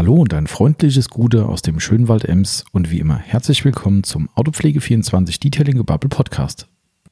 [0.00, 4.30] Hallo und ein freundliches Gute aus dem Schönwald Ems und wie immer herzlich willkommen zum
[4.30, 6.68] Autopflege24 Detailing Gebubble Podcast.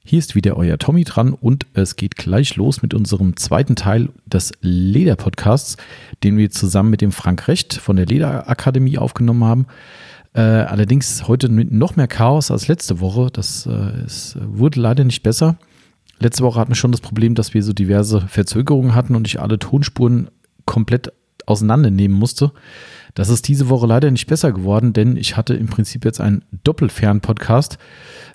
[0.07, 4.09] Hier ist wieder euer Tommy dran und es geht gleich los mit unserem zweiten Teil
[4.25, 5.77] des Leder-Podcasts,
[6.25, 9.67] den wir zusammen mit dem Frank Recht von der Lederakademie aufgenommen haben.
[10.33, 13.29] Äh, allerdings heute mit noch mehr Chaos als letzte Woche.
[13.31, 13.71] Das äh,
[14.07, 15.59] es wurde leider nicht besser.
[16.21, 19.43] Letzte Woche hatten wir schon das Problem, dass wir so diverse Verzögerungen hatten und ich
[19.43, 20.31] alle Tonspuren
[20.65, 21.13] komplett
[21.49, 22.53] auseinandernehmen musste.
[23.15, 26.45] Das ist diese Woche leider nicht besser geworden, denn ich hatte im Prinzip jetzt einen
[26.65, 27.79] Doppelfern-Podcast.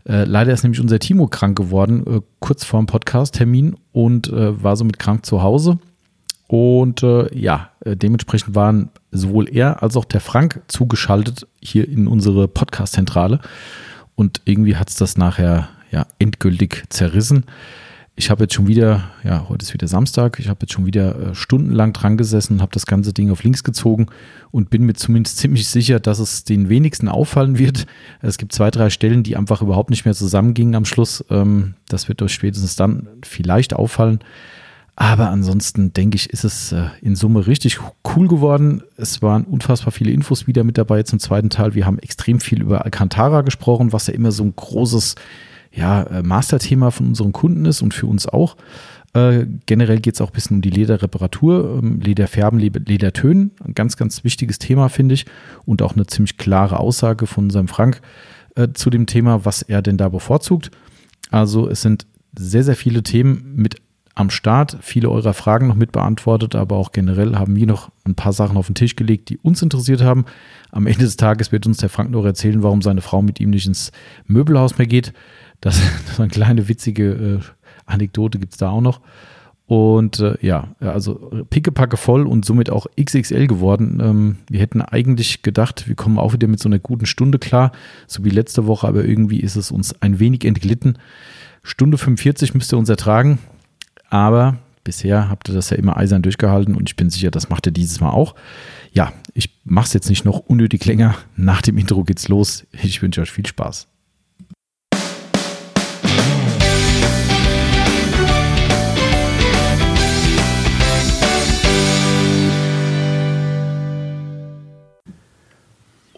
[0.06, 4.62] Äh, leider ist nämlich unser Timo krank geworden, äh, kurz vor dem Podcast-Termin und äh,
[4.62, 5.80] war somit krank zu Hause.
[6.48, 12.08] Und äh, ja, äh, dementsprechend waren sowohl er als auch der Frank zugeschaltet hier in
[12.08, 13.40] unsere Podcast-Zentrale.
[14.16, 17.46] Und irgendwie hat es das nachher ja endgültig zerrissen
[18.16, 21.32] ich habe jetzt schon wieder, ja, heute ist wieder Samstag, ich habe jetzt schon wieder
[21.32, 24.06] äh, stundenlang dran gesessen, habe das ganze Ding auf links gezogen
[24.52, 27.88] und bin mir zumindest ziemlich sicher, dass es den wenigsten auffallen wird.
[28.22, 31.26] Es gibt zwei, drei Stellen, die einfach überhaupt nicht mehr zusammengingen am Schluss.
[31.32, 34.20] Ähm, das wird euch spätestens dann vielleicht auffallen.
[34.96, 37.80] Aber ansonsten denke ich, ist es äh, in Summe richtig
[38.16, 38.84] cool geworden.
[38.96, 41.74] Es waren unfassbar viele Infos wieder mit dabei zum zweiten Teil.
[41.74, 45.16] Wir haben extrem viel über Alcantara gesprochen, was ja immer so ein großes
[45.74, 48.56] ja, äh, Masterthema von unseren Kunden ist und für uns auch.
[49.14, 53.52] Äh, generell geht es auch ein bisschen um die Lederreparatur, ähm, Lederfärben, Ledertönen.
[53.64, 55.26] Ein ganz, ganz wichtiges Thema, finde ich.
[55.66, 58.02] Und auch eine ziemlich klare Aussage von unserem Frank
[58.56, 60.72] äh, zu dem Thema, was er denn da bevorzugt.
[61.30, 63.78] Also es sind sehr, sehr viele Themen mit
[64.16, 68.14] am Start, viele eurer Fragen noch mit beantwortet, aber auch generell haben wir noch ein
[68.14, 70.26] paar Sachen auf den Tisch gelegt, die uns interessiert haben.
[70.72, 73.50] Am Ende des Tages wird uns der Frank noch erzählen, warum seine Frau mit ihm
[73.50, 73.92] nicht ins
[74.28, 75.14] Möbelhaus mehr geht.
[75.64, 77.40] Das, das eine kleine witzige äh,
[77.86, 79.00] Anekdote gibt es da auch noch.
[79.66, 84.00] Und äh, ja, also pickepacke voll und somit auch XXL geworden.
[84.04, 87.72] Ähm, wir hätten eigentlich gedacht, wir kommen auch wieder mit so einer guten Stunde klar,
[88.06, 90.98] so wie letzte Woche, aber irgendwie ist es uns ein wenig entglitten.
[91.64, 93.40] Stunde 45 müsst ihr uns ertragen,
[94.10, 97.66] aber bisher habt ihr das ja immer eisern durchgehalten und ich bin sicher, das macht
[97.66, 98.36] ihr dieses Mal auch.
[98.92, 101.16] Ja, ich mache es jetzt nicht noch unnötig länger.
[101.38, 102.68] Nach dem Intro geht's los.
[102.74, 103.88] Ich wünsche euch viel Spaß.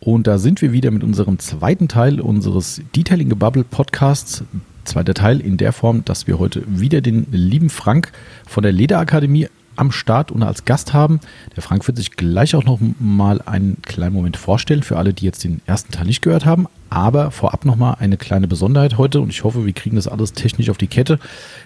[0.06, 4.44] Und da sind wir wieder mit unserem zweiten Teil unseres Detailing Bubble Podcasts.
[4.84, 8.12] Zweiter Teil in der Form, dass wir heute wieder den lieben Frank
[8.48, 11.22] von der Lederakademie am Start und als Gast haben.
[11.56, 15.26] Der Frank wird sich gleich auch noch mal einen kleinen Moment vorstellen für alle, die
[15.26, 16.68] jetzt den ersten Teil nicht gehört haben.
[16.92, 20.34] Aber vorab noch mal eine kleine Besonderheit heute und ich hoffe, wir kriegen das alles
[20.34, 21.18] technisch auf die Kette.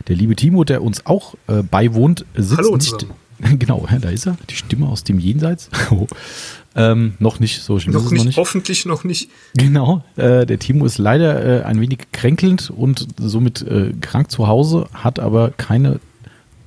[0.08, 3.06] Der liebe Timo, der uns auch äh, beiwohnt, sitzt Hallo nicht.
[3.58, 5.70] Genau, da ist er, die Stimme aus dem Jenseits.
[6.75, 8.38] Ähm, noch nicht, so schlimm noch ist nicht, noch nicht.
[8.38, 9.30] Hoffentlich noch nicht.
[9.56, 14.47] Genau, äh, der Timo ist leider äh, ein wenig kränkelnd und somit äh, krank zu
[14.47, 16.00] Hause, hat aber keine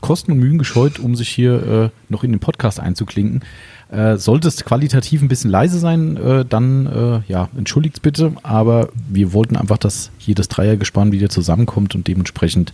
[0.00, 3.44] Kosten und Mühen gescheut, um sich hier äh, noch in den Podcast einzuklinken.
[3.90, 9.32] Äh, sollte es qualitativ ein bisschen leise sein, äh, dann ja, entschuldigt bitte, aber wir
[9.32, 12.72] wollten einfach, dass hier das Dreiergespann wieder zusammenkommt und dementsprechend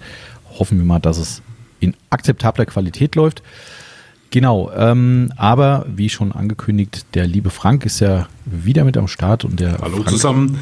[0.59, 1.43] hoffen wir mal, dass es
[1.81, 3.43] in akzeptabler Qualität läuft.
[4.31, 9.45] Genau, ähm, aber wie schon angekündigt, der liebe Frank ist ja wieder mit am Start
[9.45, 9.79] und der.
[9.81, 10.59] Hallo Frank zusammen.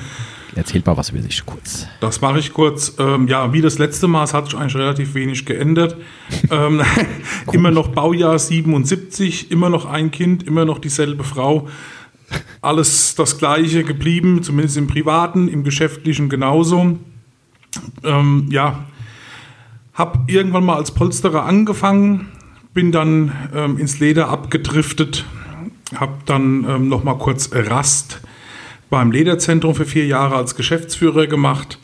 [0.54, 1.86] Erzählt mal was über sich kurz.
[2.00, 2.94] Das mache ich kurz.
[2.98, 5.96] Ähm, ja, wie das letzte Mal, es hat sich eigentlich relativ wenig geändert.
[6.50, 6.80] ähm,
[7.52, 11.68] immer noch Baujahr 77, immer noch ein Kind, immer noch dieselbe Frau.
[12.62, 16.98] Alles das Gleiche geblieben, zumindest im Privaten, im Geschäftlichen genauso.
[18.02, 18.86] Ähm, ja,
[19.92, 22.28] habe irgendwann mal als Polsterer angefangen,
[22.76, 25.24] bin dann ähm, ins Leder abgedriftet,
[25.94, 28.20] habe dann ähm, noch mal kurz Rast
[28.90, 31.78] beim Lederzentrum für vier Jahre als Geschäftsführer gemacht,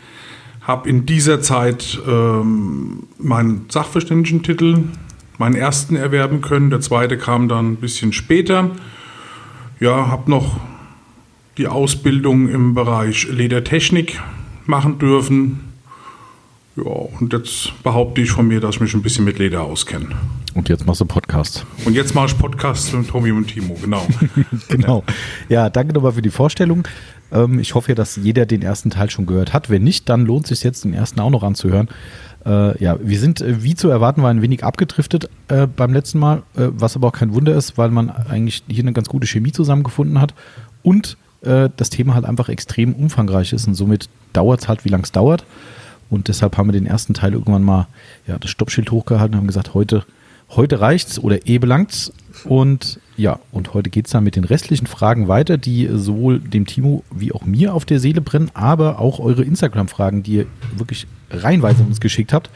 [0.61, 4.85] habe in dieser Zeit ähm, meinen Sachverständigentitel,
[5.39, 6.69] meinen ersten erwerben können.
[6.69, 8.71] Der zweite kam dann ein bisschen später.
[9.81, 10.61] Ja, habe noch
[11.57, 14.21] die Ausbildung im Bereich Ledertechnik
[14.67, 15.72] machen dürfen
[16.77, 20.09] ja, und jetzt behaupte ich von mir, dass ich mich ein bisschen mit Leder auskenne.
[20.55, 21.67] Und jetzt machst du Podcast.
[21.85, 24.07] Und jetzt mache ich Podcast mit Tommy und Timo, genau.
[24.69, 25.05] genau.
[25.49, 26.87] Ja, danke nochmal für die Vorstellung.
[27.33, 29.71] Ähm, ich hoffe dass jeder den ersten Teil schon gehört hat.
[29.71, 31.89] Wenn nicht, dann lohnt es sich jetzt, den ersten auch noch anzuhören.
[32.45, 36.19] Äh, ja, wir sind, äh, wie zu erwarten, war ein wenig abgedriftet äh, beim letzten
[36.19, 39.53] Mal, was aber auch kein Wunder ist, weil man eigentlich hier eine ganz gute Chemie
[39.53, 40.35] zusammengefunden hat
[40.83, 45.03] und das Thema halt einfach extrem umfangreich ist und somit dauert es halt, wie lange
[45.03, 45.45] es dauert.
[46.13, 47.89] Und deshalb haben wir den ersten Teil irgendwann mal
[48.27, 50.05] ja, das Stoppschild hochgehalten und haben gesagt, heute,
[50.51, 52.13] heute reicht's oder eh belangt's.
[52.45, 56.67] Und Ja, und heute geht es dann mit den restlichen Fragen weiter, die sowohl dem
[56.67, 61.07] Timo wie auch mir auf der Seele brennen, aber auch eure Instagram-Fragen, die ihr wirklich
[61.31, 62.51] reihenweise uns geschickt habt.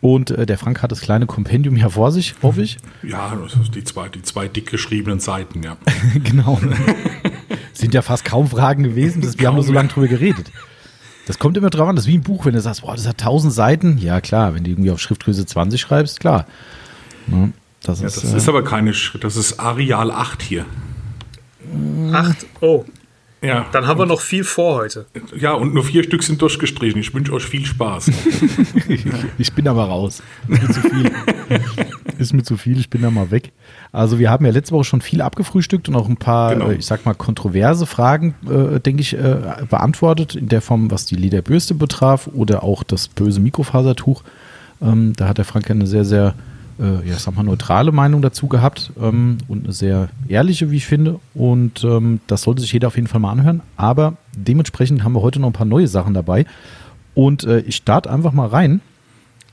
[0.00, 2.76] Und äh, der Frank hat das kleine Kompendium hier vor sich, hoffe ich.
[3.02, 3.36] Ja,
[3.74, 5.76] die zwei, die zwei dick geschriebenen Seiten, ja.
[6.22, 6.60] genau.
[7.72, 10.52] Sind ja fast kaum Fragen gewesen, das, wir haben nur so lange drüber geredet.
[11.28, 13.06] Das kommt immer drauf an, das ist wie ein Buch, wenn du sagst, boah, das
[13.06, 13.98] hat 1000 Seiten.
[13.98, 16.46] Ja, klar, wenn du irgendwie auf Schriftgröße 20 schreibst, klar.
[17.26, 17.50] Ja,
[17.82, 20.64] das, ja, ist, das äh, ist aber keine, das ist Areal 8 hier.
[22.12, 22.46] 8?
[22.62, 22.86] Oh.
[23.42, 23.66] Ja.
[23.72, 25.04] Dann haben wir noch viel vor heute.
[25.36, 26.98] Ja, und nur vier Stück sind durchgestrichen.
[26.98, 28.10] Ich wünsche euch viel Spaß.
[29.38, 30.22] ich bin aber raus.
[30.48, 31.12] Ist mir zu viel.
[32.18, 33.52] Ist mir zu viel, ich bin da mal weg.
[33.92, 36.68] Also wir haben ja letzte Woche schon viel abgefrühstückt und auch ein paar, genau.
[36.68, 39.36] äh, ich sag mal, kontroverse Fragen, äh, denke ich, äh,
[39.68, 40.34] beantwortet.
[40.34, 44.22] In der Form, was die Lederbürste betraf oder auch das böse Mikrofasertuch.
[44.82, 46.34] Ähm, da hat der Frank eine sehr, sehr
[46.78, 50.86] äh, ja, sag mal, neutrale Meinung dazu gehabt ähm, und eine sehr ehrliche, wie ich
[50.86, 51.18] finde.
[51.34, 53.62] Und ähm, das sollte sich jeder auf jeden Fall mal anhören.
[53.76, 56.46] Aber dementsprechend haben wir heute noch ein paar neue Sachen dabei.
[57.14, 58.80] Und äh, ich starte einfach mal rein,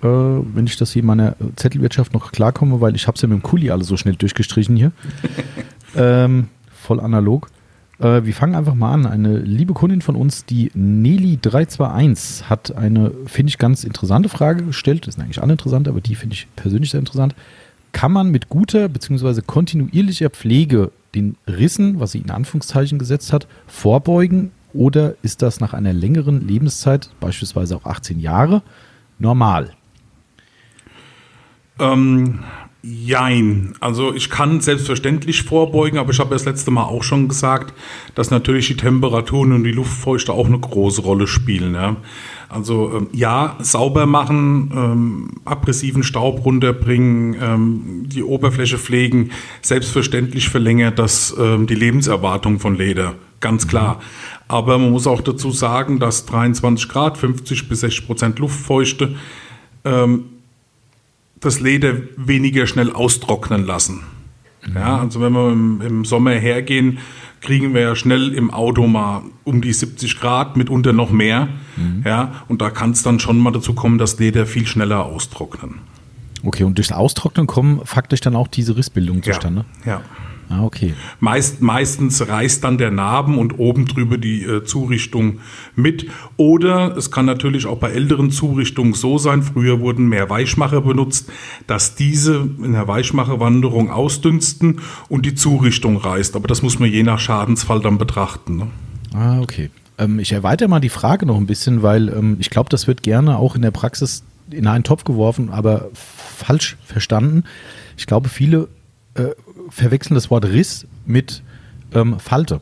[0.01, 3.27] äh, wenn ich das hier in meiner Zettelwirtschaft noch klarkomme, weil ich habe es ja
[3.27, 4.91] mit dem Kuli alle so schnell durchgestrichen hier.
[5.95, 7.49] ähm, voll analog.
[7.99, 9.05] Äh, wir fangen einfach mal an.
[9.05, 15.07] Eine liebe Kundin von uns, die Nelly321, hat eine, finde ich, ganz interessante Frage gestellt.
[15.07, 17.35] Das sind eigentlich alle interessant, aber die finde ich persönlich sehr interessant.
[17.91, 19.41] Kann man mit guter bzw.
[19.45, 24.51] kontinuierlicher Pflege den Rissen, was sie in Anführungszeichen gesetzt hat, vorbeugen?
[24.73, 28.61] Oder ist das nach einer längeren Lebenszeit, beispielsweise auch 18 Jahre,
[29.17, 29.71] normal?
[31.79, 32.39] Ähm,
[32.87, 33.73] Jein.
[33.79, 37.73] Also ich kann selbstverständlich vorbeugen, aber ich habe das letzte Mal auch schon gesagt,
[38.13, 41.73] dass natürlich die Temperaturen und die Luftfeuchte auch eine große Rolle spielen.
[41.73, 41.95] Ja.
[42.47, 49.31] Also ähm, ja, sauber machen, ähm, aggressiven Staub runterbringen, ähm, die Oberfläche pflegen,
[49.63, 53.99] selbstverständlich verlängert das ähm, die Lebenserwartung von Leder, ganz klar.
[54.47, 59.15] Aber man muss auch dazu sagen, dass 23 Grad, 50 bis 60 Prozent Luftfeuchte
[59.83, 60.25] ähm,
[61.39, 64.01] das Leder weniger schnell austrocknen lassen.
[64.65, 64.75] Mhm.
[64.75, 66.99] Ja, also wenn wir im, im, Sommer hergehen,
[67.41, 71.49] kriegen wir ja schnell im Auto mal um die 70 Grad, mitunter noch mehr.
[71.75, 72.03] Mhm.
[72.05, 75.75] Ja, und da kann es dann schon mal dazu kommen, dass Leder viel schneller austrocknen.
[76.43, 79.65] Okay, und durchs Austrocknen kommen faktisch dann auch diese Rissbildungen zustande?
[79.85, 79.93] Ja.
[79.93, 80.01] ja.
[80.49, 80.93] Ah, okay.
[81.19, 85.39] Meist, meistens reißt dann der Narben und oben drüber die äh, Zurichtung
[85.75, 86.07] mit.
[86.37, 91.31] Oder es kann natürlich auch bei älteren Zurichtungen so sein, früher wurden mehr Weichmacher benutzt,
[91.67, 96.35] dass diese in der Weichmacherwanderung ausdünsten und die Zurichtung reißt.
[96.35, 98.57] Aber das muss man je nach Schadensfall dann betrachten.
[98.57, 98.67] Ne?
[99.13, 99.71] Ah, okay.
[99.97, 103.01] Ähm, ich erweitere mal die Frage noch ein bisschen, weil ähm, ich glaube, das wird
[103.01, 107.45] gerne auch in der Praxis in einen Topf geworfen, aber falsch verstanden.
[107.97, 108.67] Ich glaube, viele
[109.15, 109.31] äh,
[109.69, 111.43] verwechseln das Wort Riss mit
[111.93, 112.61] ähm, Falte.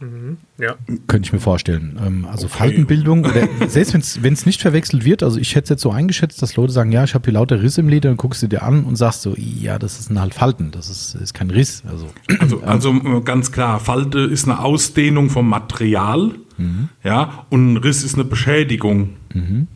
[0.00, 0.74] Mhm, ja.
[1.06, 1.98] Könnte ich mir vorstellen.
[2.04, 2.58] Ähm, also okay.
[2.58, 6.42] Faltenbildung, oder selbst wenn es nicht verwechselt wird, also ich hätte es jetzt so eingeschätzt,
[6.42, 8.62] dass Leute sagen, ja, ich habe hier lauter Riss im Leder, dann guckst du dir
[8.62, 11.82] an und sagst so, ja, das ist halt Falten, das ist, ist kein Riss.
[11.88, 12.08] Also,
[12.40, 16.88] also, also ganz klar, Falte ist eine Ausdehnung vom Material, mhm.
[17.02, 19.10] ja, und ein Riss ist eine Beschädigung.
[19.32, 19.68] Mhm.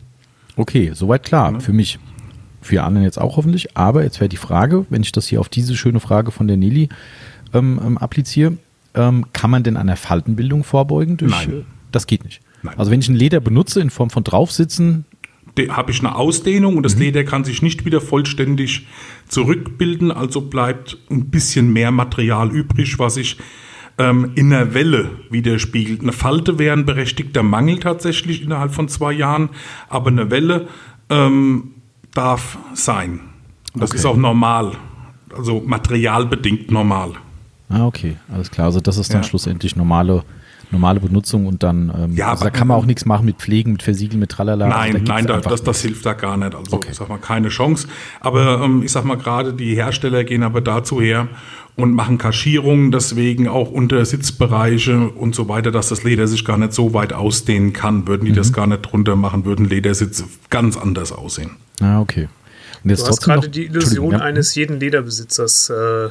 [0.55, 1.59] Okay, soweit klar, ja.
[1.59, 1.97] für mich
[2.61, 3.77] für anderen jetzt auch hoffentlich.
[3.77, 6.57] Aber jetzt wäre die Frage, wenn ich das hier auf diese schöne Frage von der
[6.57, 6.89] Nelly
[7.53, 8.57] ähm, ähm, appliziere,
[8.95, 11.17] ähm, kann man denn an der Faltenbildung vorbeugen?
[11.17, 11.59] Durch, Nein.
[11.59, 12.41] Äh, das geht nicht.
[12.63, 12.75] Nein.
[12.77, 15.05] Also wenn ich ein Leder benutze in Form von draufsitzen,
[15.69, 17.01] habe ich eine Ausdehnung und das mhm.
[17.01, 18.87] Leder kann sich nicht wieder vollständig
[19.27, 23.37] zurückbilden, also bleibt ein bisschen mehr Material übrig, was sich
[23.97, 26.01] ähm, in der Welle widerspiegelt.
[26.01, 29.49] Eine Falte wäre ein berechtigter Mangel tatsächlich innerhalb von zwei Jahren,
[29.89, 30.67] aber eine Welle
[31.09, 31.73] ähm,
[32.13, 33.19] darf sein.
[33.73, 33.99] Und das okay.
[33.99, 34.73] ist auch normal,
[35.35, 37.13] also materialbedingt normal.
[37.69, 38.67] Ah, okay, alles klar.
[38.67, 39.27] Also das ist dann ja.
[39.27, 40.23] schlussendlich normale,
[40.71, 43.73] normale Benutzung und dann ähm, ja, also da kann man auch nichts machen mit Pflegen,
[43.73, 44.67] mit Versiegeln, mit Tralala.
[44.67, 46.55] Nein, also da nein, da, das, das hilft da gar nicht.
[46.55, 46.89] Also okay.
[46.91, 47.87] ich sag mal, keine Chance.
[48.21, 51.27] Aber ähm, ich sag mal, gerade die Hersteller gehen aber dazu her
[51.75, 56.57] und machen Kaschierungen, deswegen auch unter Sitzbereiche und so weiter, dass das Leder sich gar
[56.57, 58.07] nicht so weit ausdehnen kann.
[58.07, 58.35] Würden die mhm.
[58.35, 61.51] das gar nicht drunter machen, würden Ledersitze ganz anders aussehen.
[61.81, 62.27] Ah, okay.
[62.83, 64.19] Und jetzt du hast gerade die Illusion ja.
[64.19, 66.05] eines jeden Lederbesitzers äh,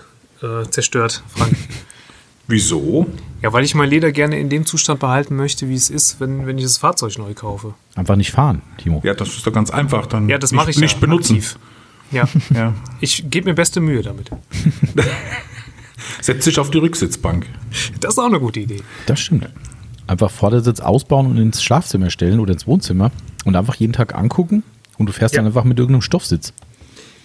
[0.44, 1.56] äh, zerstört, Frank.
[2.46, 3.06] Wieso?
[3.42, 6.46] Ja, weil ich mein Leder gerne in dem Zustand behalten möchte, wie es ist, wenn,
[6.46, 7.74] wenn ich das Fahrzeug neu kaufe.
[7.94, 9.02] Einfach nicht fahren, Timo.
[9.04, 10.06] Ja, das ist doch ganz einfach.
[10.06, 11.34] Dann ja, das mache ich nicht ja, benutzen.
[11.34, 11.58] Aktiv.
[12.10, 12.26] Ja.
[12.54, 12.74] ja.
[13.00, 14.30] Ich gebe mir beste Mühe damit.
[16.22, 17.46] Setz dich auf die Rücksitzbank.
[18.00, 18.80] Das ist auch eine gute Idee.
[19.04, 19.48] Das stimmt.
[20.06, 23.10] Einfach Vordersitz ausbauen und ins Schlafzimmer stellen oder ins Wohnzimmer
[23.44, 24.62] und einfach jeden Tag angucken
[24.98, 25.40] und du fährst ja.
[25.40, 26.52] dann einfach mit irgendeinem Stoffsitz.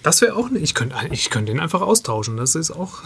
[0.04, 2.38] Das wäre auch, ich könnte ich könnt den einfach austauschen.
[2.38, 3.00] Das ist auch.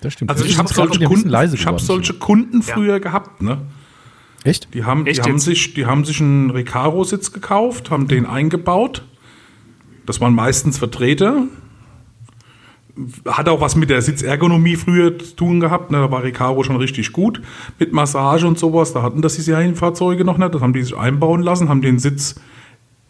[0.00, 0.30] Das stimmt.
[0.38, 2.98] Also ich habe solche, Kunden, ich hab solche Kunden früher ja.
[2.98, 3.58] gehabt, ne?
[4.44, 4.72] Echt?
[4.72, 9.02] Die haben, Echt die, haben sich, die haben sich einen Recaro-Sitz gekauft, haben den eingebaut.
[10.06, 11.44] Das waren meistens Vertreter.
[13.26, 15.90] Hat auch was mit der Sitzergonomie früher zu tun gehabt.
[15.90, 15.98] Ne?
[15.98, 17.42] Da war Recaro schon richtig gut
[17.78, 18.92] mit Massage und sowas.
[18.92, 20.54] Da hatten das die Serienfahrzeuge noch nicht.
[20.54, 22.36] Das haben die sich einbauen lassen, haben den Sitz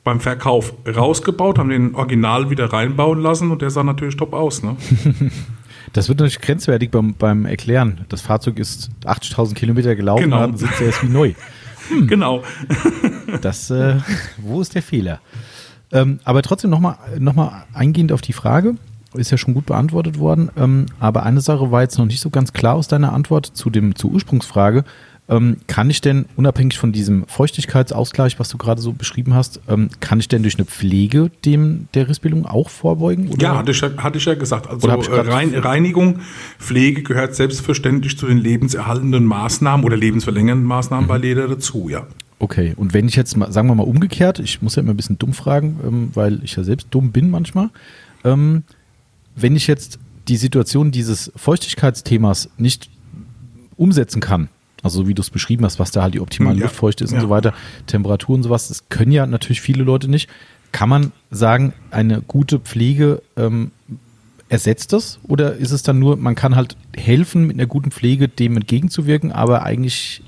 [0.09, 4.63] beim Verkauf rausgebaut, haben den Original wieder reinbauen lassen und der sah natürlich top aus.
[4.63, 4.77] Ne?
[5.95, 8.05] Das wird natürlich grenzwertig beim, beim Erklären.
[8.11, 10.41] Das Fahrzeug ist 80.000 Kilometer gelaufen, genau.
[10.41, 11.33] dann sitzt er erst wie neu.
[11.89, 12.07] Hm.
[12.07, 12.43] Genau.
[13.41, 13.97] Das, äh,
[14.37, 15.21] wo ist der Fehler?
[15.91, 18.75] Ähm, aber trotzdem nochmal noch mal eingehend auf die Frage,
[19.15, 22.29] ist ja schon gut beantwortet worden, ähm, aber eine Sache war jetzt noch nicht so
[22.29, 24.85] ganz klar aus deiner Antwort zu dem, zur Ursprungsfrage.
[25.31, 29.91] Ähm, kann ich denn, unabhängig von diesem Feuchtigkeitsausgleich, was du gerade so beschrieben hast, ähm,
[30.01, 33.29] kann ich denn durch eine Pflege dem der Rissbildung auch vorbeugen?
[33.29, 33.43] Oder?
[33.43, 34.67] Ja, hatte ich, hatte ich ja gesagt.
[34.67, 36.21] Also Rein, Reinigung,
[36.59, 41.09] Pflege gehört selbstverständlich zu den lebenserhaltenden Maßnahmen oder lebensverlängernden Maßnahmen mhm.
[41.09, 42.07] bei Leder dazu, ja.
[42.39, 44.97] Okay, und wenn ich jetzt mal, sagen wir mal umgekehrt, ich muss ja immer ein
[44.97, 47.69] bisschen dumm fragen, ähm, weil ich ja selbst dumm bin manchmal.
[48.25, 48.63] Ähm,
[49.35, 52.91] wenn ich jetzt die Situation dieses Feuchtigkeitsthemas nicht
[53.77, 54.49] umsetzen kann,
[54.83, 56.67] also wie du es beschrieben hast, was da halt die optimale hm, ja.
[56.67, 57.19] Luftfeuchte ist ja.
[57.19, 57.53] und so weiter,
[57.87, 60.29] Temperatur und sowas, das können ja natürlich viele Leute nicht.
[60.71, 63.71] Kann man sagen, eine gute Pflege ähm,
[64.49, 65.19] ersetzt das?
[65.27, 69.33] Oder ist es dann nur, man kann halt helfen, mit einer guten Pflege dem entgegenzuwirken,
[69.33, 70.23] aber eigentlich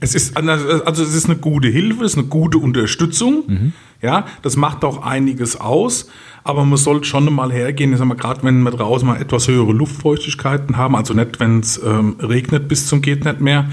[0.00, 3.44] es ist, also es ist eine gute Hilfe, es ist eine gute Unterstützung.
[3.46, 3.72] Mhm.
[4.00, 6.08] Ja, das macht auch einiges aus.
[6.44, 9.48] Aber man sollte schon mal hergehen, ich sag mal, gerade wenn wir draußen mal etwas
[9.48, 13.68] höhere Luftfeuchtigkeiten haben, also nicht, wenn es ähm, regnet bis zum geht nicht mehr,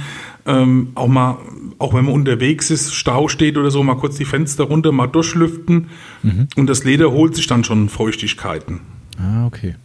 [0.45, 1.37] ähm, auch mal,
[1.77, 5.07] auch wenn man unterwegs ist, Stau steht oder so, mal kurz die Fenster runter, mal
[5.07, 5.87] durchlüften
[6.23, 6.47] mhm.
[6.55, 8.81] und das Leder holt sich dann schon Feuchtigkeiten.
[9.17, 9.75] Ah, okay.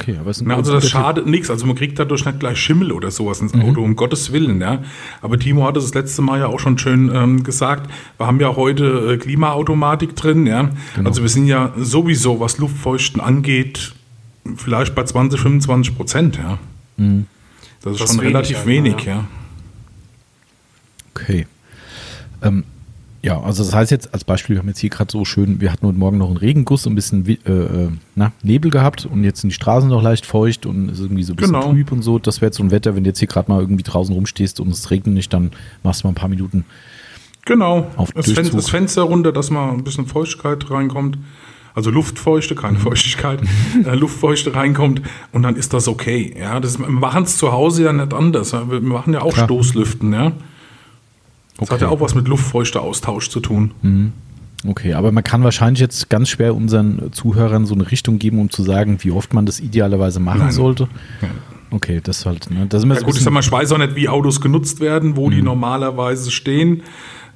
[0.00, 1.50] Okay, aber es Na, also das schadet nichts.
[1.50, 3.90] Also man kriegt dadurch nicht gleich Schimmel oder sowas ins Auto, mhm.
[3.90, 4.60] um Gottes Willen.
[4.60, 4.82] Ja.
[5.20, 7.90] Aber Timo hat es das letzte Mal ja auch schon schön ähm, gesagt.
[8.16, 10.46] Wir haben ja heute äh, Klimaautomatik drin.
[10.46, 10.70] Ja.
[10.94, 11.08] Genau.
[11.08, 13.92] Also wir sind ja sowieso, was Luftfeuchten angeht,
[14.56, 16.36] vielleicht bei 20, 25 Prozent.
[16.38, 16.58] Ja.
[16.96, 17.26] Mhm.
[17.82, 18.94] Das ist das schon relativ wenig.
[18.94, 19.14] wenig ja.
[19.16, 19.24] ja.
[21.14, 21.46] Okay.
[22.42, 22.64] Ähm,
[23.22, 25.70] ja, also das heißt jetzt als Beispiel, wir haben jetzt hier gerade so schön, wir
[25.70, 29.24] hatten heute Morgen noch einen Regenguss und ein bisschen äh, äh, na, Nebel gehabt und
[29.24, 31.70] jetzt sind die Straßen noch leicht feucht und es ist irgendwie so ein bisschen genau.
[31.70, 32.18] trüb und so.
[32.18, 34.58] Das wäre jetzt so ein Wetter, wenn du jetzt hier gerade mal irgendwie draußen rumstehst
[34.60, 35.50] und es regnet nicht, dann
[35.82, 36.64] machst du mal ein paar Minuten.
[37.44, 41.18] Genau, auf das, Fenster, das Fenster runter, dass mal ein bisschen Feuchtigkeit reinkommt.
[41.74, 42.82] Also Luftfeuchte, keine mhm.
[42.82, 43.40] Feuchtigkeit,
[43.84, 46.34] äh, Luftfeuchte reinkommt und dann ist das okay.
[46.38, 48.52] Ja, das, wir machen es zu Hause ja nicht anders.
[48.52, 49.46] Wir machen ja auch Klar.
[49.46, 50.32] Stoßlüften, ja.
[51.60, 51.74] Das okay.
[51.74, 53.72] hat ja auch was mit Luftfeuchteaustausch zu tun.
[53.82, 54.12] Mhm.
[54.66, 58.50] Okay, aber man kann wahrscheinlich jetzt ganz schwer unseren Zuhörern so eine Richtung geben, um
[58.50, 60.52] zu sagen, wie oft man das idealerweise machen Nein.
[60.52, 60.88] sollte.
[61.22, 61.28] Ja.
[61.70, 62.50] Okay, das halt.
[62.50, 62.66] Ne?
[62.68, 65.16] Das ist ja, gut, ich sag mal, ich weiß auch nicht, wie Autos genutzt werden,
[65.16, 65.30] wo mhm.
[65.32, 66.82] die normalerweise stehen.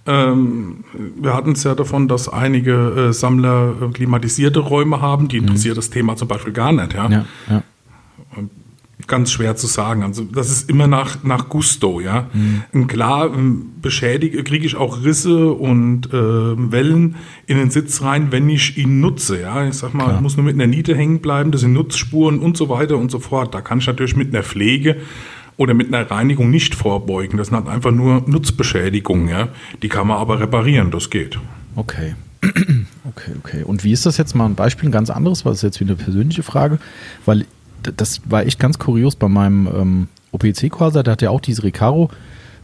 [0.07, 0.85] Ähm,
[1.17, 5.29] wir hatten es ja davon, dass einige äh, Sammler äh, klimatisierte Räume haben.
[5.29, 5.79] Die interessiert mhm.
[5.79, 6.93] das Thema zum Beispiel gar nicht.
[6.93, 7.63] Ja, ja, ja
[9.07, 10.03] ganz schwer zu sagen.
[10.03, 12.29] Also das ist immer nach, nach Gusto, ja.
[12.73, 12.87] Mhm.
[12.87, 18.49] Klar ähm, beschädige, kriege ich auch Risse und äh, Wellen in den Sitz rein, wenn
[18.49, 19.67] ich ihn nutze, ja.
[19.67, 20.17] Ich sag mal, Klar.
[20.17, 23.11] ich muss nur mit einer Niete hängen bleiben, das sind Nutzspuren und so weiter und
[23.11, 23.55] so fort.
[23.55, 24.97] Da kann ich natürlich mit einer Pflege
[25.57, 27.37] oder mit einer Reinigung nicht vorbeugen.
[27.37, 29.49] Das sind halt einfach nur Nutzbeschädigungen, ja.
[29.83, 31.39] Die kann man aber reparieren, das geht.
[31.77, 32.15] Okay.
[33.07, 33.63] Okay, okay.
[33.63, 35.95] Und wie ist das jetzt mal ein Beispiel, ein ganz anderes, was ist jetzt wieder
[35.95, 36.79] eine persönliche Frage,
[37.27, 37.45] weil
[37.97, 42.11] das war echt ganz kurios bei meinem ähm, OPC-Corsa, der hat ja auch diese Recaro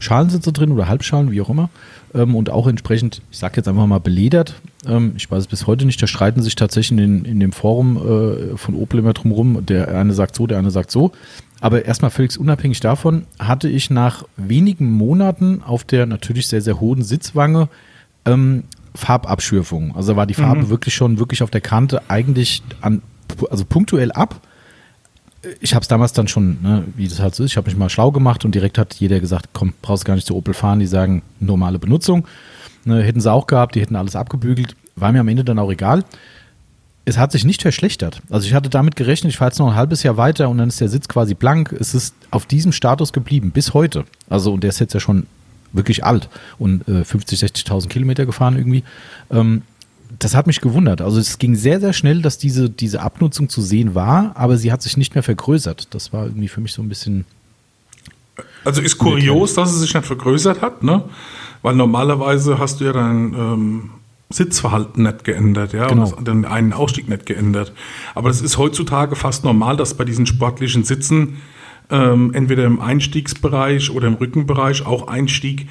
[0.00, 1.68] Schalensitze drin oder Halbschalen, wie auch immer.
[2.14, 4.54] Ähm, und auch entsprechend, ich sage jetzt einfach mal beledert.
[4.86, 7.96] Ähm, ich weiß es bis heute nicht, da streiten sich tatsächlich in, in dem Forum
[7.96, 9.66] äh, von Opel immer drum rum.
[9.66, 11.12] Der eine sagt so, der eine sagt so.
[11.60, 16.80] Aber erstmal völlig unabhängig davon hatte ich nach wenigen Monaten auf der natürlich sehr, sehr
[16.80, 17.68] hohen Sitzwange
[18.24, 19.94] ähm, Farbabschürfung.
[19.94, 20.68] Also war die Farbe mhm.
[20.70, 23.02] wirklich schon wirklich auf der Kante eigentlich an,
[23.50, 24.40] also punktuell ab
[25.60, 27.76] ich habe es damals dann schon, ne, wie das halt so ist, ich habe mich
[27.76, 30.80] mal schlau gemacht und direkt hat jeder gesagt, komm, brauchst gar nicht zu Opel fahren,
[30.80, 32.26] die sagen normale Benutzung.
[32.84, 35.70] Ne, hätten sie auch gehabt, die hätten alles abgebügelt, war mir am Ende dann auch
[35.70, 36.04] egal.
[37.06, 38.20] Es hat sich nicht verschlechtert.
[38.30, 40.68] Also ich hatte damit gerechnet, ich fahre jetzt noch ein halbes Jahr weiter und dann
[40.68, 41.72] ist der Sitz quasi blank.
[41.72, 44.04] Es ist auf diesem Status geblieben, bis heute.
[44.28, 45.26] Also und der ist jetzt ja schon
[45.72, 46.28] wirklich alt
[46.58, 48.84] und äh, 50, 60.000 Kilometer gefahren irgendwie.
[49.30, 49.62] Ähm,
[50.20, 51.00] das hat mich gewundert.
[51.00, 54.70] Also es ging sehr, sehr schnell, dass diese, diese Abnutzung zu sehen war, aber sie
[54.70, 55.92] hat sich nicht mehr vergrößert.
[55.94, 57.24] Das war irgendwie für mich so ein bisschen.
[58.64, 61.04] Also ist kurios, dass es sich nicht vergrößert hat, ne?
[61.62, 63.90] Weil normalerweise hast du ja dann ähm,
[64.28, 66.12] Sitzverhalten nicht geändert, ja, Genau.
[66.14, 67.72] und den einen Ausstieg nicht geändert.
[68.14, 71.38] Aber das ist heutzutage fast normal, dass bei diesen sportlichen Sitzen
[71.90, 75.68] ähm, entweder im Einstiegsbereich oder im Rückenbereich auch Einstieg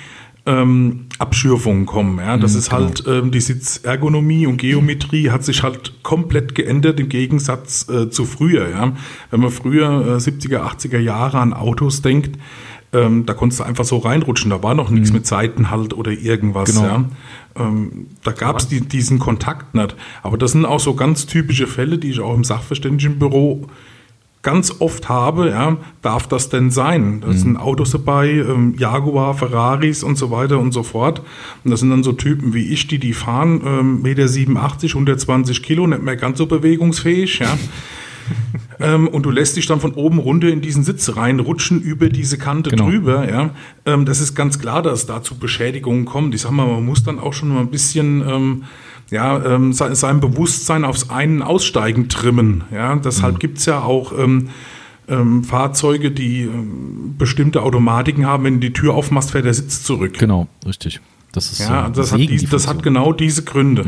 [0.50, 2.18] ähm, Abschürfungen kommen.
[2.18, 7.08] Ja, das ist halt ähm, die Sitzergonomie und Geometrie hat sich halt komplett geändert im
[7.08, 8.70] Gegensatz äh, zu früher.
[8.70, 8.94] Ja,
[9.30, 12.40] wenn man früher äh, 70er, 80er Jahre an Autos denkt,
[12.92, 14.50] ähm, da konntest du einfach so reinrutschen.
[14.50, 16.74] Da war noch nichts mit Seitenhalt oder irgendwas.
[16.74, 16.84] Genau.
[16.84, 17.06] Ja.
[17.56, 19.96] Ähm, da gab es die, diesen Kontakt nicht.
[20.24, 23.68] Aber das sind auch so ganz typische Fälle, die ich auch im Sachverständigenbüro
[24.42, 27.22] ganz oft habe, ja, darf das denn sein?
[27.22, 31.22] Da sind Autos dabei, ähm, Jaguar, Ferraris und so weiter und so fort.
[31.64, 35.62] Und das sind dann so Typen wie ich, die die fahren, ähm, Meter 87, 120
[35.62, 37.58] Kilo, nicht mehr ganz so bewegungsfähig, ja.
[38.80, 42.38] ähm, und du lässt dich dann von oben runter in diesen Sitz reinrutschen, über diese
[42.38, 42.90] Kante Genau.
[42.90, 43.50] drüber, ja.
[43.86, 46.34] Ähm, das ist ganz klar, dass es da zu Beschädigungen kommt.
[46.34, 48.64] Ich sag mal, man muss dann auch schon mal ein bisschen, ähm,
[49.12, 52.64] ja, ähm, se- sein Bewusstsein aufs Einen Aussteigen trimmen.
[52.72, 54.50] Ja, deshalb gibt's ja auch ähm,
[55.08, 58.44] ähm, Fahrzeuge, die ähm, bestimmte Automatiken haben.
[58.44, 60.18] Wenn du die Tür aufmachst, fährt der Sitz zurück.
[60.20, 61.00] Genau, richtig.
[61.32, 63.86] Das ist Ja, äh, das, hat, die das hat genau diese Gründe.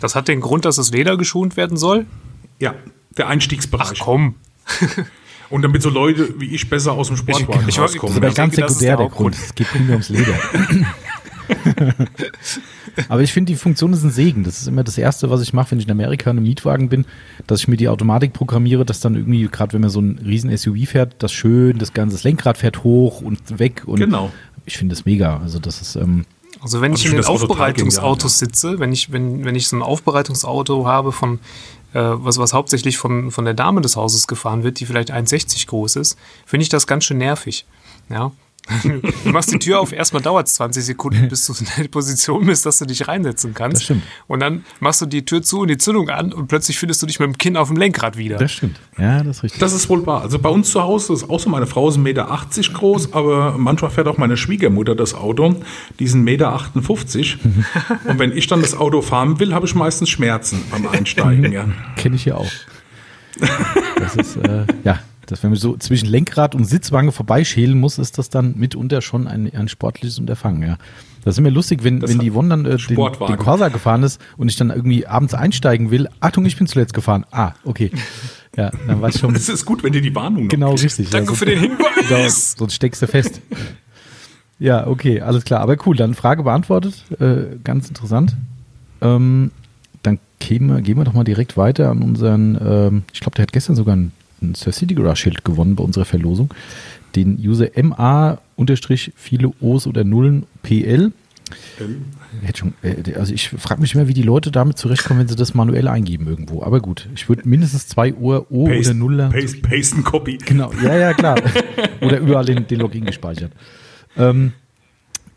[0.00, 2.06] Das hat den Grund, dass das Leder geschont werden soll?
[2.58, 2.74] Ja,
[3.16, 3.98] der Einstiegsbereich.
[4.00, 4.34] komm.
[5.48, 8.16] Und damit so Leute wie ich besser aus dem Sportwagen ich- rauskommen.
[8.16, 9.34] Das ist aber Ich ganz denke, das ist sekundär der der Grund.
[9.36, 10.34] Es geht primär ums Leder.
[13.08, 14.44] Aber ich finde, die Funktion ist ein Segen.
[14.44, 16.88] Das ist immer das Erste, was ich mache, wenn ich in Amerika in einem Mietwagen
[16.88, 17.04] bin,
[17.46, 20.56] dass ich mir die Automatik programmiere, dass dann irgendwie, gerade wenn man so ein riesen
[20.56, 23.82] SUV fährt, das schön, das ganze das Lenkrad fährt hoch und weg.
[23.86, 24.30] Und Genau.
[24.64, 25.38] Ich finde das mega.
[25.38, 26.24] Also das ist, ähm,
[26.60, 29.76] Also wenn Also ich ich in den Aufbereitungsautos sitze, wenn ich, wenn, wenn ich so
[29.76, 31.38] ein Aufbereitungsauto habe von
[31.92, 35.66] äh, was, was hauptsächlich von, von der Dame des Hauses gefahren wird, die vielleicht 1,60
[35.68, 37.64] groß ist, finde ich das ganz schön nervig.
[38.08, 38.32] Ja.
[39.24, 42.46] Du machst die Tür auf, erstmal dauert es 20 Sekunden, bis du in der Position
[42.46, 43.76] bist, dass du dich reinsetzen kannst.
[43.76, 44.02] Das stimmt.
[44.26, 47.06] Und dann machst du die Tür zu und die Zündung an und plötzlich findest du
[47.06, 48.38] dich mit dem Kinn auf dem Lenkrad wieder.
[48.38, 48.80] das stimmt.
[48.98, 49.60] Ja, das ist richtig.
[49.60, 50.22] Das ist wohl wahr.
[50.22, 52.26] Also bei uns zu Hause ist auch so, meine Frau ist 1,80 Meter
[52.72, 55.56] groß, aber manchmal fährt auch meine Schwiegermutter das Auto,
[55.98, 56.60] die ist 1,58 Meter.
[58.06, 61.52] Und wenn ich dann das Auto fahren will, habe ich meistens Schmerzen beim Einsteigen.
[61.52, 61.68] Ja.
[61.96, 62.50] Kenne ich ja auch.
[63.98, 68.18] Das ist, äh, ja, dass wenn man so zwischen Lenkrad und Sitzwange vorbeischälen muss, ist
[68.18, 70.78] das dann mitunter schon ein, ein sportliches Unterfangen, ja.
[71.24, 74.04] Das ist immer lustig, wenn, Das wenn die Yvonne dann äh, den, den Corsa gefahren
[74.04, 76.08] ist und ich dann irgendwie abends einsteigen will.
[76.20, 77.26] Achtung, ich bin zuletzt gefahren.
[77.32, 77.90] Ah, okay.
[78.56, 81.10] Ja, dann war ich schon Es ist gut, wenn dir die Warnung noch genau richtig.
[81.10, 82.08] Danke ja, für den Hinweis.
[82.08, 83.40] Genau, sonst steckst du fest.
[84.60, 85.60] Ja, okay, alles klar.
[85.60, 87.04] Aber cool, dann Frage beantwortet.
[87.18, 88.36] Äh, ganz interessant.
[89.00, 89.50] Ähm,
[90.02, 93.42] dann gehen wir, gehen wir doch mal direkt weiter an unseren, ähm, ich glaube, der
[93.42, 96.52] hat gestern sogar ein, ein Sir City Garage Schild gewonnen bei unserer Verlosung.
[97.14, 101.12] Den User MA unterstrich viele O's oder Nullen PL.
[102.42, 105.36] Hätte schon, äh, also ich frage mich immer, wie die Leute damit zurechtkommen, wenn sie
[105.36, 106.62] das manuell eingeben irgendwo.
[106.62, 109.30] Aber gut, ich würde mindestens zwei O, o oder Paste, Nuller.
[109.30, 110.38] Paste, Paste and Copy.
[110.38, 111.40] Genau, ja, ja, klar.
[112.00, 113.52] Oder überall den, den Login gespeichert.
[114.16, 114.52] Ähm,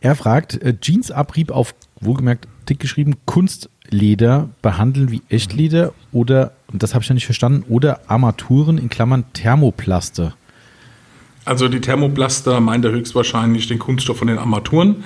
[0.01, 6.93] er fragt, äh, Jeansabrieb auf, wohlgemerkt, dick geschrieben, Kunstleder behandeln wie Echtleder oder, und das
[6.93, 10.34] habe ich ja nicht verstanden, oder Armaturen in Klammern Thermoplaste.
[11.45, 15.03] Also die Thermoplaster meint er höchstwahrscheinlich den Kunststoff von den Armaturen.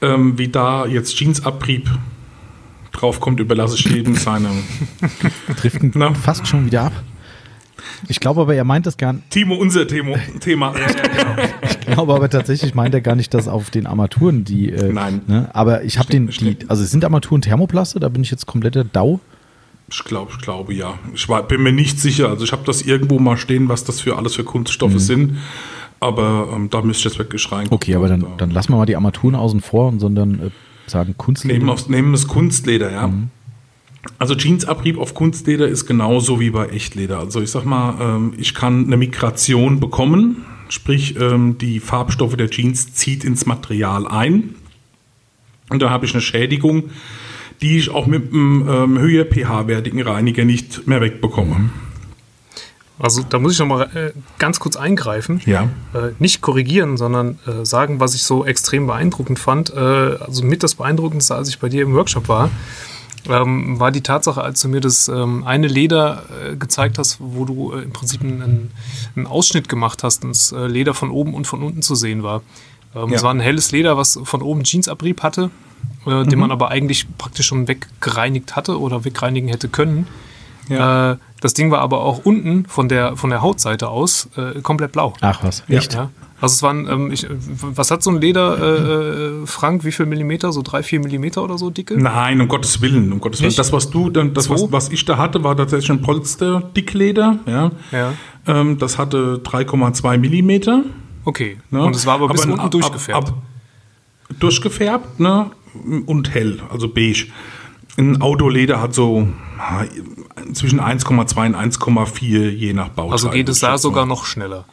[0.00, 1.88] Ähm, wie da jetzt Jeansabrieb
[2.92, 4.50] draufkommt, überlasse ich jedem seine.
[5.56, 6.14] Driften Na?
[6.14, 6.92] fast schon wieder ab.
[8.06, 9.30] Ich glaube aber, er meint das gar nicht.
[9.30, 10.16] Timo, unser Thema.
[10.40, 10.74] Thema.
[11.62, 14.70] Ich glaube aber tatsächlich meint er gar nicht, dass auf den Armaturen die.
[14.70, 15.22] Äh, Nein.
[15.26, 15.48] Ne?
[15.52, 18.84] Aber ich habe den, die, also es sind Armaturen Thermoplaste, da bin ich jetzt kompletter
[18.84, 19.20] Dau.
[19.90, 20.98] Ich glaube, ich glaube ja.
[21.14, 22.28] Ich war, bin mir nicht sicher.
[22.28, 25.38] Also ich habe das irgendwo mal stehen, was das für alles für Kunststoffe sind.
[26.00, 27.66] Aber ähm, da müsste ich jetzt wirklich rein.
[27.70, 30.50] Okay, aber dann, dann lassen wir mal die Armaturen außen vor, und sondern äh,
[30.86, 31.58] sagen Kunstleder.
[31.58, 33.12] Nehmen, aufs, nehmen das Kunstleder, ja.
[34.18, 37.18] Also Jeansabrieb auf Kunstleder ist genauso wie bei Echtleder.
[37.18, 42.48] Also ich sag mal, ähm, ich kann eine Migration bekommen, sprich ähm, die Farbstoffe der
[42.48, 44.54] Jeans zieht ins Material ein
[45.68, 46.84] und da habe ich eine Schädigung,
[47.60, 51.70] die ich auch mit einem ähm, höher pH-wertigen Reiniger nicht mehr wegbekomme.
[53.00, 55.40] Also da muss ich noch mal äh, ganz kurz eingreifen.
[55.46, 55.64] Ja.
[55.94, 59.70] Äh, nicht korrigieren, sondern äh, sagen, was ich so extrem beeindruckend fand.
[59.70, 62.50] Äh, also mit das Beeindruckendste, als ich bei dir im Workshop war,
[63.28, 67.44] ähm, war die Tatsache, als du mir das ähm, eine Leder äh, gezeigt hast, wo
[67.44, 68.70] du äh, im Prinzip einen,
[69.14, 72.24] einen Ausschnitt gemacht hast und das äh, Leder von oben und von unten zu sehen
[72.24, 72.42] war.
[72.96, 73.16] Ähm, Ja.
[73.16, 75.50] Es war ein helles Leder, was von oben Jeansabrieb hatte,
[76.06, 80.06] äh, den man aber eigentlich praktisch schon weggereinigt hatte oder wegreinigen hätte können.
[80.68, 81.12] Ja.
[81.12, 84.92] Äh, das Ding war aber auch unten von der, von der Hautseite aus äh, komplett
[84.92, 85.14] blau.
[85.20, 85.94] Ach was, echt?
[85.94, 86.10] Ja.
[86.40, 90.06] Also es waren, ähm, ich, was hat so ein Leder, äh, äh, Frank, wie viel
[90.06, 90.52] Millimeter?
[90.52, 92.00] So drei, vier Millimeter oder so dicke?
[92.00, 93.48] Nein, um Gottes Willen, um Gottes Willen.
[93.48, 93.58] Nicht?
[93.58, 97.38] Das, was du, das, was, was ich da hatte, war tatsächlich ein Polster-Dickleder.
[97.46, 97.70] Ja.
[97.90, 98.12] Ja.
[98.46, 100.84] Ähm, das hatte 3,2 Millimeter.
[101.24, 101.58] Okay.
[101.70, 101.82] Ne?
[101.82, 103.28] Und es war aber bis unten ab- durchgefärbt.
[103.30, 103.34] ab-
[104.38, 105.50] durchgefärbt, ne?
[106.06, 107.26] Und hell, also beige.
[107.96, 109.28] Ein Autoleder hat so
[110.52, 113.12] zwischen 1,2 und 1,4 je nach Bauteil.
[113.12, 114.64] also geht es da sogar noch schneller.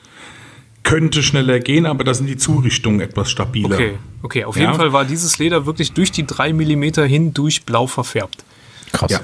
[0.84, 3.74] Könnte schneller gehen, aber da sind die Zurichtungen etwas stabiler.
[3.76, 4.46] Okay, okay.
[4.46, 4.64] Auf Ja.
[4.64, 8.46] jeden Fall war dieses Leder wirklich durch die drei Millimeter hindurch blau verfärbt.
[8.92, 9.12] Krass.
[9.12, 9.22] Ja.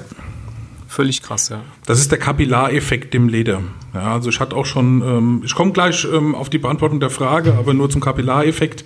[0.88, 1.62] Völlig krass, ja.
[1.86, 3.62] Das ist der Kapillareffekt im Leder.
[3.94, 7.08] Ja, also ich hatte auch schon, ähm, ich komme gleich ähm, auf die Beantwortung der
[7.10, 8.84] Frage, aber nur zum Kapillareffekt.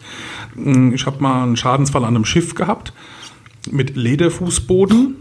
[0.95, 2.93] Ich habe mal einen Schadensfall an einem Schiff gehabt
[3.71, 5.17] mit Lederfußboden.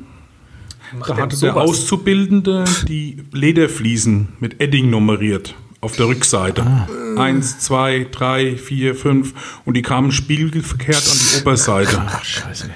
[1.00, 1.70] Da der hatte der sowas?
[1.70, 6.88] Auszubildende die Lederfliesen mit Edding nummeriert auf der Rückseite.
[7.18, 12.02] Eins, zwei, drei, vier, fünf und die kamen spiegelverkehrt an die Oberseite.
[12.06, 12.70] Ach, scheiße.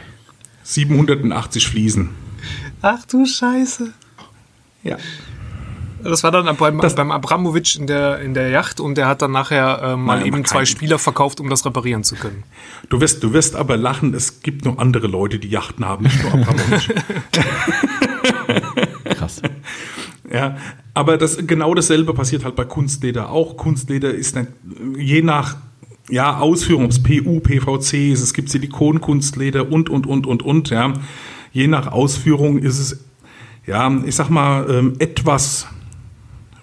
[0.64, 2.10] 780 Fliesen.
[2.82, 3.92] Ach du Scheiße.
[4.84, 4.98] Ja.
[6.04, 9.22] Das war dann beim, Das- beim Abramowitsch in der, in der Yacht und der hat
[9.22, 12.44] dann nachher äh, mal Nein, eben zwei Spieler verkauft, um das reparieren zu können.
[12.90, 16.22] Du wirst, du wirst aber lachen, es gibt noch andere Leute, die Yachten haben, nicht
[16.24, 16.90] nur Abramowitsch.
[19.16, 19.42] Krass.
[20.32, 20.58] ja,
[20.94, 23.58] aber das, genau dasselbe passiert halt bei Kunstleder auch.
[23.58, 24.48] Kunstleder ist nicht,
[24.98, 25.58] je nach
[26.10, 30.70] ja, Ausführung, ob es PU, PVC ist, es gibt Silikonkunstleder und, und, und, und, und,
[30.70, 30.94] ja.
[31.52, 33.00] Je nach Ausführung ist es,
[33.66, 35.68] ja, ich sag mal, ähm, etwas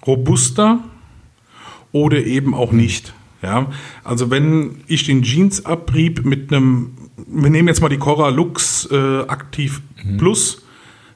[0.07, 0.79] robuster
[1.91, 3.13] oder eben auch nicht.
[3.43, 3.67] Ja,
[4.03, 6.93] also wenn ich den Jeansabrieb mit einem,
[7.27, 9.81] wir nehmen jetzt mal die Cora Lux äh, Aktiv
[10.17, 10.63] Plus,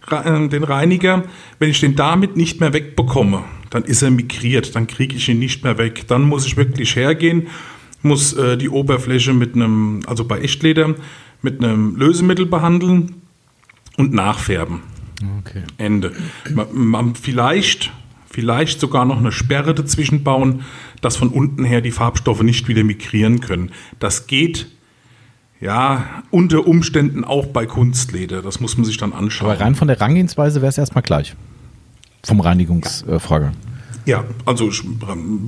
[0.07, 1.23] re- äh, den Reiniger,
[1.57, 5.39] wenn ich den damit nicht mehr wegbekomme, dann ist er migriert, dann kriege ich ihn
[5.39, 6.07] nicht mehr weg.
[6.07, 7.47] Dann muss ich wirklich hergehen,
[8.03, 10.93] muss äh, die Oberfläche mit einem, also bei Echtleder,
[11.41, 13.15] mit einem Lösemittel behandeln
[13.97, 14.81] und nachfärben.
[15.39, 15.63] Okay.
[15.77, 16.11] Ende.
[16.53, 17.91] Man, man vielleicht,
[18.31, 20.61] vielleicht sogar noch eine Sperre dazwischen bauen,
[21.01, 23.71] dass von unten her die Farbstoffe nicht wieder migrieren können.
[23.99, 24.67] Das geht
[25.59, 28.41] ja unter Umständen auch bei Kunstleder.
[28.41, 29.51] Das muss man sich dann anschauen.
[29.51, 31.35] Aber rein von der Rangehensweise wäre es erstmal gleich.
[32.23, 33.51] Vom Reinigungsfrage.
[34.05, 34.83] Ja, also ich-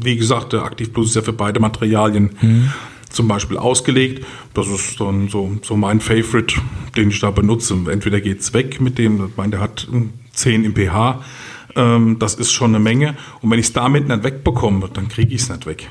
[0.02, 2.32] wie gesagt, der Aktiv Plus ist ja für beide Materialien
[3.10, 4.26] zum Beispiel ausgelegt.
[4.54, 6.56] Das ist dann so, so mein Favorite,
[6.96, 7.76] den ich da benutze.
[7.90, 11.22] Entweder geht's weg mit dem, ich meine, der hat ähm, 10 im pH.
[11.76, 13.16] Ähm, das ist schon eine Menge.
[13.42, 15.90] Und wenn ich es damit nicht wegbekomme, dann kriege ich es nicht weg.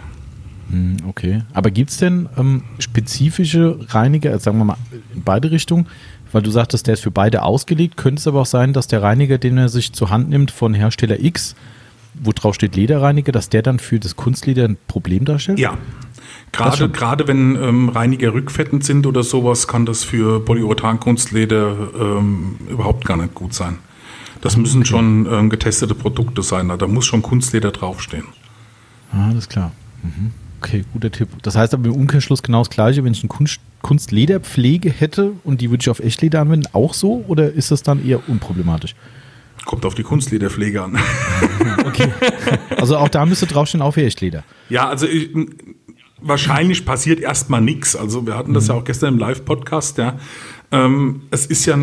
[0.70, 1.42] Hm, Okay.
[1.52, 4.76] Aber gibt es denn ähm, spezifische Reiniger, sagen wir mal
[5.14, 5.86] in beide Richtungen?
[6.32, 7.96] Weil du sagtest, der ist für beide ausgelegt.
[7.98, 10.72] Könnte es aber auch sein, dass der Reiniger, den er sich zur Hand nimmt von
[10.72, 11.54] Hersteller X,
[12.14, 15.58] wo drauf steht Lederreiniger, dass der dann für das Kunstleder ein Problem darstellt?
[15.58, 15.76] Ja.
[16.52, 23.04] Gerade, gerade wenn ähm, Reiniger rückfettend sind oder sowas, kann das für Polyurethan-Kunstleder ähm, überhaupt
[23.06, 23.78] gar nicht gut sein.
[24.42, 26.70] Das müssen schon ähm, getestete Produkte sein.
[26.76, 28.24] Da muss schon Kunstleder draufstehen.
[29.12, 29.72] Ah, alles klar.
[30.02, 30.32] Mhm.
[30.60, 31.28] Okay, guter Tipp.
[31.42, 35.60] Das heißt aber im Umkehrschluss genau das Gleiche, wenn ich eine Kunst Kunstlederpflege hätte und
[35.60, 37.24] die würde ich auf Echtleder anwenden, auch so?
[37.26, 38.94] Oder ist das dann eher unproblematisch?
[39.64, 40.98] Kommt auf die Kunstlederpflege an.
[41.84, 42.12] Okay.
[42.76, 44.44] Also auch da müsste draufstehen, auch für Echtleder.
[44.68, 45.30] ja, also ich,
[46.20, 47.96] wahrscheinlich passiert erstmal nichts.
[47.96, 50.18] Also wir hatten das ja auch gestern im Live-Podcast, ja.
[50.72, 51.78] Ähm, es ist ja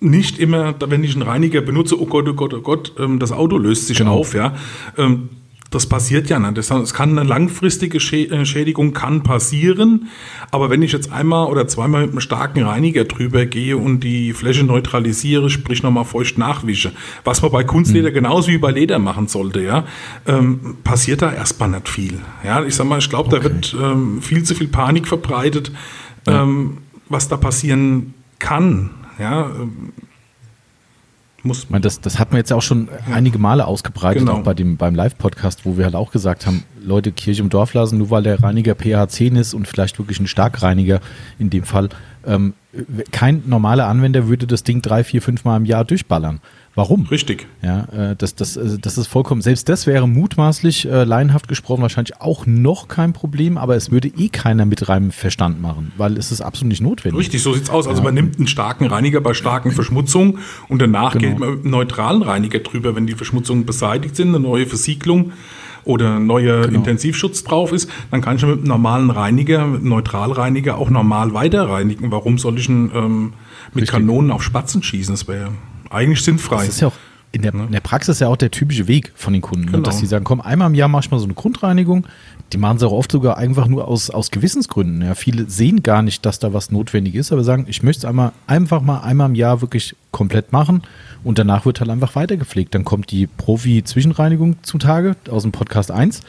[0.00, 3.32] nicht immer, wenn ich einen Reiniger benutze, oh Gott, oh Gott, oh Gott, ähm, das
[3.32, 4.18] Auto löst sich Genau.
[4.18, 4.54] auf, ja.
[4.98, 5.30] Ähm,
[5.70, 6.56] das passiert ja nicht.
[6.56, 10.08] Es kann eine langfristige äh, Schädigung kann passieren,
[10.52, 14.34] aber wenn ich jetzt einmal oder zweimal mit einem starken Reiniger drüber gehe und die
[14.34, 16.92] Fläche neutralisiere, sprich nochmal feucht nachwische,
[17.24, 19.84] was man bei Kunstleder genauso wie bei Leder machen sollte, ja,
[20.26, 22.20] ähm, passiert da erstmal nicht viel.
[22.44, 25.72] Ja, ich sag mal, ich glaube, da wird ähm, viel zu viel Panik verbreitet,
[26.28, 26.78] ähm,
[27.08, 28.90] was da passieren kann.
[29.18, 29.92] Ja, ähm,
[31.42, 34.38] muss Ich meine, das, das hat man jetzt ja auch schon einige Male ausgebreitet, Genau.
[34.38, 37.74] auch bei dem, beim Live-Podcast, wo wir halt auch gesagt haben, Leute, Kirche im Dorf
[37.74, 41.00] lassen, nur weil der Reiniger pH 10 ist und vielleicht wirklich ein Starkreiniger
[41.38, 41.90] in dem Fall.
[42.26, 42.54] Ähm,
[43.12, 46.40] kein normaler Anwender würde das Ding drei, vier, fünf Mal im Jahr durchballern.
[46.76, 47.06] Warum?
[47.06, 47.46] richtig.
[47.62, 51.82] Ja, äh, das, das, äh, das ist vollkommen, selbst das wäre mutmaßlich, äh, laienhaft gesprochen,
[51.82, 56.16] wahrscheinlich auch noch kein Problem, aber es würde eh keiner mit reinem Verstand machen, weil
[56.16, 57.18] es ist absolut nicht notwendig.
[57.20, 57.86] Richtig, so sieht's aus.
[57.86, 61.28] Also man nimmt einen starken Reiniger bei starken Verschmutzungen und danach Genau.
[61.28, 65.32] geht man mit einem neutralen Reiniger drüber, wenn die Verschmutzungen beseitigt sind, eine neue Versiegelung
[65.84, 66.78] oder ein neuer Genau.
[66.78, 71.34] Intensivschutz drauf ist, dann kann ich mit einem normalen Reiniger, mit einem Neutralreiniger auch normal
[71.34, 72.10] weiter reinigen.
[72.10, 73.32] Warum soll ich denn, ähm,
[73.74, 73.90] mit Richtig.
[73.90, 75.12] Kanonen auf Spatzen schießen?
[75.14, 75.50] Das wäre
[75.94, 76.66] eigentlich sinnfrei.
[76.66, 76.94] Das ist ja auch
[77.32, 79.72] in der, in der Praxis ja auch der typische Weg von den Kunden, ne?
[79.72, 79.84] Genau.
[79.84, 82.06] dass sie sagen, komm, einmal im Jahr mach ich mal so eine Grundreinigung.
[82.54, 85.02] Die machen sie auch oft sogar einfach nur aus, aus Gewissensgründen.
[85.02, 88.04] Ja, viele sehen gar nicht, dass da was notwendig ist, aber sagen, ich möchte es
[88.04, 90.82] einmal, einfach mal einmal im Jahr wirklich komplett machen
[91.24, 92.72] und danach wird halt einfach weitergepflegt.
[92.76, 96.20] Dann kommt die Profi-Zwischenreinigung zutage aus dem Podcast 1.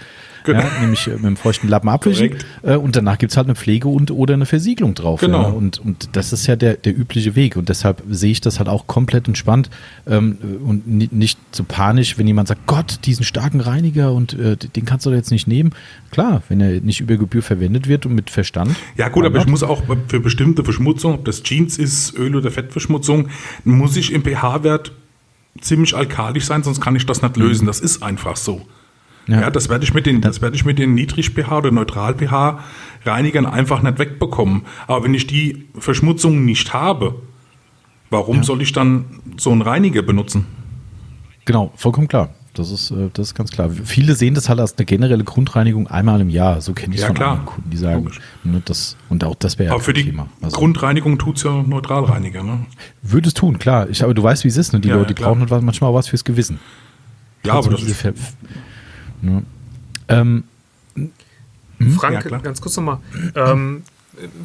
[0.45, 0.59] Genau.
[0.59, 2.35] Ja, nämlich äh, mit dem feuchten Lappen abwischen.
[2.61, 5.19] Äh, und danach gibt es halt eine Pflege und oder eine Versiegelung drauf.
[5.19, 5.41] Genau.
[5.41, 5.47] Ja.
[5.49, 7.55] Und, und das ist ja der, der übliche Weg.
[7.57, 9.71] Und deshalb sehe ich das halt auch komplett entspannt
[10.05, 14.55] ähm, und ni- nicht so panisch, wenn jemand sagt, Gott, diesen starken Reiniger und äh,
[14.55, 15.71] den kannst du jetzt nicht nehmen.
[16.15, 18.73] Klar, wenn er nicht über Gebühr verwendet wird und mit Verstand.
[18.95, 22.51] Ja gut, aber ich muss auch für bestimmte Verschmutzung, ob das Jeans ist, Öl- oder
[22.51, 23.27] Fettverschmutzung,
[23.65, 24.93] muss ich im pH-Wert
[25.59, 27.67] ziemlich alkalisch sein, sonst kann ich das nicht lösen.
[27.67, 28.61] Das ist einfach so.
[29.27, 29.41] Ja.
[29.41, 33.81] Ja, das werde ich mit den, das werde ich mit den Niedrig-pH oder Neutral-pH-Reinigern einfach
[33.81, 34.61] nicht wegbekommen.
[34.87, 37.15] Aber wenn ich die Verschmutzung nicht habe,
[38.09, 40.45] warum soll ich dann so einen Reiniger benutzen?
[41.43, 42.33] Genau, vollkommen klar.
[42.55, 43.69] Das ist, äh, das ist ganz klar.
[43.69, 46.61] Viele sehen das halt als eine generelle Grundreinigung einmal im Jahr.
[46.61, 47.29] So kenne ich es Ja, von klar.
[47.31, 48.09] anderen Kunden, die sagen,
[48.43, 50.27] ne, das, und auch das wäre ja Aber für die Thema.
[50.41, 52.43] Also, Grundreinigung tut es ja Neutralreiniger.
[52.43, 52.65] Ne?
[53.03, 53.89] würde es tun, klar.
[53.89, 54.73] Ich, aber du weißt, wie es ist.
[54.73, 54.79] Ne?
[54.79, 56.59] Die Ja, Leute, die brauchen halt manchmal auch was fürs Gewissen.
[57.43, 58.03] Ja, aber Also das ist,
[59.21, 59.43] ne?
[60.07, 60.43] ähm,
[61.97, 62.41] Frank, Ja, klar.
[62.41, 62.99] ganz kurz nochmal.
[63.35, 63.83] Ähm,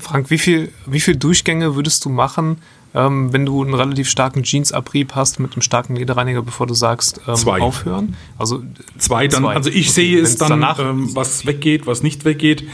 [0.01, 2.57] Frank, wie viel, wie viel Durchgänge würdest du machen,
[2.94, 7.20] ähm, wenn du einen relativ starken Jeansabrieb hast mit einem starken Lederreiniger, bevor du sagst,
[7.29, 7.61] ähm, Zwei.
[7.61, 8.16] aufhören?
[8.38, 8.62] Also
[8.98, 9.55] Zwei dann, Zwei.
[9.55, 12.64] also ich Okay, sehe es dann, danach- ähm, was weggeht, was nicht weggeht,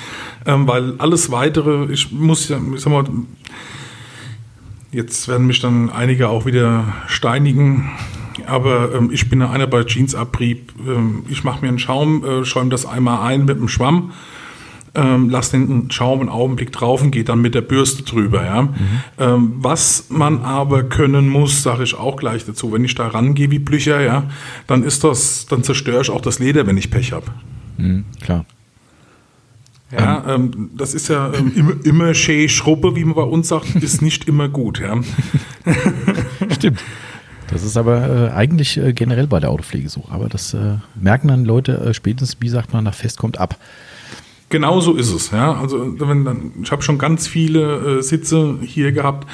[0.46, 3.04] ähm, weil alles weitere, ich muss ja, ich sag mal,
[4.92, 7.90] jetzt werden mich dann einige auch wieder steinigen,
[8.46, 12.44] aber ähm, ich bin ja einer bei Jeansabrieb, ähm, ich mache mir einen Schaum, äh,
[12.44, 14.12] schäume das einmal ein mit einem Schwamm,
[14.96, 18.44] ähm, lass den Schaum einen Augenblick drauf und geht dann mit der Bürste drüber.
[18.44, 18.68] Ja?
[19.18, 23.50] Ähm, was man aber können muss, sage ich auch gleich dazu, wenn ich da rangehe
[23.50, 24.24] wie Blücher, ja,
[24.66, 27.26] dann ist das, dann zerstöre ich auch das Leder, wenn ich Pech habe.
[27.76, 28.44] mh, klar.
[29.92, 33.74] Ja, ähm, das ist ja ähm, immer, immer schee Schruppe, wie man bei uns sagt,
[33.82, 34.80] ist nicht immer gut.
[34.80, 35.00] Ja.
[36.52, 36.80] Stimmt.
[37.48, 40.04] Das ist aber äh, eigentlich äh, generell bei der Autopflege so.
[40.10, 43.56] Aber das äh, merken dann Leute äh, spätestens, wie sagt man, nach Fest kommt ab.
[44.48, 45.30] Genau so ist es.
[45.30, 45.54] Ja.
[45.54, 49.26] Also wenn dann, ich habe schon ganz viele äh, Sitze hier gehabt.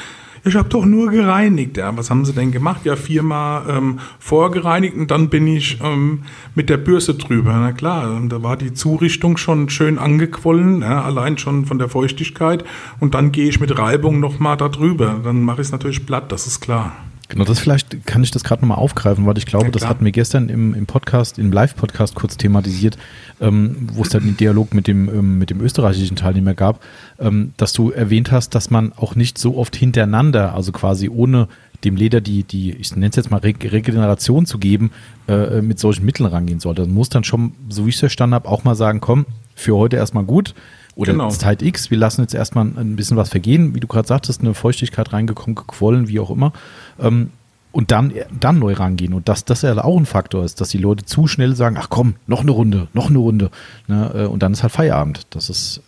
[0.44, 1.76] Ich habe doch nur gereinigt.
[1.76, 2.80] Ja, was haben sie denn gemacht?
[2.84, 6.24] Ja, viermal ähm, vorgereinigt und dann bin ich ähm,
[6.56, 7.52] mit der Bürste drüber.
[7.52, 11.88] Na klar, ähm, da war die Zurichtung schon schön angequollen, ja, allein schon von der
[11.88, 12.64] Feuchtigkeit.
[12.98, 15.20] Und dann gehe ich mit Reibung nochmal da drüber.
[15.22, 16.92] Dann mache ich es natürlich platt, das ist klar.
[17.32, 20.04] Genau, das vielleicht kann ich das gerade nochmal aufgreifen, weil ich glaube, Ja, das hatten
[20.04, 22.98] wir gestern im, im Podcast, im Live-Podcast kurz thematisiert,
[23.40, 26.82] ähm, wo es dann den Dialog mit dem, ähm, mit dem österreichischen Teilnehmer gab,
[27.18, 31.48] ähm, dass du erwähnt hast, dass man auch nicht so oft hintereinander, also quasi ohne
[31.84, 34.90] dem Leder die, die ich nenne es jetzt mal Re Regeneration zu geben,
[35.26, 36.82] äh, mit solchen Mitteln rangehen sollte.
[36.82, 39.74] Man muss dann schon, so wie ich es verstanden habe, auch mal sagen, komm, für
[39.74, 40.54] heute erstmal gut.
[40.94, 41.28] Oder Genau.
[41.30, 44.54] Zeit X, wir lassen jetzt erstmal ein bisschen was vergehen, wie du gerade sagtest, eine
[44.54, 46.52] Feuchtigkeit reingekommen, gequollen, wie auch immer.
[47.00, 47.30] Ähm,
[47.72, 49.14] und dann, dann neu rangehen.
[49.14, 51.88] Und dass das ja auch ein Faktor ist, dass die Leute zu schnell sagen, ach
[51.88, 53.50] komm, noch eine Runde, noch eine Runde.
[53.88, 54.10] Ne?
[54.14, 55.26] äh, Und dann ist halt Feierabend.
[55.30, 55.80] Das ist,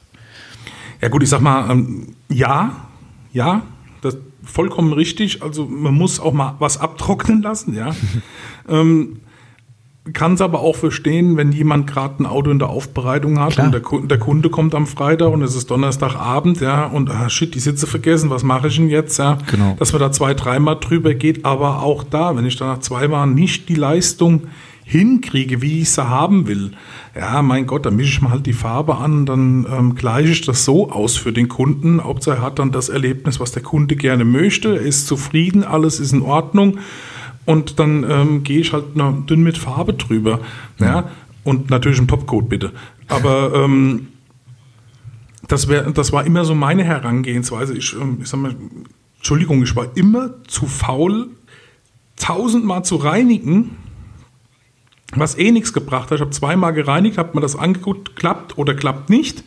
[1.03, 2.87] Ja gut, ich sag mal, ähm, ja,
[3.35, 3.63] ja,
[4.01, 5.43] das vollkommen richtig.
[5.43, 7.95] Also man muss auch mal was abtrocknen lassen, ja.
[8.69, 9.21] ähm,
[10.13, 13.67] kann es aber auch verstehen, wenn jemand gerade ein Auto in der Aufbereitung hat Klar.
[13.67, 17.31] und der, Ku- der Kunde kommt am Freitag und es ist Donnerstagabend, ja, und ah,
[17.31, 19.39] shit, die Sitze vergessen, was mache ich denn jetzt, ja?
[19.51, 19.77] Genau.
[19.79, 23.27] Dass man da zwei, dreimal drüber geht, aber auch da, wenn ich dann nach zweimal
[23.27, 24.43] nicht die Leistung
[24.87, 26.73] hinkriege, wie ich sie haben will,
[27.19, 30.43] ja, mein Gott, dann mische ich mal halt die Farbe an, dann ähm, gleiche ich
[30.43, 32.05] das so aus für den Kunden.
[32.05, 35.99] Hauptsache er hat dann das Erlebnis, was der Kunde gerne möchte, er ist zufrieden, alles
[36.01, 36.77] ist in Ordnung
[37.45, 40.41] und dann ähm, gehe ich halt noch dünn mit Farbe drüber,
[40.79, 41.11] ja,
[41.45, 42.73] und natürlich ein Topcoat bitte.
[43.09, 44.09] Aber ähm,
[45.49, 47.77] das, wär, das war immer so meine Herangehensweise.
[47.77, 48.57] Ich, ähm, ich sag mal,
[49.19, 51.29] Entschuldigung, ich war immer zu faul,
[52.17, 53.77] tausendmal zu reinigen,
[55.15, 56.17] was eh nichts gebracht hat.
[56.17, 59.45] Ich habe zweimal gereinigt, habe mir das angeguckt, klappt oder klappt nicht,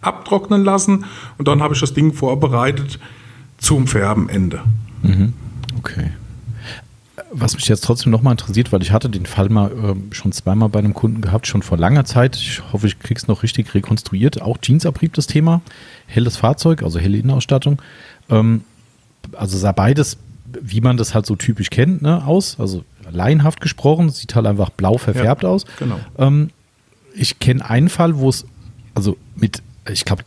[0.00, 1.04] abtrocknen lassen
[1.38, 2.98] und dann habe ich das Ding vorbereitet
[3.58, 4.62] zum Färbenende.
[5.78, 6.12] okay.
[7.30, 10.68] Was mich jetzt trotzdem nochmal interessiert, weil ich hatte den Fall mal ähm, schon zweimal
[10.70, 12.36] bei einem Kunden gehabt, schon vor langer Zeit.
[12.36, 14.40] Ich hoffe, ich krieg's noch richtig rekonstruiert.
[14.40, 15.60] Auch Jeansabrieb das Thema.
[16.06, 17.82] Helles Fahrzeug, also helle Innenausstattung.
[18.30, 18.62] Ähm,
[19.36, 20.16] also sah beides,
[20.62, 22.58] wie man das halt so typisch kennt, ne, aus.
[22.58, 25.64] Also laienhaft gesprochen, sieht halt einfach blau verfärbt Ja, aus.
[25.78, 25.98] genau.
[26.16, 26.50] Ähm,
[27.14, 28.46] ich kenne einen Fall, wo es,
[28.94, 30.22] also mit ich glaube,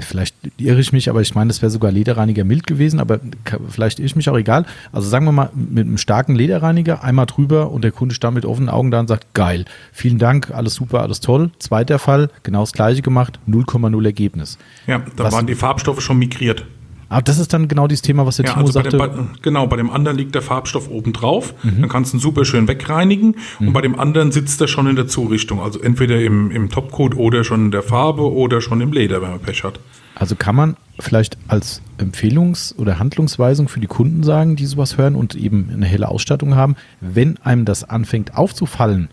[0.00, 3.20] vielleicht irre ich mich, aber ich meine, das wäre sogar Lederreiniger mild gewesen, aber
[3.68, 4.64] vielleicht irre ich mich auch egal.
[4.92, 8.44] Also sagen wir mal, mit einem starken Lederreiniger einmal drüber und der Kunde stand mit
[8.44, 11.50] offenen Augen da und sagt, geil, vielen Dank, alles super, alles toll.
[11.58, 14.58] Zweiter Fall, genau das gleiche gemacht, 0,0 Ergebnis.
[14.86, 16.66] Ja, da Was, waren die Farbstoffe schon migriert.
[17.08, 18.96] Aber das ist dann genau dieses Thema, was der ja, Timo also sagte.
[18.96, 21.54] Bei dem, bei, genau, bei dem anderen liegt der Farbstoff oben drauf.
[21.62, 21.80] Mhm.
[21.82, 23.36] Dann kannst du ihn super schön wegreinigen.
[23.58, 23.68] Mhm.
[23.68, 25.60] Und bei dem anderen sitzt er schon in der Zurichtung.
[25.60, 29.30] Also entweder im, im Topcoat oder schon in der Farbe oder schon im Leder, wenn
[29.30, 29.78] man Pech hat.
[30.16, 35.14] Also kann man vielleicht als Empfehlungs- oder Handlungsweisung für die Kunden sagen, die sowas hören
[35.14, 39.10] und eben eine helle Ausstattung haben, wenn einem das anfängt aufzufallen,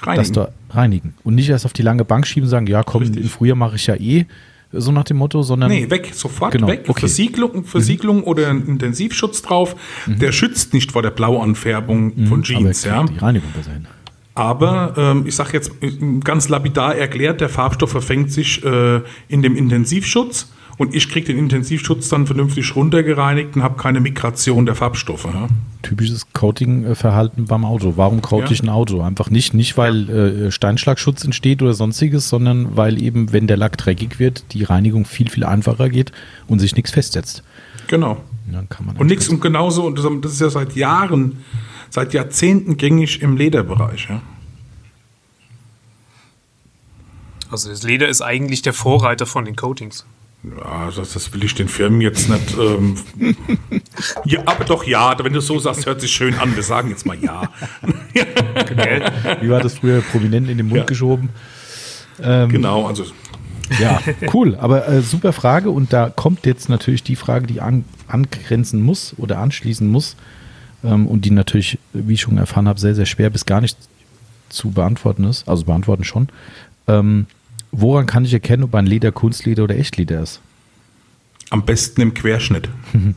[0.00, 0.16] reinigen.
[0.16, 3.02] dass da reinigen und nicht erst auf die lange Bank schieben und sagen, ja komm,
[3.02, 3.22] Richtig.
[3.22, 4.24] im Frühjahr mache ich ja eh
[4.72, 5.70] so nach dem Motto, sondern.
[5.70, 6.68] Nee, weg, sofort genau.
[6.68, 6.84] weg.
[6.88, 7.00] Okay.
[7.00, 8.24] Versiegelung, Versiegelung mhm.
[8.24, 9.74] oder Intensivschutz drauf.
[10.06, 10.18] Mhm.
[10.18, 12.26] Der schützt nicht vor der Blauanfärbung mhm.
[12.26, 12.86] von Jeans.
[12.86, 13.04] Aber ja.
[13.04, 13.86] die Reinigung besser hin.
[14.34, 15.72] Aber ähm, ich sage jetzt
[16.24, 21.36] ganz lapidar erklärt, der Farbstoff verfängt sich äh, in dem Intensivschutz und ich kriege den
[21.36, 25.26] Intensivschutz dann vernünftig runtergereinigt und habe keine Migration der Farbstoffe.
[25.26, 25.46] Ja?
[25.82, 27.98] Typisches Coating-Verhalten beim Auto.
[27.98, 28.50] Warum coat ja.
[28.52, 29.02] ich ein Auto?
[29.02, 33.76] Einfach nicht, nicht weil äh, Steinschlagschutz entsteht oder sonstiges, sondern weil eben, wenn der Lack
[33.76, 36.12] dreckig wird, die Reinigung viel, viel einfacher geht
[36.48, 37.42] und sich nichts festsetzt.
[37.86, 38.16] Genau.
[38.96, 41.44] und nichts und genauso, und das ist ja seit Jahren,
[41.90, 44.06] seit Jahrzehnten gängig im Lederbereich.
[44.08, 44.22] Ja?
[47.50, 50.06] Also das Leder ist eigentlich der Vorreiter von den Coatings.
[50.42, 52.56] Ja, das, das, will ich den Firmen jetzt nicht.
[52.58, 52.96] Ähm,
[54.24, 56.56] ja, aber doch ja, wenn du so sagst, hört sich schön an.
[56.56, 57.50] Wir sagen jetzt mal ja.
[58.14, 59.10] genau.
[59.42, 60.84] Wie war das früher prominent in den Mund ja.
[60.84, 61.28] geschoben?
[62.22, 63.04] Ähm, genau, also.
[63.78, 64.00] Ja,
[64.32, 65.70] cool, aber äh, super Frage.
[65.70, 70.16] Und da kommt jetzt natürlich die Frage, die an, angrenzen muss oder anschließen muss.
[70.82, 73.76] Ähm, und die natürlich, wie ich schon erfahren habe, sehr, sehr schwer bis gar nicht
[74.48, 75.46] zu beantworten ist.
[75.48, 76.30] Also beantworten schon.
[76.88, 77.26] Ähm,
[77.72, 80.40] Woran kann ich erkennen, ob ein Leder Kunstleder oder Echtleder ist?
[81.50, 82.68] Am besten im Querschnitt.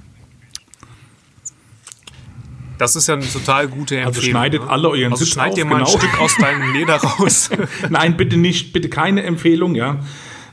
[2.79, 4.07] Das ist ja eine total gute Empfehlung.
[4.07, 4.69] Also schneidet ne?
[4.69, 5.89] alle euren also Sitz schneid dir mal genau.
[5.89, 7.49] ein Stück aus deinem Leder raus.
[7.89, 9.99] Nein, bitte nicht, bitte keine Empfehlung, ja.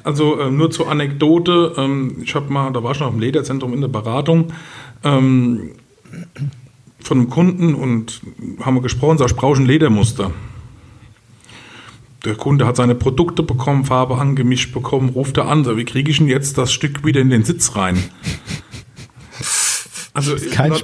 [0.05, 3.75] Also ähm, nur zur Anekdote, ähm, ich habe mal, da war ich noch im Lederzentrum
[3.75, 4.53] in der Beratung
[5.03, 5.71] ähm,
[7.03, 8.21] von einem Kunden und
[8.61, 10.31] haben wir gesprochen, sag ich brauche ein Ledermuster
[12.25, 16.11] der Kunde hat seine Produkte bekommen, Farbe angemischt bekommen, ruft er an, so, wie kriege
[16.11, 17.99] ich denn jetzt das Stück wieder in den Sitz rein?
[20.13, 20.35] Also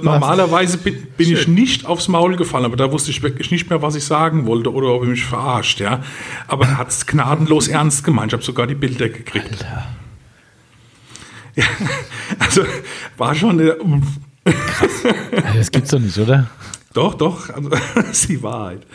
[0.01, 3.81] normalerweise bin, bin ich nicht aufs Maul gefallen, aber da wusste ich wirklich nicht mehr,
[3.81, 6.01] was ich sagen wollte oder ob er mich verarscht, ja.
[6.47, 8.31] Aber er hat es gnadenlos ernst gemeint.
[8.31, 9.51] Ich habe sogar die Bilder gekriegt.
[9.51, 9.85] Alter.
[11.55, 11.65] Ja,
[12.39, 12.63] also
[13.17, 13.75] war schon eine.
[14.45, 15.15] Krass.
[15.55, 16.47] Das gibt's doch nicht, oder?
[16.93, 17.49] Doch, doch.
[17.49, 18.87] Also, das ist die Wahrheit.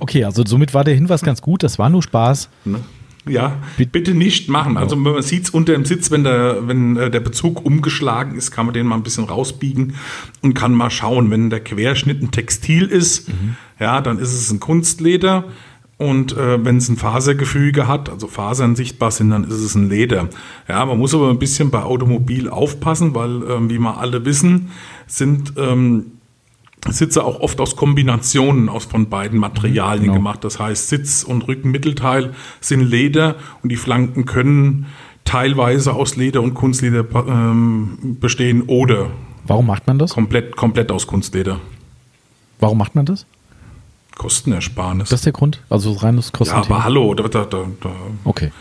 [0.00, 1.62] Okay, also somit war der Hinweis ganz gut.
[1.62, 2.48] Das war nur Spaß.
[2.64, 2.80] Ne?
[3.28, 4.78] Ja, bitte nicht machen.
[4.78, 8.50] Also man sieht es unter dem Sitz, wenn der, wenn äh, der Bezug umgeschlagen ist,
[8.50, 9.94] kann man den mal ein bisschen rausbiegen
[10.40, 13.56] und kann mal schauen, wenn der Querschnitt ein Textil ist, mhm.
[13.78, 15.44] ja, dann ist es ein Kunstleder.
[15.98, 19.90] Und äh, wenn es ein Fasergefüge hat, also Fasern sichtbar sind, dann ist es ein
[19.90, 20.30] Leder.
[20.66, 24.70] Ja, man muss aber ein bisschen bei Automobil aufpassen, weil, ähm, wie wir alle wissen,
[25.06, 26.12] sind ähm,
[26.88, 30.14] Sitze auch oft aus Kombinationen aus von beiden Materialien genau.
[30.14, 30.44] gemacht.
[30.44, 34.86] Das heißt, Sitz und Rückenmittelteil sind Leder und die Flanken können
[35.24, 39.10] teilweise aus Leder und Kunstleder ähm, bestehen oder
[39.46, 40.12] Warum macht man das?
[40.12, 41.60] Komplett, komplett aus Kunstleder.
[42.60, 43.26] Warum macht man das?
[44.16, 45.08] Kostenersparnis.
[45.08, 45.62] Das ist der Grund?
[45.70, 46.54] Also reines Kosten.
[46.54, 47.66] Ja, aber hallo, da, da, da,
[48.24, 48.52] okay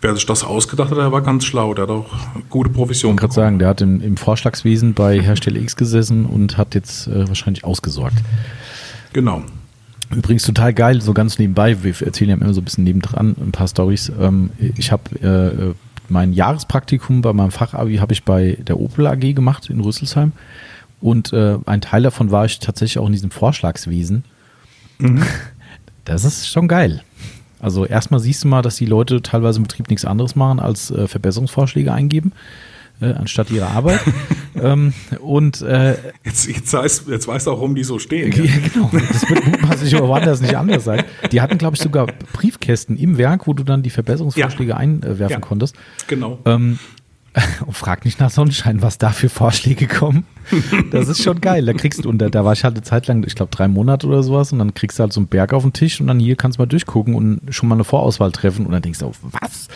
[0.00, 1.74] wer sich das ausgedacht hat, der war ganz schlau.
[1.74, 2.06] Der hat auch
[2.50, 3.14] gute Provision.
[3.14, 6.74] Ich kann gerade sagen, der hat im, im, Vorschlagswesen bei Hersteller X gesessen und hat
[6.74, 8.16] jetzt äh, wahrscheinlich ausgesorgt.
[9.12, 9.42] Genau.
[10.14, 13.50] Übrigens total geil, so ganz nebenbei, wir erzählen ja immer so ein bisschen nebendran ein
[13.50, 14.12] paar Stories.
[14.20, 15.74] Ähm, ich habe äh,
[16.08, 20.32] mein Jahrespraktikum bei meinem Fachabi habe ich bei der Opel AG gemacht in Rüsselsheim
[21.00, 24.24] und äh, ein Teil davon war ich tatsächlich auch in diesem Vorschlagswesen.
[24.98, 25.22] Mhm.
[26.04, 27.02] Das ist schon geil.
[27.66, 30.92] Also erstmal siehst du mal, dass die Leute teilweise im Betrieb nichts anderes machen, als
[30.92, 32.30] äh, Verbesserungsvorschläge eingeben,
[33.00, 33.98] äh, anstatt ihrer Arbeit.
[34.54, 38.30] ähm, und äh, jetzt, jetzt, heißt, jetzt weißt du auch, warum die so stehen.
[38.36, 38.88] Ja, genau.
[38.92, 41.02] Das wird mutmaßlich aber woanders nicht anders sein.
[41.32, 44.76] Die hatten, glaube ich, sogar Briefkästen im Werk, wo du dann die Verbesserungsvorschläge ja.
[44.76, 45.40] einwerfen ja.
[45.40, 45.74] konntest.
[46.06, 46.38] Genau.
[46.44, 46.78] Ähm,
[47.66, 50.24] und frag nicht nach Sonnenschein, was da für Vorschläge kommen.
[50.92, 51.66] Das ist schon geil.
[51.66, 53.66] Da kriegst du, und da, da war ich halt eine Zeit lang, ich glaube drei
[53.66, 56.06] Monate oder sowas, und dann kriegst du halt so einen Berg auf den Tisch und
[56.06, 59.00] dann hier kannst du mal durchgucken und schon mal eine Vorauswahl treffen und dann denkst
[59.00, 59.66] du, was?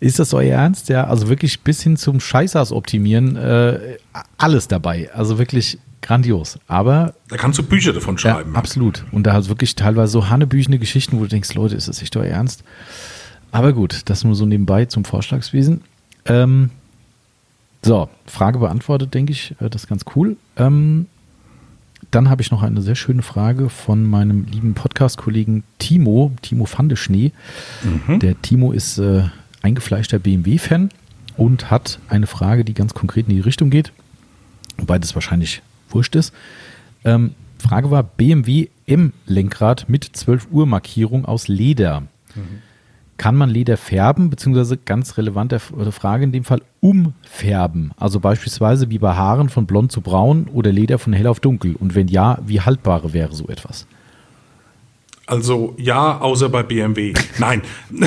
[0.00, 0.88] Ist das euer Ernst?
[0.88, 3.98] Ja, also wirklich bis hin zum Scheißers optimieren, äh,
[4.36, 5.10] alles dabei.
[5.14, 6.58] Also wirklich grandios.
[6.66, 7.14] Aber.
[7.28, 8.52] Da kannst du Bücher davon schreiben.
[8.52, 9.04] Ja, absolut.
[9.12, 12.16] Und da halt wirklich teilweise so hanebüchene Geschichten, wo du denkst, Leute, ist das echt
[12.16, 12.64] euer Ernst?
[13.52, 15.82] Aber gut, das nur so nebenbei zum Vorschlagswesen.
[16.26, 16.70] Ähm,
[17.82, 19.54] so, Frage beantwortet, denke ich.
[19.60, 20.36] Äh, das ist ganz cool.
[20.56, 21.06] Ähm,
[22.10, 27.32] dann habe ich noch eine sehr schöne Frage von meinem lieben Podcast-Kollegen Timo, Timo Fandeschnee.
[27.82, 28.18] Mhm.
[28.18, 29.24] Der Timo ist äh,
[29.62, 30.90] eingefleischter BMW-Fan
[31.36, 33.92] und hat eine Frage, die ganz konkret in die Richtung geht,
[34.78, 36.34] wobei das wahrscheinlich wurscht ist.
[37.04, 42.02] Ähm, Frage war BMW M-Lenkrad mit 12 Uhr Markierung aus Leder.
[42.34, 42.62] Mhm.
[43.20, 47.90] Kann man Leder färben, beziehungsweise ganz relevante Frage in dem Fall umfärben?
[47.98, 51.76] Also beispielsweise wie bei Haaren von blond zu braun oder Leder von hell auf dunkel?
[51.78, 53.86] Und wenn ja, wie haltbar wäre so etwas?
[55.26, 57.12] Also ja, außer bei BMW.
[57.36, 57.60] Nein.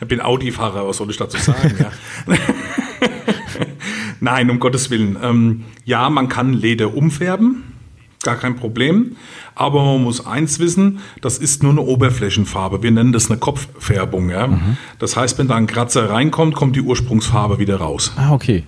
[0.00, 1.74] ich bin Audi-Fahrer, was soll ich dazu sagen?
[1.78, 1.92] Ja.
[4.20, 5.18] Nein, um Gottes Willen.
[5.22, 7.69] Ähm, ja, man kann Leder umfärben,
[8.22, 9.16] gar kein Problem.
[9.54, 12.82] Aber man muss eins wissen, das ist nur eine Oberflächenfarbe.
[12.82, 14.30] Wir nennen das eine Kopffärbung.
[14.30, 14.46] Ja?
[14.46, 14.76] Mhm.
[14.98, 18.12] Das heißt, wenn da ein Kratzer reinkommt, kommt die Ursprungsfarbe wieder raus.
[18.16, 18.64] Ah, okay.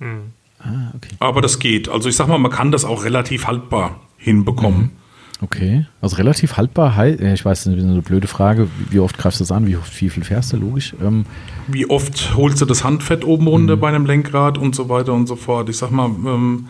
[0.00, 0.32] Mhm.
[0.60, 1.14] Ah, okay.
[1.18, 1.88] Aber das geht.
[1.88, 4.80] Also ich sag mal, man kann das auch relativ haltbar hinbekommen.
[4.80, 4.90] Mhm.
[5.40, 7.06] Okay, also relativ haltbar.
[7.06, 8.68] Ich weiß, das ist eine blöde Frage.
[8.88, 9.66] Wie oft greifst du das an?
[9.66, 10.56] Wie, wie viel fährst du?
[10.56, 10.94] Logisch.
[11.02, 11.26] Ähm
[11.66, 13.80] wie oft holst du das Handfett oben runter mhm.
[13.80, 15.68] bei einem Lenkrad und so weiter und so fort?
[15.68, 16.68] Ich sag mal, ähm,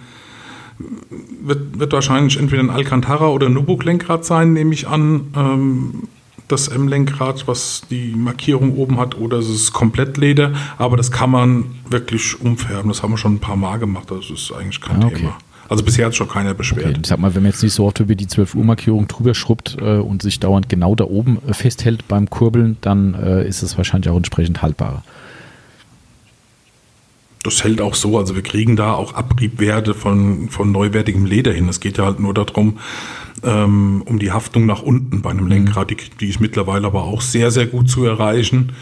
[0.79, 5.33] wird, wird wahrscheinlich entweder ein Alcantara oder Nubuck-Lenkrad sein, nehme ich an.
[5.37, 6.09] Ähm,
[6.49, 10.53] das M-Lenkrad, was die Markierung oben hat, oder es ist komplett Leder.
[10.77, 12.89] Aber das kann man wirklich umfärben.
[12.89, 14.11] Das haben wir schon ein paar Mal gemacht.
[14.11, 15.17] Das ist eigentlich kein ah, okay.
[15.17, 15.39] Thema.
[15.69, 16.87] Also bisher hat schon keiner beschwert.
[16.87, 19.09] Okay, ich sag mal, wenn man jetzt nicht so oft über die 12 Uhr Markierung
[19.09, 23.63] drüber schrubbt äh, und sich dauernd genau da oben festhält beim Kurbeln, dann äh, ist
[23.63, 25.03] es wahrscheinlich auch entsprechend haltbarer
[27.45, 28.19] das hält auch so.
[28.19, 31.69] Also wir kriegen da auch Abriebwerte von, von neuwertigem Leder hin.
[31.69, 32.79] Es geht ja halt nur darum,
[33.45, 35.51] ähm, um die Haftung nach unten bei einem mhm.
[35.51, 35.91] Lenkrad.
[35.91, 38.73] Die, die ist mittlerweile aber auch sehr, sehr gut zu erreichen.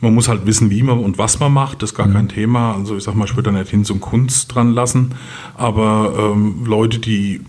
[0.00, 2.12] Man muss halt wissen, wie man und was man macht, das ist gar mhm.
[2.12, 2.74] kein Thema.
[2.74, 5.14] Also ich sag mal, ich würde da nicht hin zum Kunst dran lassen.
[5.56, 7.40] Aber ähm, Leute, die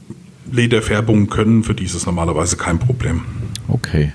[0.50, 3.22] Lederfärbung können, für die ist es normalerweise kein Problem.
[3.68, 4.14] Okay.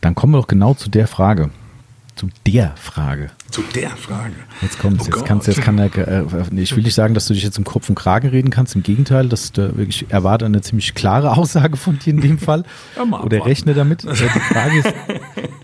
[0.00, 1.50] Dann kommen wir doch genau zu der Frage
[2.14, 3.30] zu der Frage.
[3.50, 4.34] Zu der Frage.
[4.62, 6.24] Jetzt kommt oh jetzt kannst jetzt kann er, äh,
[6.56, 8.76] ich will nicht sagen, dass du dich jetzt im Kopf und Kragen reden kannst.
[8.76, 12.64] Im Gegenteil, du wirklich erwarte eine ziemlich klare Aussage von dir in dem Fall.
[12.96, 14.04] Ja, Oder rechne damit.
[14.14, 14.94] Also die Frage ist,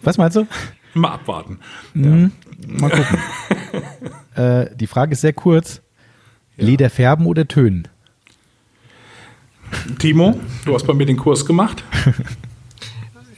[0.02, 0.46] was meinst du?
[0.94, 1.60] Mal abwarten.
[1.94, 2.32] Mhm,
[2.66, 3.18] mal gucken.
[4.34, 5.82] äh, die Frage ist sehr kurz.
[6.56, 6.64] Ja.
[6.64, 7.86] Leder färben oder tönen?
[10.00, 11.84] Timo, du hast bei mir den Kurs gemacht.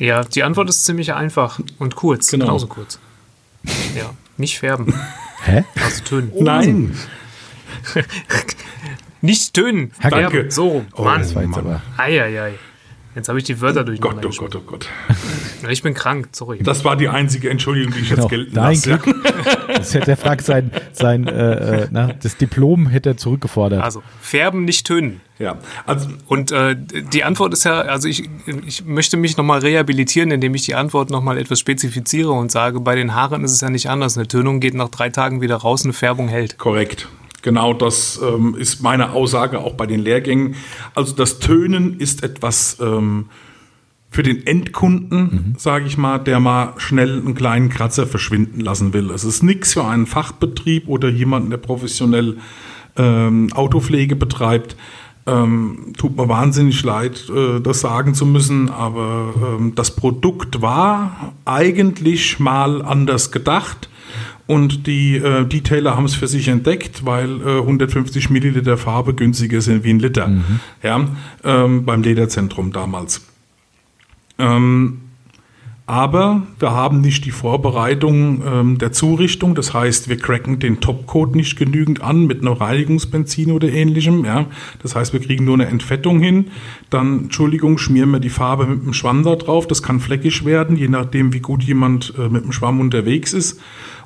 [0.03, 2.29] Ja, die Antwort ist ziemlich einfach und kurz.
[2.29, 2.47] Genau.
[2.47, 2.99] Genauso kurz.
[3.95, 4.93] Ja, nicht färben.
[5.45, 5.65] Hä?
[5.81, 6.33] Also tönen.
[6.35, 6.43] Oh.
[6.43, 6.99] Nein.
[9.21, 9.93] nicht tönen.
[10.03, 10.51] Danke.
[10.51, 11.21] So, oh, Mann.
[11.21, 11.83] Das war jetzt aber.
[11.99, 12.55] Eieiei.
[13.15, 14.89] Jetzt habe ich die Wörter durcheinander Gott, oh Gott, oh Gott.
[15.69, 16.59] Ich bin krank, sorry.
[16.63, 18.23] Das war die einzige Entschuldigung, die ich genau.
[18.23, 18.99] jetzt gelten Nein, lasse.
[18.99, 19.17] Glück.
[19.69, 23.83] Das hätte der Frag sein, sein äh, äh, na, das Diplom hätte er zurückgefordert.
[23.83, 25.21] Also, färben, nicht tönen.
[25.39, 25.59] Ja.
[25.87, 28.29] Also, Und äh, die Antwort ist ja, also ich,
[28.67, 32.95] ich möchte mich nochmal rehabilitieren, indem ich die Antwort nochmal etwas spezifiziere und sage, bei
[32.95, 34.17] den Haaren ist es ja nicht anders.
[34.17, 36.59] Eine Tönung geht nach drei Tagen wieder raus, eine Färbung hält.
[36.59, 37.09] Korrekt.
[37.43, 40.55] Genau das ähm, ist meine Aussage auch bei den Lehrgängen.
[40.95, 43.27] Also das Tönen ist etwas ähm,
[44.11, 45.55] für den Endkunden, mhm.
[45.59, 49.11] sage ich mal, der mal schnell einen kleinen Kratzer verschwinden lassen will.
[49.11, 52.37] Es ist nichts für einen Fachbetrieb oder jemanden, der professionell
[52.97, 54.77] ähm, Autopflege betreibt.
[55.25, 61.33] Ähm, tut mir wahnsinnig leid, äh, das sagen zu müssen, aber ähm, das Produkt war
[61.45, 63.89] eigentlich mal anders gedacht.
[64.47, 69.61] Und die äh, Detailer haben es für sich entdeckt, weil äh, 150 Milliliter Farbe günstiger
[69.61, 70.29] sind wie ein Liter.
[70.29, 70.61] Mhm.
[70.83, 71.09] Ja,
[71.45, 73.23] ähm, beim Lederzentrum damals.
[74.39, 74.99] Ähm,
[75.87, 79.55] aber wir haben nicht die Vorbereitung ähm, der Zurichtung.
[79.55, 84.25] Das heißt, wir cracken den Topcoat nicht genügend an mit einem Reinigungsbenzin oder ähnlichem.
[84.25, 84.47] Ja?
[84.81, 86.47] Das heißt, wir kriegen nur eine Entfettung hin.
[86.89, 89.67] Dann, Entschuldigung, schmieren wir die Farbe mit dem Schwamm da drauf.
[89.67, 93.61] Das kann fleckig werden, je nachdem, wie gut jemand äh, mit dem Schwamm unterwegs ist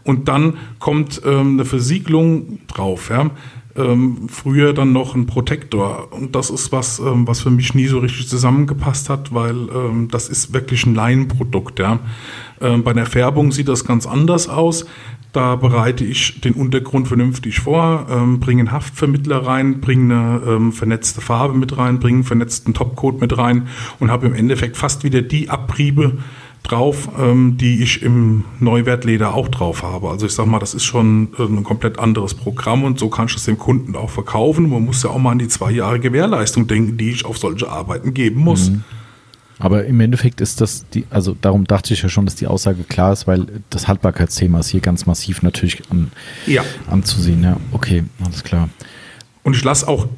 [0.07, 3.11] und dann kommt ähm, eine Versiegelung drauf.
[3.11, 3.31] Ja?
[3.77, 6.13] Ähm, früher dann noch ein Protektor.
[6.13, 10.09] Und das ist was, ähm, was für mich nie so richtig zusammengepasst hat, weil ähm,
[10.11, 11.81] das ist wirklich ein Laienprodukt.
[11.81, 11.99] Ja?
[12.61, 14.87] Ähm, bei der Färbung sieht das ganz anders aus.
[15.33, 20.73] Da bereite ich den Untergrund vernünftig vor, ähm, bringe einen Haftvermittler rein, bringe eine ähm,
[20.73, 23.69] vernetzte Farbe mit rein, bringe einen vernetzten Topcoat mit rein
[24.01, 26.17] und habe im Endeffekt fast wieder die Abriebe,
[26.67, 30.09] drauf, ähm, die ich im Neuwertleder auch drauf habe.
[30.11, 33.35] Also ich sag mal, das ist schon äh, ein komplett anderes Programm und so kannst
[33.35, 34.69] du es dem Kunden auch verkaufen.
[34.71, 37.69] Man muss ja auch mal an die zwei Jahre Gewährleistung denken, die ich auf solche
[37.69, 38.71] Arbeiten geben muss.
[38.71, 38.85] Mhm.
[39.59, 42.83] Aber im Endeffekt ist das die, also darum dachte ich ja schon, dass die Aussage
[42.85, 46.13] klar ist, weil das Haltbarkeitsthema ist hier ganz massiv natürlich an,
[46.47, 46.63] Ja.
[46.91, 47.43] anzusehen.
[47.43, 48.69] Ja, okay, alles klar.
[49.43, 50.09] Und ich lasse auch,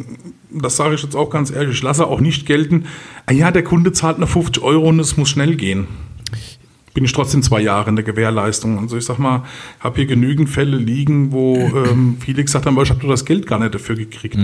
[0.50, 2.86] das sage ich jetzt auch ganz ehrlich, ich lasse auch nicht gelten,
[3.26, 5.86] ah ja, der Kunde zahlt nur 50 Euro und es muss schnell gehen.
[6.98, 8.76] Bin ich trotzdem zwei Jahre in der Gewährleistung.
[8.80, 9.44] Also ich sag mal,
[9.78, 13.46] habe hier genügend Fälle liegen, wo ähm, viele gesagt haben, ich habe doch das Geld
[13.46, 14.36] gar nicht dafür gekriegt.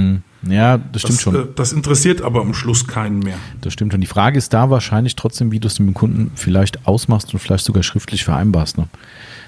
[0.48, 1.34] Ja, das stimmt Das, schon.
[1.34, 3.34] äh, das interessiert aber am Schluss keinen mehr.
[3.60, 4.00] Das stimmt schon.
[4.00, 7.40] Die Frage ist da wahrscheinlich trotzdem, wie du es mit dem Kunden vielleicht ausmachst und
[7.40, 8.78] vielleicht sogar schriftlich vereinbarst.
[8.78, 8.86] Ne?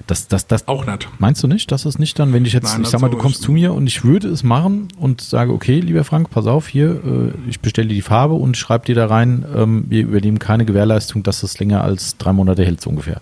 [0.07, 1.09] Das, das, das, Auch nicht.
[1.19, 3.17] Meinst du nicht, dass es nicht dann, wenn ich jetzt, Nein, ich sag mal, du
[3.17, 6.69] kommst zu mir und ich würde es machen und sage, okay, lieber Frank, pass auf,
[6.69, 10.39] hier, äh, ich bestelle dir die Farbe und schreibe dir da rein, ähm, wir übernehmen
[10.39, 13.21] keine Gewährleistung, dass es länger als drei Monate hält, so ungefähr.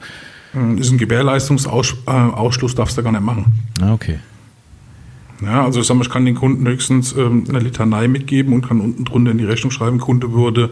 [0.54, 3.60] Ähm, Ist ein Gewährleistungsausschluss, äh, darfst du gar nicht machen.
[3.80, 4.18] Ah, okay.
[5.42, 8.66] Ja, also ich, sag mal, ich kann den Kunden höchstens ähm, eine Litanei mitgeben und
[8.66, 10.70] kann unten drunter in die Rechnung schreiben, Kunde würde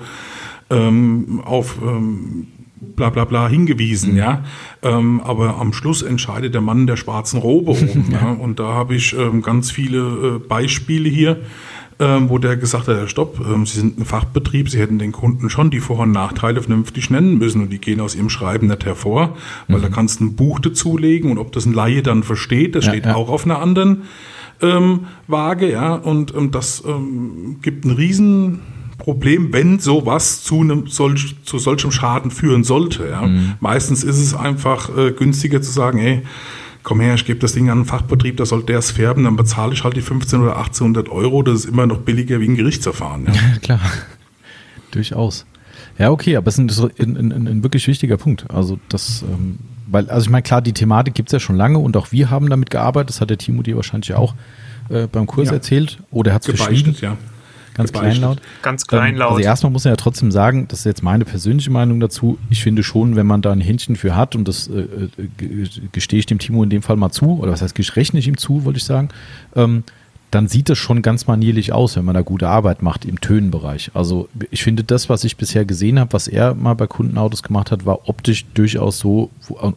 [0.70, 2.48] ähm, auf ähm,
[2.96, 4.44] bla bla bla hingewiesen, ja.
[4.82, 8.06] Ähm, aber am Schluss entscheidet der Mann in der schwarzen Robe oben.
[8.12, 8.30] ja.
[8.30, 11.40] Und da habe ich ähm, ganz viele äh, Beispiele hier,
[11.98, 15.12] ähm, wo der gesagt hat, ja, stopp, ähm, Sie sind ein Fachbetrieb, Sie hätten den
[15.12, 18.66] Kunden schon die Vor- und Nachteile vernünftig nennen müssen und die gehen aus Ihrem Schreiben
[18.66, 19.36] nicht hervor,
[19.68, 22.86] weil da kannst du ein Buch dazulegen und ob das ein Laie dann versteht, das
[22.86, 23.14] Ja, steht ja.
[23.14, 24.02] auch auf einer anderen
[24.60, 26.82] ähm, Waage, ja, und ähm, das
[27.62, 27.90] gibt ein
[28.92, 33.08] Riesenproblem, wenn sowas zu einem solch, zu solchem Schaden führen sollte.
[33.08, 33.22] Ja.
[33.22, 33.54] Mhm.
[33.60, 36.22] Meistens ist es einfach äh, günstiger zu sagen, hey,
[36.82, 39.36] komm her, ich gebe das Ding an einen Fachbetrieb, da soll der es färben, dann
[39.36, 42.56] bezahle ich halt die 15 oder 1800 Euro, das ist immer noch billiger wie ein
[42.56, 43.26] Gerichtsverfahren.
[43.26, 43.32] Ja.
[43.34, 43.80] Ja, klar.
[44.90, 45.46] Durchaus.
[45.98, 48.50] Ja, okay, aber es ist ein, ein, ein, ein wirklich wichtiger Punkt.
[48.50, 51.78] Also das, ähm, weil, also ich meine, klar, die Thematik gibt es ja schon lange
[51.78, 53.10] und auch wir haben damit gearbeitet.
[53.10, 54.34] Das hat der Timo dir wahrscheinlich auch
[54.88, 55.54] äh, beim Kurs Ja.
[55.54, 55.98] erzählt.
[56.10, 56.96] Oder hat es verschwiegen.
[57.00, 57.16] Ja.
[57.74, 58.40] Ganz kleinlaut.
[58.62, 59.32] Ganz kleinlaut.
[59.32, 62.38] Also erstmal muss man ja trotzdem sagen, das ist jetzt meine persönliche Meinung dazu.
[62.50, 65.08] Ich finde schon, wenn man da ein Händchen für hat, und das äh, äh,
[65.38, 68.28] ge- gestehe ich dem Timo in dem Fall mal zu, oder was heißt, rechne ich
[68.28, 69.08] ihm zu, wollte ich sagen,
[69.56, 69.84] ähm,
[70.30, 73.90] dann sieht das schon ganz manierlich aus, wenn man da gute Arbeit macht im Tönenbereich.
[73.92, 77.70] Also ich finde das, was ich bisher gesehen habe, was er mal bei Kundenautos gemacht
[77.70, 79.28] hat, war optisch durchaus so,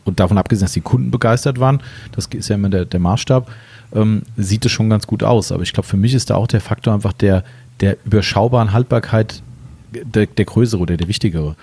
[0.05, 1.81] und davon abgesehen, dass die Kunden begeistert waren,
[2.13, 3.51] das ist ja immer der, der Maßstab,
[3.93, 5.51] ähm, sieht es schon ganz gut aus.
[5.51, 7.43] Aber ich glaube, für mich ist da auch der Faktor einfach der,
[7.81, 9.41] der überschaubaren Haltbarkeit
[9.91, 11.55] der, der größere oder der wichtigere.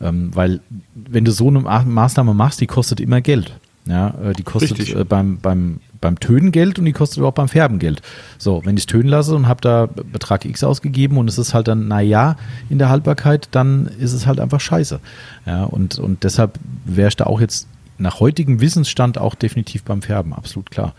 [0.00, 0.60] Ähm, weil
[0.94, 3.54] wenn du so eine Ma- Maßnahme machst, die kostet immer Geld.
[3.86, 7.48] Ja, äh, die kostet äh, beim, beim, beim Tönen Geld und die kostet auch beim
[7.48, 8.02] Färben Geld.
[8.36, 11.54] So, wenn ich es tönen lasse und habe da Betrag X ausgegeben und es ist
[11.54, 12.36] halt dann, naja,
[12.68, 15.00] in der Haltbarkeit, dann ist es halt einfach scheiße.
[15.46, 20.02] Ja, und, und deshalb wäre ich da auch jetzt nach heutigem Wissensstand auch definitiv beim
[20.02, 20.92] Färben, absolut klar.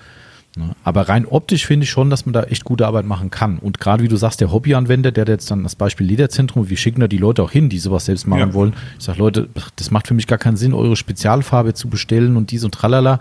[0.58, 0.76] Ne?
[0.84, 3.60] Aber rein optisch finde ich schon, dass man da echt gute Arbeit machen kann.
[3.60, 7.00] Und gerade wie du sagst, der Hobbyanwender, der jetzt dann das Beispiel Lederzentrum, wir schicken
[7.00, 8.54] da die Leute auch hin, die sowas selbst machen Ja.
[8.54, 8.74] wollen.
[8.98, 12.52] Ich sage, Leute, das macht für mich gar keinen Sinn, eure Spezialfarbe zu bestellen und
[12.52, 13.20] dies und tralala.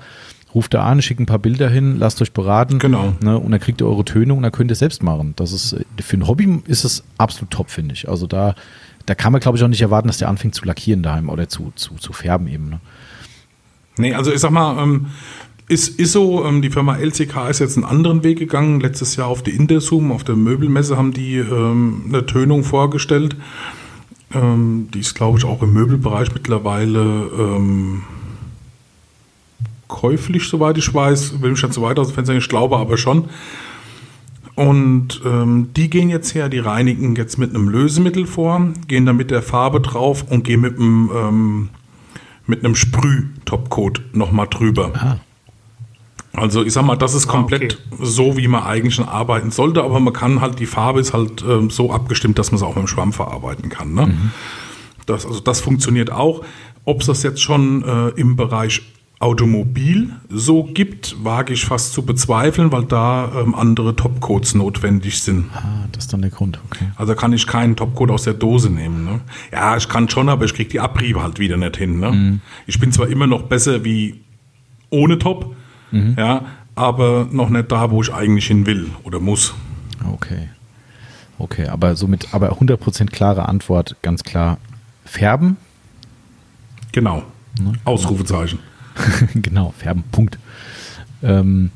[0.55, 2.79] Ruft da an, schickt ein paar Bilder hin, lasst euch beraten.
[2.79, 3.15] Genau.
[3.21, 5.35] Ne, und dann kriegt ihr eure Töne und dann könnt ihr es selbst machen.
[5.37, 8.09] Das ist, für ein Hobby ist es absolut top, finde ich.
[8.09, 8.55] Also da,
[9.05, 11.49] da kann man, glaube ich, auch nicht erwarten, dass der anfängt zu lackieren daheim oder
[11.49, 12.71] zu, zu, zu färben eben.
[12.71, 12.81] Ne?
[13.99, 15.07] Nee, also ich sag mal, ähm,
[15.69, 18.81] ist, ist so, ähm, die Firma LCK ist jetzt einen anderen Weg gegangen.
[18.81, 23.37] Letztes Jahr auf der Intersum, auf der Möbelmesse, haben die ähm, eine Tönung vorgestellt.
[24.33, 28.03] Ähm, die ist, glaube ich, auch im Möbelbereich mittlerweile ähm,
[29.89, 31.43] käuflich, soweit ich weiß.
[31.43, 33.29] Will mich schon so weit aus dem Fenster, ich glaube aber schon.
[34.55, 39.17] Und ähm, die gehen jetzt her, die reinigen jetzt mit einem Lösemittel vor, gehen dann
[39.17, 41.69] mit der Farbe drauf und gehen mit einem, ähm,
[42.47, 44.93] mit einem Sprüh-Topcoat nochmal drüber.
[44.95, 45.17] Ah.
[46.37, 49.83] Also ich sag mal, das ist Ah, komplett so, wie man eigentlich schon arbeiten sollte,
[49.83, 52.75] aber man kann halt, die Farbe ist halt ähm, so abgestimmt, dass man es auch
[52.77, 53.95] mit dem Schwamm verarbeiten kann.
[53.95, 54.15] Ne?
[55.07, 56.45] Das, also das funktioniert auch.
[56.85, 58.83] Ob es das jetzt schon äh, im Bereich
[59.19, 65.47] Automobil so gibt, wage ich fast zu bezweifeln, weil da ähm, andere Topcoats notwendig sind.
[65.55, 66.91] Ah, das ist dann der Grund, okay.
[66.97, 69.07] Also kann ich keinen Topcode aus der Dose nehmen.
[69.07, 69.21] Ne?
[69.53, 71.99] Ja, ich kann schon, aber ich kriege die Abriebe halt wieder nicht hin.
[71.99, 72.41] Ne?
[72.67, 74.21] Ich bin zwar immer noch besser wie
[74.91, 75.56] ohne Top,
[75.93, 79.55] ja, aber noch nicht da, wo ich eigentlich hin will oder muss.
[80.13, 80.49] Okay.
[81.39, 84.59] Okay, aber somit, aber 100% klare Antwort, ganz klar.
[85.05, 85.57] Färben?
[86.93, 87.23] Genau.
[87.85, 88.59] Ausrufezeichen.
[89.35, 90.39] genau, färben, Punkt.
[91.23, 91.71] Ähm,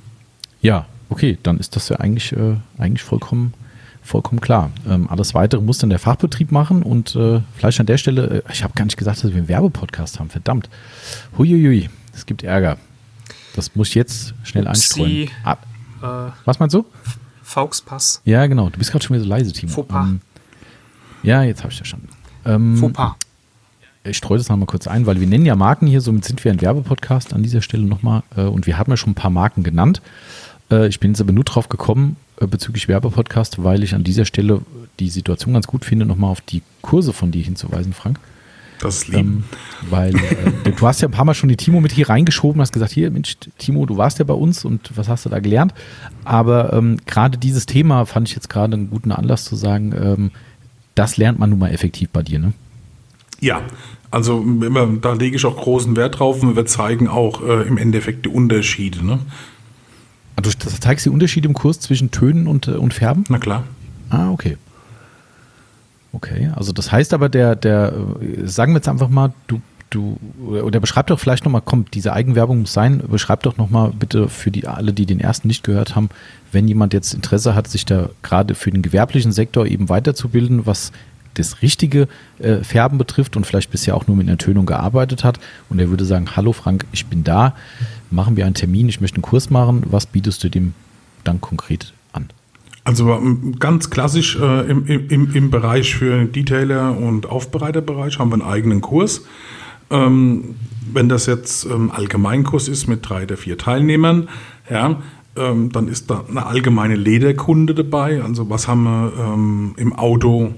[0.63, 3.55] ja, okay, dann ist das ja eigentlich, äh, eigentlich vollkommen,
[4.03, 4.71] vollkommen klar.
[4.89, 8.53] Ähm, alles Weitere muss dann der Fachbetrieb machen und äh, vielleicht an der Stelle, äh,
[8.53, 10.69] ich habe gar nicht gesagt, dass wir einen Werbepodcast haben, verdammt.
[11.37, 12.79] Huiuiui, es gibt Ärger.
[13.57, 15.03] Das muss ich jetzt schnell Upsi.
[15.03, 15.31] einstreuen.
[15.45, 16.85] Ah, Äh, was meinst du?
[17.43, 18.23] Fauxpass.
[18.25, 18.71] Ja, genau.
[18.71, 19.73] Du bist gerade schon wieder so leise, Timo.
[19.73, 20.05] Fauxpas.
[20.07, 20.21] Ähm,
[21.23, 22.09] ja, jetzt habe ich verstanden.
[22.45, 23.17] Ähm, Fauxpas.
[24.05, 26.51] Ich streue das nochmal kurz ein, weil wir nennen ja Marken hier, somit sind wir
[26.53, 28.23] ein Werbepodcast an dieser Stelle nochmal.
[28.35, 30.01] Äh, und wir haben ja schon ein paar Marken genannt.
[30.71, 34.25] Äh, ich bin jetzt aber nur drauf gekommen äh, bezüglich Werbepodcast, weil ich an dieser
[34.25, 34.63] Stelle
[35.01, 38.19] die Situation ganz gut finde, nochmal auf die Kurse von dir hinzuweisen, Frank.
[38.81, 39.21] Das ist lieb.
[39.21, 39.45] Ähm,
[39.89, 42.73] weil äh, du hast ja ein paar Mal schon die Timo mit hier reingeschoben, hast
[42.73, 45.75] gesagt, hier, Mensch, Timo, du warst ja bei uns und was hast du da gelernt?
[46.25, 50.31] Aber ähm, gerade dieses Thema fand ich jetzt gerade einen guten Anlass zu sagen, ähm,
[50.95, 52.53] das lernt man nun mal effektiv bei dir, ne?
[53.41, 53.63] Ja,
[54.11, 57.79] also immer, da lege ich auch großen Wert drauf und wir zeigen auch äh, im
[57.79, 59.05] Endeffekt die Unterschiede.
[59.05, 59.21] Ne?
[60.37, 63.25] Also du zeigst die Unterschiede im Kurs zwischen Tönen und, äh, und Färben?
[63.29, 63.65] Na klar.
[64.11, 64.57] Ah, okay.
[66.13, 70.19] Okay, also das heißt aber, der, der, äh, sagen wir jetzt einfach mal, du, du,
[70.45, 74.51] oder beschreib doch vielleicht nochmal, komm, diese Eigenwerbung muss sein, beschreib doch nochmal bitte für
[74.51, 76.11] die alle, die den ersten nicht gehört haben,
[76.53, 80.91] wenn jemand jetzt Interesse hat, sich da gerade für den gewerblichen Sektor eben weiterzubilden, was
[81.35, 82.09] das richtige
[82.41, 85.39] äh, Färben betrifft und vielleicht bisher auch nur mit einer Tönung gearbeitet hat
[85.69, 87.55] und er würde sagen, hallo Frank, ich bin da,
[88.11, 90.75] machen wir einen Termin, ich möchte einen Kurs machen, was bietest du dem
[91.23, 91.93] dann konkret
[92.85, 98.35] also ähm, ganz klassisch äh, im, im, im Bereich für Detailer und Aufbereiterbereich haben wir
[98.35, 99.25] einen eigenen Kurs.
[99.91, 100.55] Ähm,
[100.93, 104.29] wenn das jetzt ähm, Allgemeinkurs ist mit drei oder vier Teilnehmern,
[104.71, 105.01] ja,
[105.37, 108.23] ähm, dann ist da eine allgemeine Lederkunde dabei.
[108.23, 110.55] Also was haben wir ähm, im Auto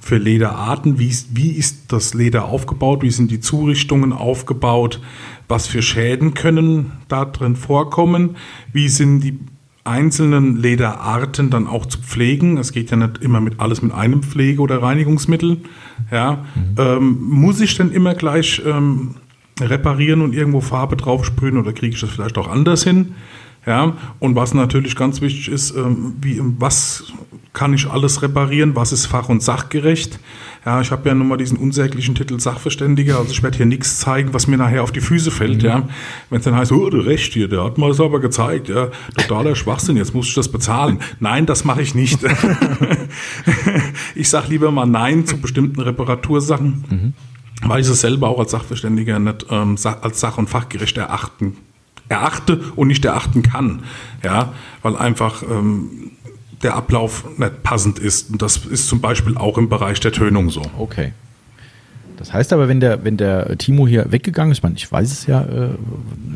[0.00, 0.98] für Lederarten?
[0.98, 3.02] Wie ist, wie ist das Leder aufgebaut?
[3.02, 5.00] Wie sind die Zurichtungen aufgebaut?
[5.48, 8.36] Was für Schäden können da drin vorkommen?
[8.72, 9.38] Wie sind die
[9.86, 12.58] einzelnen Lederarten dann auch zu pflegen.
[12.58, 15.58] Es geht ja nicht immer mit alles mit einem Pflege- oder Reinigungsmittel.
[16.10, 16.74] Ja, mhm.
[16.78, 19.16] ähm, muss ich denn immer gleich ähm,
[19.60, 23.14] reparieren und irgendwo Farbe draufsprühen oder kriege ich das vielleicht auch anders hin?
[23.66, 27.12] Ja, und was natürlich ganz wichtig ist, ähm, wie, was
[27.52, 30.20] kann ich alles reparieren, was ist fach- und sachgerecht.
[30.64, 33.98] Ja, ich habe ja nun mal diesen unsäglichen Titel Sachverständiger, also ich werde hier nichts
[33.98, 35.62] zeigen, was mir nachher auf die Füße fällt.
[35.62, 35.68] Mhm.
[35.68, 35.88] Ja.
[36.30, 38.90] Wenn es dann heißt, oh, du recht hier, der hat mal das aber gezeigt, ja,
[39.16, 41.00] totaler Schwachsinn, jetzt muss ich das bezahlen.
[41.18, 42.20] Nein, das mache ich nicht.
[44.14, 47.68] ich sage lieber mal Nein zu bestimmten Reparatursachen, mhm.
[47.68, 51.56] weil ich es selber auch als Sachverständiger nicht ähm, als sach- und fachgerecht erachten
[52.08, 53.82] erachte und nicht erachten kann.
[54.22, 54.52] Ja,
[54.82, 56.12] weil einfach ähm,
[56.62, 58.30] der Ablauf nicht passend ist.
[58.30, 60.62] Und das ist zum Beispiel auch im Bereich der Tönung so.
[60.78, 61.12] Okay.
[62.16, 65.12] Das heißt aber, wenn der, wenn der Timo hier weggegangen ist, ich meine, ich weiß
[65.12, 65.68] es ja äh,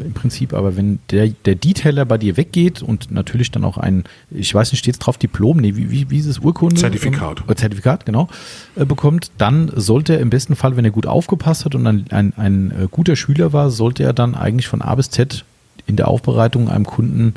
[0.05, 4.05] im Prinzip, aber wenn der, der Detailer bei dir weggeht und natürlich dann auch ein,
[4.31, 6.77] ich weiß nicht, steht es drauf, Diplom, nee, wie, wie, wie ist es, Urkunde?
[6.77, 7.43] Zertifikat.
[7.49, 8.29] Äh, Zertifikat, genau,
[8.77, 12.05] äh, bekommt, dann sollte er im besten Fall, wenn er gut aufgepasst hat und ein,
[12.11, 15.45] ein, ein äh, guter Schüler war, sollte er dann eigentlich von A bis Z
[15.91, 17.35] in der Aufbereitung einem Kunden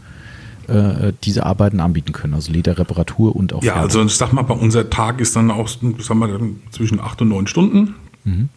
[0.67, 3.63] äh, diese Arbeiten anbieten können, also Lederreparatur und auch.
[3.63, 3.83] Ja, Färbung.
[3.83, 7.29] also ich sag mal, bei unser Tag ist dann auch, sagen wir, zwischen acht und
[7.29, 7.95] neun Stunden.
[8.23, 8.49] Mhm.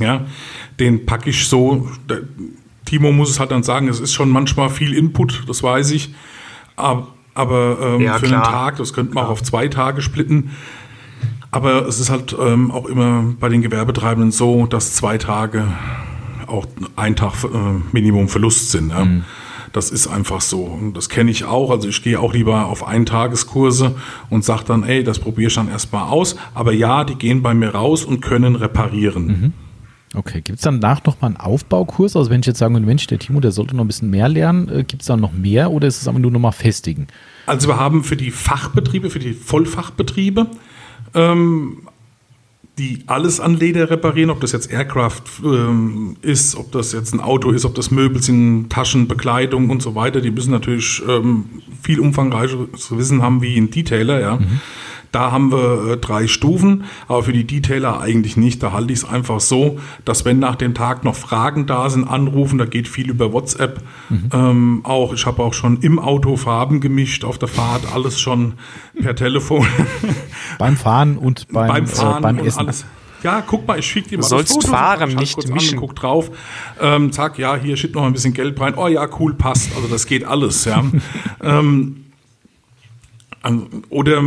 [0.00, 0.22] Ja,
[0.80, 1.88] den packe ich so.
[2.08, 2.22] Der,
[2.84, 6.14] Timo muss es halt dann sagen, es ist schon manchmal viel Input, das weiß ich.
[6.76, 8.44] Aber, aber ähm, ja, für klar.
[8.44, 10.50] einen Tag, das könnte man auch auf zwei Tage splitten.
[11.50, 15.68] Aber es ist halt ähm, auch immer bei den Gewerbetreibenden so, dass zwei Tage
[16.54, 17.48] auch ein Tag äh,
[17.92, 18.90] Minimum Verlust sind.
[18.90, 19.04] Ja.
[19.04, 19.24] Mhm.
[19.72, 20.62] Das ist einfach so.
[20.62, 21.70] Und das kenne ich auch.
[21.70, 23.96] Also ich gehe auch lieber auf Eintageskurse
[24.30, 26.36] und sage dann, ey, das probiere ich dann erstmal aus.
[26.54, 29.26] Aber ja, die gehen bei mir raus und können reparieren.
[29.26, 29.52] Mhm.
[30.16, 32.14] Okay, gibt es danach nochmal einen Aufbaukurs?
[32.14, 34.28] Also wenn ich jetzt sagen würde, Mensch, der Timo, der sollte noch ein bisschen mehr
[34.28, 37.08] lernen, äh, gibt es dann noch mehr oder ist es aber nur nochmal festigen?
[37.46, 40.46] Also wir haben für die Fachbetriebe, für die Vollfachbetriebe
[41.14, 41.88] ähm,
[42.78, 47.20] die alles an Leder reparieren, ob das jetzt Aircraft ähm, ist, ob das jetzt ein
[47.20, 50.20] Auto ist, ob das Möbel sind, Taschen, Bekleidung und so weiter.
[50.20, 51.44] Die müssen natürlich ähm,
[51.82, 54.36] viel umfangreicheres Wissen haben wie ein Detailer, ja.
[54.36, 54.60] Mhm.
[55.14, 58.62] Da haben wir äh, drei Stufen, aber für die Detailer eigentlich nicht.
[58.62, 62.08] Da halte ich es einfach so, dass wenn nach dem Tag noch Fragen da sind,
[62.08, 63.80] anrufen, da geht viel über WhatsApp.
[64.08, 64.30] Mhm.
[64.32, 68.54] Ähm, auch ich habe auch schon im Auto Farben gemischt auf der Fahrt, alles schon
[69.00, 69.66] per Telefon.
[70.58, 72.58] beim Fahren und beim, beim äh, Fahren äh, beim Essen.
[72.58, 72.84] Alles.
[73.22, 74.76] Ja, guck mal, ich schicke dir mal du sollst das Foto.
[74.76, 75.74] fahren, ich nicht kurz mischen.
[75.74, 76.30] An, guck drauf,
[76.80, 78.74] ähm, zack, ja, hier schickt noch ein bisschen Geld rein.
[78.76, 79.70] Oh ja, cool, passt.
[79.76, 80.84] Also das geht alles, ja.
[81.40, 82.04] ähm,
[83.90, 84.22] oder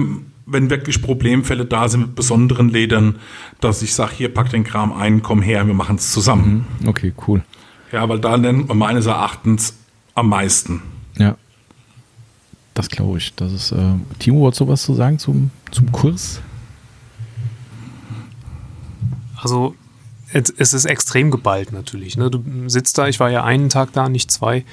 [0.47, 3.17] wenn wirklich Problemfälle da sind mit besonderen Ledern,
[3.59, 6.65] dass ich sage, hier pack den Kram ein, komm her, wir machen es zusammen.
[6.79, 6.87] Mhm.
[6.87, 7.43] Okay, cool.
[7.91, 9.75] Ja, weil da nennt man meines Erachtens
[10.15, 10.81] am meisten.
[11.17, 11.35] Ja.
[12.73, 13.33] Das glaube ich.
[13.35, 16.41] Das ist, äh, Timo, wolltest du was zu sagen zum, zum Kurs?
[19.41, 19.75] Also,
[20.31, 22.17] es, es ist extrem geballt natürlich.
[22.17, 22.29] Ne?
[22.29, 24.63] Du sitzt da, ich war ja einen Tag da, nicht zwei.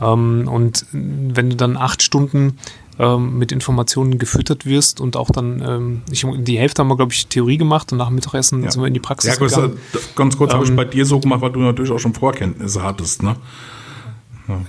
[0.00, 2.58] Ähm, und wenn du dann acht Stunden
[2.98, 7.12] ähm, mit Informationen gefüttert wirst und auch dann, ähm, ich, die Hälfte haben wir, glaube
[7.12, 8.70] ich, Theorie gemacht und nach dem Mittagessen Ja.
[8.70, 9.76] sind wir in die Praxis Ja, kurz, gegangen.
[9.94, 12.14] äh, ganz kurz habe ich Ähm, bei dir so gemacht, weil du natürlich auch schon
[12.14, 13.22] Vorkenntnisse hattest.
[13.22, 13.36] Ne?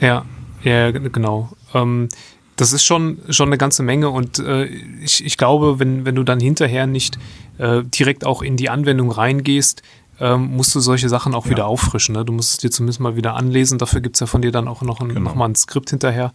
[0.01, 0.25] Ja,
[0.63, 1.51] ja, g- genau.
[1.73, 2.07] Ähm,
[2.55, 4.65] das ist schon, schon eine ganze Menge und äh,
[5.03, 7.19] ich, ich glaube, wenn, wenn du dann hinterher nicht
[7.57, 9.81] äh, direkt auch in die Anwendung reingehst,
[10.21, 11.51] ähm, musst du solche Sachen auch Ja.
[11.51, 12.15] wieder auffrischen.
[12.15, 12.23] Ne?
[12.23, 13.77] Du musst es dir zumindest mal wieder anlesen.
[13.77, 15.19] Dafür gibt es ja von dir dann auch noch, ein, Genau.
[15.19, 16.31] noch mal ein Skript hinterher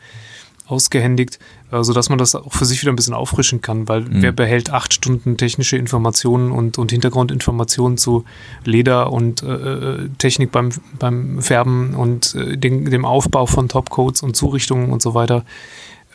[0.70, 1.38] ausgehändigt,
[1.70, 4.70] äh, sodass man das auch für sich wieder ein bisschen auffrischen kann, weil wer behält
[4.70, 8.24] acht Stunden technische Informationen und, und Hintergrundinformationen zu
[8.64, 14.22] Leder und äh, äh, Technik beim, beim Färben und äh, den, dem Aufbau von Topcoats
[14.22, 15.44] und Zurichtungen und so weiter.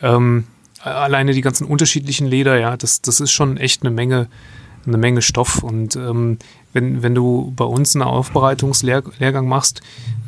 [0.02, 0.44] Ähm,
[0.82, 4.28] alleine die ganzen unterschiedlichen Leder, ja, das, das ist schon echt eine Menge,
[4.86, 5.62] eine Menge Stoff.
[5.62, 6.38] Und ähm,
[6.76, 9.80] wenn, wenn du bei uns einen Aufbereitungslehrgang machst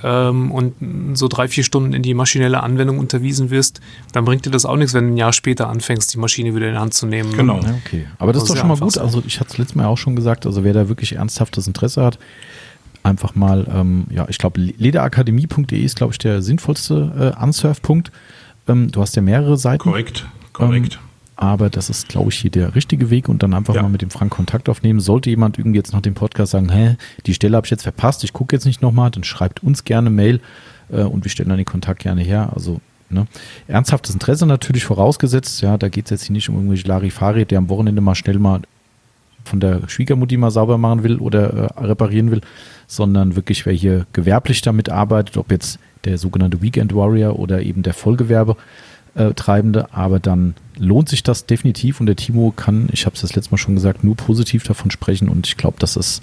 [0.02, 3.80] ähm, und so drei, vier Stunden in die maschinelle Anwendung unterwiesen wirst,
[4.12, 6.66] dann bringt dir das auch nichts, wenn du ein Jahr später anfängst, die Maschine wieder
[6.66, 7.32] in die Hand zu nehmen.
[7.36, 7.60] Genau.
[7.60, 8.06] Ja, okay.
[8.18, 8.98] Aber das ist Das doch ist schon ja mal gut.
[8.98, 11.66] einfach Also ich hatte es letztes Mal auch schon gesagt, also wer da wirklich ernsthaftes
[11.66, 12.18] Interesse hat,
[13.02, 18.10] einfach mal, ähm, ja, ich glaube, lederakademie.de ist, glaube ich, der sinnvollste äh, Ansurfpunkt.
[18.66, 19.78] Ähm, du hast ja mehrere Seiten.
[19.82, 20.98] Korrekt, korrekt.
[21.40, 23.82] Aber das ist, glaube ich, hier der richtige Weg und dann einfach Ja.
[23.82, 24.98] mal mit dem Frank Kontakt aufnehmen.
[24.98, 28.24] Sollte jemand irgendwie jetzt nach dem Podcast sagen, hä, die Stelle habe ich jetzt verpasst,
[28.24, 30.40] ich gucke jetzt nicht nochmal, dann schreibt uns gerne Mail
[30.90, 32.50] äh, und wir stellen dann den Kontakt gerne her.
[32.56, 33.28] Also ne?
[33.68, 37.58] ernsthaftes Interesse natürlich vorausgesetzt, ja, da geht es jetzt hier nicht um irgendwelche Larifari, der
[37.58, 38.62] am Wochenende mal schnell mal
[39.44, 42.40] von der Schwiegermutti mal sauber machen will oder äh, reparieren will,
[42.88, 47.84] sondern wirklich, wer hier gewerblich damit arbeitet, ob jetzt der sogenannte Weekend Warrior oder eben
[47.84, 48.56] der Vollgewerbe
[49.14, 53.20] äh, Treibende, aber dann lohnt sich das definitiv und der Timo kann, ich habe es
[53.20, 56.22] das letzte Mal schon gesagt, nur positiv davon sprechen und ich glaube, das ist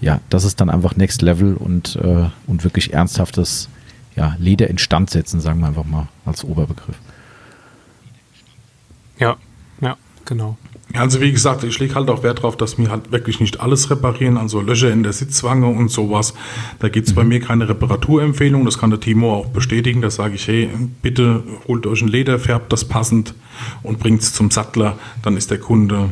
[0.00, 3.68] ja, das ist dann einfach Next Level und, äh, und wirklich ernsthaftes
[4.16, 6.96] ja, Leder instand setzen, sagen wir einfach mal als Oberbegriff.
[9.18, 9.36] Ja,
[9.80, 10.58] ja, genau.
[10.96, 13.90] Also wie gesagt, ich lege halt auch Wert darauf, dass wir halt wirklich nicht alles
[13.90, 16.34] reparieren, also Löcher in der Sitzwange und sowas.
[16.78, 20.02] Da gibt es bei mir keine Reparaturempfehlung, das kann der Timo auch bestätigen.
[20.02, 20.70] Da sage ich, hey,
[21.02, 23.34] bitte holt euch ein Leder, färbt das passend
[23.82, 26.10] und bringt es zum Sattler, dann ist der Kunde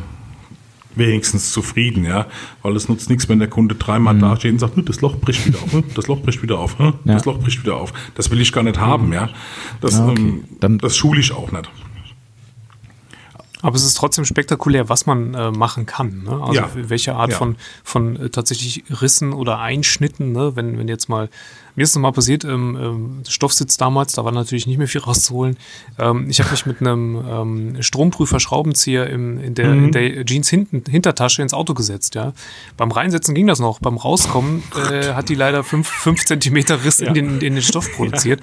[0.95, 2.27] wenigstens zufrieden, ja,
[2.61, 5.47] weil es nutzt nichts, wenn der Kunde dreimal dasteht und sagt, "Nö, das Loch bricht
[5.47, 5.83] wieder auf, ne?
[5.95, 6.93] das Loch bricht wieder auf, ne?
[7.03, 7.31] das Ja.
[7.31, 7.91] Loch bricht wieder auf.
[8.13, 9.29] Das will ich gar nicht haben, ja.
[9.81, 10.21] Das, Ah, okay.
[10.21, 11.67] ähm, Dann- das schule ich auch nicht.
[13.63, 16.23] Aber es ist trotzdem spektakulär, was man äh, machen kann.
[16.23, 16.31] Ne?
[16.31, 16.69] Also Ja.
[16.75, 17.37] welche Art Ja.
[17.37, 20.55] von, von äh, tatsächlich Rissen oder Einschnitten, ne?
[20.55, 21.29] wenn, wenn jetzt mal,
[21.75, 25.01] mir ist noch mal passiert, ähm, ähm, Stoffsitz damals, da war natürlich nicht mehr viel
[25.05, 25.57] rauszuholen.
[25.97, 30.49] Ähm, ich habe mich mit einem ähm, Stromprüfer Schraubenzieher im, in, der, in der Jeans
[30.49, 32.15] hinten, Hintertasche ins Auto gesetzt.
[32.15, 32.33] Ja?
[32.77, 36.99] Beim Reinsetzen ging das noch, beim Rauskommen äh, hat die leider fünf, fünf Zentimeter Riss
[36.99, 38.41] in, den, in den Stoff produziert.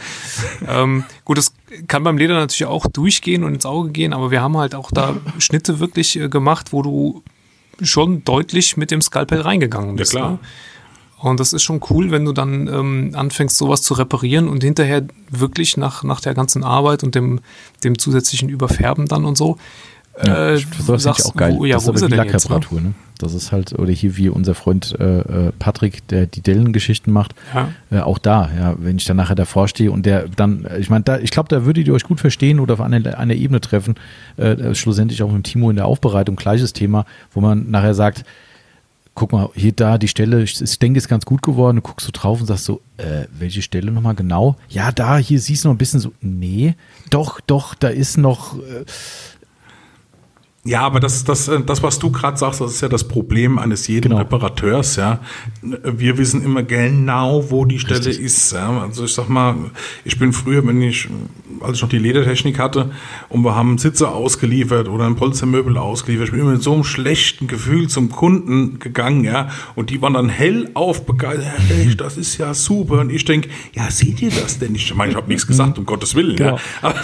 [0.67, 1.55] Ähm, gut, das
[1.87, 4.91] kann beim Leder natürlich auch durchgehen und ins Auge gehen, aber wir haben halt auch
[4.91, 7.23] da Schnitte wirklich äh, gemacht, wo du
[7.83, 10.13] schon deutlich mit dem Skalpell reingegangen bist.
[10.13, 10.33] klar.
[10.33, 10.39] Ne?
[11.23, 15.03] Und das ist schon cool, wenn du dann ähm, anfängst, sowas zu reparieren und hinterher
[15.31, 17.41] wirklich nach, nach der ganzen Arbeit und dem,
[17.85, 19.59] dem zusätzlichen Überfärben dann und so.
[20.25, 21.55] Ja, äh, finde ich auch geil.
[21.57, 22.27] Wo, ja, das ist wo ist wie denn jetzt?
[22.27, 22.33] Ne?
[22.33, 22.95] Lackreparatur, ne?
[23.19, 27.35] Das ist halt, oder hier wie unser Freund äh, äh, Patrick, der die Dellen-Geschichten macht,
[27.55, 27.69] Ja.
[27.91, 31.05] äh, auch da, ja, wenn ich dann nachher davor stehe und der dann, ich meine,
[31.05, 33.97] da, ich glaube, da würdet ihr euch gut verstehen oder auf einer, einer Ebene treffen,
[34.39, 38.25] äh, äh, schlussendlich auch mit Timo in der Aufbereitung, gleiches Thema, wo man nachher sagt,
[39.21, 42.07] guck mal, hier da die Stelle, ich, ich denke, ist ganz gut geworden, du guckst
[42.07, 44.57] so drauf und sagst so, äh, welche Stelle nochmal genau?
[44.71, 46.75] Ja, da, hier siehst du noch ein bisschen so, nee,
[47.11, 48.87] doch, doch, da ist noch, äh,
[50.63, 53.59] Ja, aber das, das, äh, das was du gerade sagst, das ist ja das Problem
[53.59, 54.19] eines jeden Genau.
[54.19, 55.21] Reparateurs, ja.
[55.63, 58.21] Wir wissen immer genau, wo die Stelle Richtig.
[58.23, 58.53] ist.
[58.53, 58.79] Ja.
[58.83, 59.55] Also ich sag mal,
[60.05, 61.09] ich bin früher, wenn ich,
[61.63, 62.91] als ich noch die Ledertechnik hatte
[63.31, 66.85] und wir haben Sitze ausgeliefert oder ein Polstermöbel ausgeliefert, ich bin immer mit so einem
[66.85, 69.49] schlechten Gefühl zum Kunden gegangen, ja.
[69.77, 73.01] Und die waren dann hell aufbegeistert, Herr Recht, das ist ja super.
[73.01, 74.85] Und ich denke, ja, seht ihr das denn nicht?
[74.85, 76.57] Ich meine, ich habe nichts gesagt, um Gottes Willen, Genau.
[76.57, 76.61] ja.
[76.83, 77.01] Aber,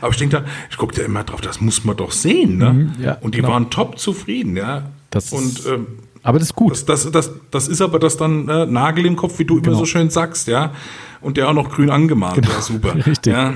[0.00, 2.72] aber ich denke dann, ich gucke da immer drauf, das muss man doch sehen, ne?
[2.72, 3.52] Mhm, ja, und die genau.
[3.52, 4.84] waren top zufrieden, ja.
[5.10, 5.86] Das und ist- ähm,
[6.22, 6.72] aber das ist gut.
[6.72, 9.64] das, das, das, das ist aber das dann äh, Nagel im Kopf, wie du immer
[9.66, 9.78] Genau.
[9.78, 10.72] so schön sagst, ja.
[11.20, 12.50] Und der auch noch grün angemalt, Genau.
[12.50, 12.94] ja, super.
[13.06, 13.32] Richtig.
[13.32, 13.54] Ja,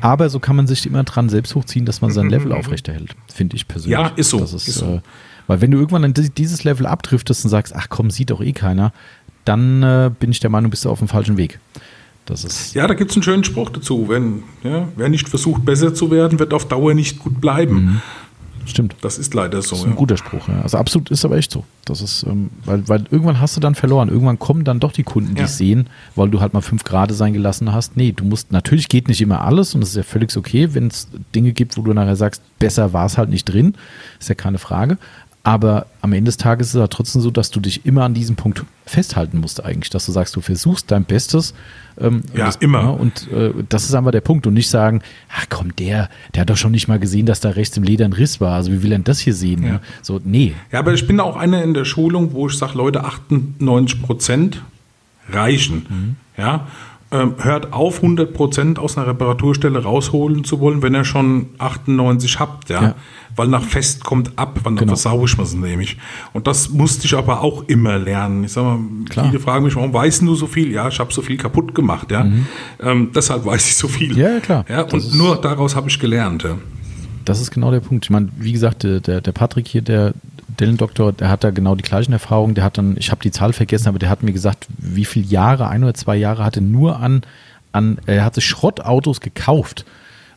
[0.00, 3.56] Aber so kann man sich immer dran selbst hochziehen, dass man sein Level aufrechterhält, finde
[3.56, 3.98] ich persönlich.
[3.98, 4.86] Ja, ist so, Das ist, ist so.
[4.96, 5.00] Äh,
[5.46, 8.52] weil wenn du irgendwann di- dieses Level abdriftest und sagst, ach komm, sieht doch eh
[8.52, 8.92] keiner,
[9.44, 11.58] dann äh, bin ich der Meinung, bist du auf dem falschen Weg.
[12.30, 14.08] Das ist, ja da gibt es einen schönen Spruch dazu.
[14.08, 17.74] Wenn, ja, wer nicht versucht, besser zu werden, wird auf Dauer nicht gut bleiben.
[17.74, 18.02] Mhm.
[18.66, 18.94] Stimmt.
[19.00, 19.70] Das ist leider so.
[19.70, 19.96] Das ist ein ja.
[19.96, 20.60] guter Spruch, ja.
[20.62, 21.64] Also absolut ist aber echt so.
[21.86, 24.08] Das ist, ähm, weil, weil irgendwann hast du dann verloren.
[24.08, 27.10] Irgendwann kommen dann doch die Kunden, die es sehen, weil du halt mal fünf Grad
[27.12, 27.96] sein gelassen hast.
[27.96, 30.86] Nee, du musst, natürlich geht nicht immer alles und das ist ja völlig okay, wenn
[30.86, 33.74] es Dinge gibt, wo du nachher sagst, besser war es halt nicht drin.
[34.20, 34.98] Ist ja keine Frage.
[35.42, 38.12] Aber am Ende des Tages ist es ja trotzdem so, dass du dich immer an
[38.12, 41.54] diesem Punkt festhalten musst eigentlich, dass du sagst, du versuchst dein Bestes.
[41.98, 42.98] Ähm, Ja, das, immer.
[43.00, 45.00] Und äh, das ist einfach der Punkt und nicht sagen,
[45.34, 48.04] ach komm, der, der hat doch schon nicht mal gesehen, dass da rechts im Leder
[48.04, 48.54] ein Riss war.
[48.54, 49.62] Also wie will er denn das hier sehen?
[49.62, 49.72] Ja.
[49.72, 49.80] Ne?
[50.02, 53.04] So, nee, Ja, aber ich bin auch einer in der Schulung, wo ich sage, Leute,
[53.04, 54.62] 98 Prozent
[55.30, 56.16] reichen.
[56.36, 56.60] Ja, ähm,
[57.12, 62.70] hört auf, 100 Prozent aus einer Reparaturstelle rausholen zu wollen, wenn ihr schon 98 habt.
[62.70, 62.94] Ja, Ja.
[63.34, 64.90] weil nach Fest kommt ab, wann Genau.
[64.90, 65.96] versau ich was nämlich.
[66.32, 68.44] Und das musste ich aber auch immer lernen.
[68.44, 69.26] Ich sag mal, Klar.
[69.26, 70.70] viele fragen mich, warum weißt du so viel?
[70.70, 72.10] Ja, ich habe so viel kaputt gemacht.
[72.12, 72.26] Ja,
[72.80, 74.12] ähm, deshalb weiß ich so viel.
[74.12, 74.18] Mhm.
[74.18, 74.64] Ja, klar.
[74.68, 76.44] Ja, Das und ist- nur daraus habe ich gelernt.
[76.44, 76.56] Ja.
[77.24, 78.04] Das ist genau der Punkt.
[78.06, 80.14] Ich meine, wie gesagt, der der Patrick hier, der
[80.60, 82.54] Dillendoktor, der hat da genau die gleichen Erfahrungen.
[82.54, 85.26] Der hat dann, ich habe die Zahl vergessen, aber der hat mir gesagt, wie viele
[85.26, 87.22] Jahre, ein oder zwei Jahre hatte nur an,
[87.72, 89.84] an er hatte Schrottautos gekauft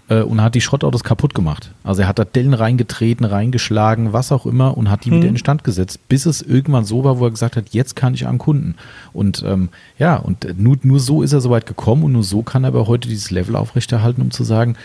[0.09, 1.71] äh, und hat die Schrottautos kaputt gemacht.
[1.83, 5.63] Also er hat da Dellen reingetreten, reingeschlagen, was auch immer und hat die wieder instand
[5.63, 8.75] gesetzt, bis es irgendwann so war, wo er gesagt hat, jetzt kann ich an Kunden.
[9.11, 12.43] Und ähm, ja, und nur, nur so ist er so weit gekommen und nur so
[12.43, 14.75] kann er aber heute dieses Level aufrechterhalten, um zu sagen,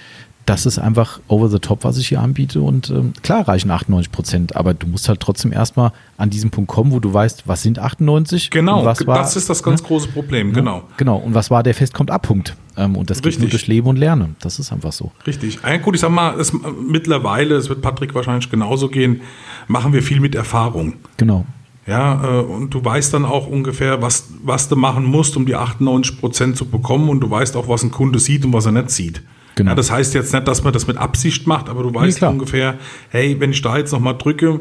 [0.48, 2.62] das ist einfach over the top, was ich hier anbiete.
[2.62, 6.70] Und ähm, klar reichen 98 Prozent, aber du musst halt trotzdem erstmal an diesen Punkt
[6.70, 8.50] kommen, wo du weißt, was sind 98?
[8.50, 10.84] Genau, was war, das ist das ganz große Problem, genau.
[10.96, 12.56] Genau, und was war der Fest kommt ab Punkt.
[12.78, 14.36] Ähm, und das geht nur durch Leben und Lernen.
[14.40, 15.12] Das ist einfach so.
[15.26, 15.58] Richtig.
[15.62, 19.20] Ja, gut, ich sag mal, es, mittlerweile, es wird Patrick wahrscheinlich genauso gehen,
[19.66, 20.94] machen wir viel mit Erfahrung.
[21.18, 21.44] Genau.
[21.86, 25.56] Ja, äh, und du weißt dann auch ungefähr, was, was du machen musst, um die
[25.56, 27.10] 98 Prozent zu bekommen.
[27.10, 29.22] Und du weißt auch, was ein Kunde sieht und was er nicht sieht.
[29.58, 29.72] Genau.
[29.72, 32.30] Ja, das heißt jetzt nicht, dass man das mit Absicht macht, aber du weißt klar.
[32.30, 32.78] ungefähr,
[33.10, 34.60] hey, wenn ich da jetzt nochmal drücke,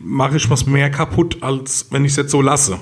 [0.00, 2.80] mache ich was mehr kaputt, als wenn ich es jetzt so lasse.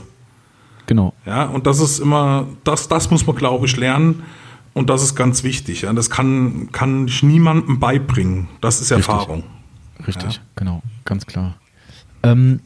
[0.86, 1.12] Genau.
[1.26, 4.22] Ja, und das ist immer, das, das muss man, glaube ich, lernen.
[4.72, 5.82] Und das ist ganz wichtig.
[5.82, 5.92] Ja.
[5.92, 8.48] Das kann, kann ich niemandem beibringen.
[8.62, 9.08] Das ist Richtig.
[9.08, 9.44] Erfahrung.
[10.06, 11.56] Richtig, genau, ganz klar.
[12.22, 12.60] Ähm,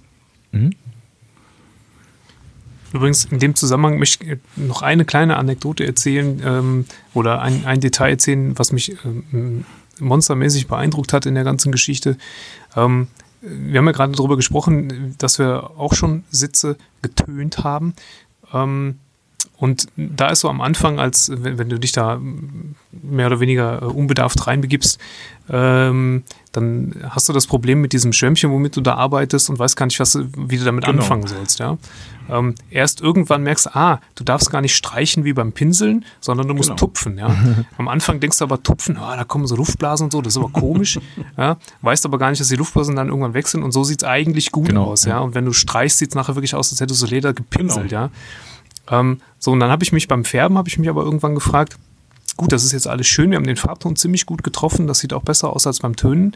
[2.93, 6.85] Übrigens, in dem Zusammenhang möchte ich noch eine kleine Anekdote erzählen ähm,
[7.15, 9.65] oder ein, ein Detail erzählen, was mich ähm,
[9.99, 12.17] monstermäßig beeindruckt hat in der ganzen Geschichte.
[12.77, 13.09] Ähm,
[13.41, 17.95] wir haben ja gerade darüber gesprochen, dass wir auch schon Sitze getönt haben.
[18.53, 18.99] Ähm,
[19.57, 22.21] und da ist so am Anfang, als wenn, wenn du dich da
[22.91, 24.99] mehr oder weniger äh, unbedarft reinbegibst,
[25.49, 29.77] ähm, dann hast du das Problem mit diesem Schwämmchen, womit du da arbeitest und weißt
[29.77, 31.01] gar nicht, was, du- wie du damit Genau.
[31.01, 31.59] anfangen sollst.
[31.59, 31.79] Ja?
[32.29, 36.49] Ähm, erst irgendwann merkst du, ah, du darfst gar nicht streichen wie beim Pinseln, sondern
[36.49, 36.79] du musst Genau.
[36.79, 37.17] tupfen.
[37.19, 37.35] Ja?
[37.79, 40.39] Am Anfang denkst du aber, tupfen, ah, da kommen so Luftblasen und so, das ist
[40.39, 41.01] aber komisch.
[41.39, 41.57] ja?
[41.81, 44.09] Weißt aber gar nicht, dass die Luftblasen dann irgendwann weg sind und so sieht es
[44.09, 45.05] eigentlich gut Genau, aus.
[45.07, 45.21] ja.
[45.21, 47.89] Und wenn du streichst, sieht es nachher wirklich aus, als hättest du so Leder gepinselt.
[47.89, 48.03] Genau.
[48.91, 49.01] Ja?
[49.01, 51.79] Ähm, so, und dann habe ich mich beim Färben, habe ich mich aber irgendwann gefragt,
[52.37, 55.13] gut, das ist jetzt alles schön, wir haben den Farbton ziemlich gut getroffen, das sieht
[55.13, 56.35] auch besser aus als beim Tönen,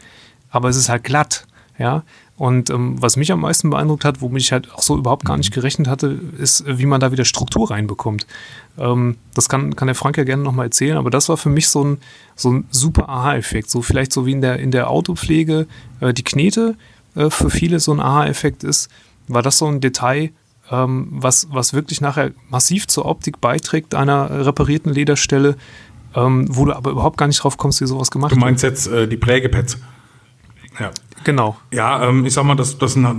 [0.49, 2.03] aber es ist halt glatt, ja.
[2.37, 5.37] Und ähm, was mich am meisten beeindruckt hat, womit ich halt auch so überhaupt gar
[5.37, 8.27] nicht gerechnet hatte, ist, äh, wie man da wieder Struktur reinbekommt.
[8.77, 11.67] Ähm, das kann, kann der Frank ja gerne nochmal erzählen, aber das war für mich
[11.67, 11.97] so ein,
[12.35, 13.71] so ein super Aha-Effekt.
[13.71, 15.65] So vielleicht so wie in der, in der Autopflege
[15.99, 16.75] äh, die Knete
[17.15, 18.89] äh, für viele so ein Aha-Effekt ist,
[19.27, 20.29] war das so ein Detail,
[20.71, 25.55] ähm, was, was wirklich nachher massiv zur Optik beiträgt einer reparierten Lederstelle,
[26.15, 28.87] ähm, wo du aber überhaupt gar nicht drauf kommst, wie sowas gemacht Du meinst jetzt
[28.87, 29.77] äh, die Prägepads.
[30.79, 30.85] Ja.
[30.85, 31.01] wird.
[31.23, 31.57] Genau.
[31.71, 33.17] Ja, ähm, ich sag mal, das, das sind, halt-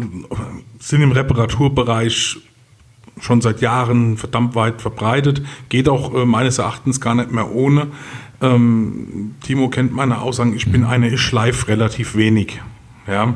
[0.78, 2.38] sind im Reparaturbereich
[3.20, 5.42] schon seit Jahren verdammt weit verbreitet.
[5.68, 7.88] Geht auch äh, meines Erachtens gar nicht mehr ohne.
[8.40, 12.60] Ähm, Timo kennt meine Aussagen, ich bin eine, ich schleife relativ wenig.
[13.08, 13.34] Ja.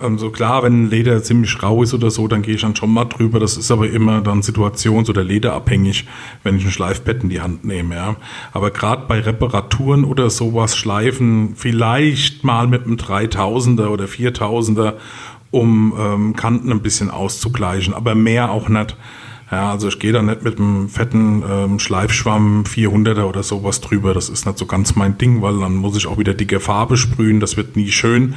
[0.00, 2.92] Ähm, so klar, wenn Leder ziemlich rau ist oder so, dann gehe ich dann schon
[2.92, 3.38] mal drüber.
[3.38, 6.06] Das ist aber immer dann situations- oder lederabhängig,
[6.42, 7.94] wenn ich ein Schleifbett in die Hand nehme.
[7.94, 8.16] Ja.
[8.52, 14.94] Aber gerade bei Reparaturen oder sowas schleifen vielleicht mal mit einem 3000er oder 4000er,
[15.50, 18.96] um ähm, Kanten ein bisschen auszugleichen, aber mehr auch nicht.
[19.52, 24.12] Ja, also ich gehe da nicht mit einem fetten ähm, Schleifschwamm 400er oder sowas drüber.
[24.14, 26.96] Das ist nicht so ganz mein Ding, weil dann muss ich auch wieder dicke Farbe
[26.96, 27.38] sprühen.
[27.38, 28.34] Das wird nie schön.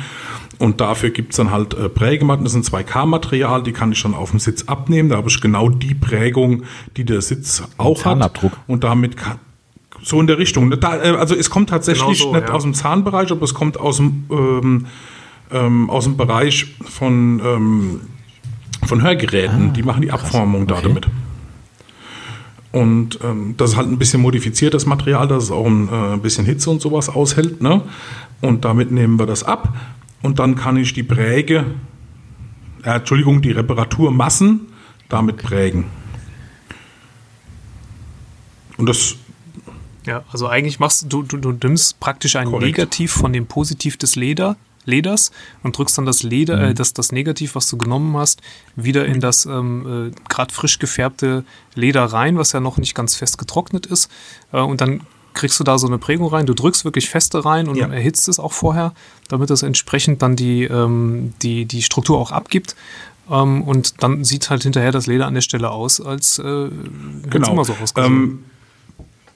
[0.59, 2.43] Und dafür gibt's dann halt äh, Prägematten.
[2.43, 5.09] Das sind 2K-Material, die kann ich dann auf dem Sitz abnehmen.
[5.09, 6.63] Da habe ich genau die Prägung,
[6.95, 8.03] die der Sitz auch hat.
[8.13, 8.53] Zahnabdruck.
[8.65, 9.39] Und damit kann,
[10.01, 10.71] so in der Richtung.
[10.79, 12.53] Da, äh, also es kommt tatsächlich Genau so, nicht ja.
[12.55, 14.85] aus dem Zahnbereich, aber es kommt aus dem, ähm,
[15.51, 18.01] ähm, aus dem Bereich von, ähm,
[18.85, 19.73] von Hörgeräten.
[19.73, 20.87] die machen die Abformung da Okay.
[20.87, 21.07] damit.
[22.71, 26.45] Und ähm, das ist halt ein bisschen modifiziertes Material, dass es auch ein äh, bisschen
[26.45, 27.61] Hitze und sowas aushält.
[27.61, 27.81] Ne?
[28.41, 29.73] Und damit nehmen wir das ab.
[30.21, 31.65] Und dann kann ich die Präge,
[32.83, 34.67] äh, Entschuldigung, die Reparaturmassen
[35.09, 35.85] damit prägen.
[38.77, 39.15] Und das
[40.05, 42.77] Ja, also eigentlich machst du, du, du nimmst praktisch ein Korrekt.
[42.77, 44.55] Negativ von dem Positiv des Leder,
[44.85, 45.31] Leders
[45.63, 46.63] und drückst dann das Leder, Mhm.
[46.63, 48.41] äh, das, das Negativ, was du genommen hast,
[48.77, 51.43] wieder in das ähm, äh, gerade frisch gefärbte
[51.75, 54.09] Leder rein, was ja noch nicht ganz fest getrocknet ist.
[54.53, 55.01] Äh, und dann
[55.37, 56.45] kriegst du da so eine Prägung rein.
[56.45, 57.87] Du drückst wirklich feste rein und Ja.
[57.87, 58.93] erhitzt es auch vorher,
[59.29, 62.75] damit es entsprechend dann die, ähm, die, die Struktur auch abgibt.
[63.29, 66.69] Ähm, und dann sieht halt hinterher das Leder an der Stelle aus, als äh,
[67.29, 67.51] genau.
[67.51, 68.13] immer so ausgesehen.
[68.13, 68.39] ähm,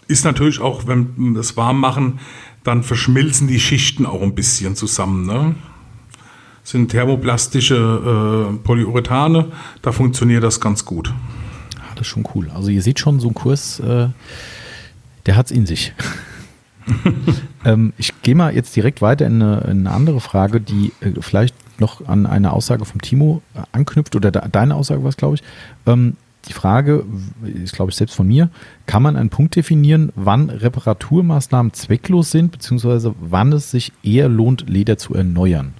[0.07, 2.19] ist natürlich auch, wenn wir das warm machen,
[2.63, 5.25] dann verschmilzen die Schichten auch ein bisschen zusammen.
[5.25, 5.55] Ne?
[6.63, 11.13] Sind thermoplastische äh, Polyurethane, da funktioniert das ganz gut.
[11.77, 12.51] Ah, das ist schon cool.
[12.53, 14.09] Also ihr seht schon, so ein Kurs, äh,
[15.25, 15.93] der hat es in sich.
[17.65, 21.11] ähm, ich gehe mal jetzt direkt weiter in eine, in eine andere Frage, die äh,
[21.19, 25.17] vielleicht noch an eine Aussage vom Timo äh, anknüpft, oder de deine Aussage war es,
[25.17, 25.43] glaube ich.
[25.85, 26.15] Ähm,
[26.47, 27.05] die Frage
[27.43, 28.49] ist, glaube ich, selbst von mir.
[28.87, 34.67] Kann man einen Punkt definieren, wann Reparaturmaßnahmen zwecklos sind, beziehungsweise wann es sich eher lohnt,
[34.67, 35.73] Leder zu erneuern?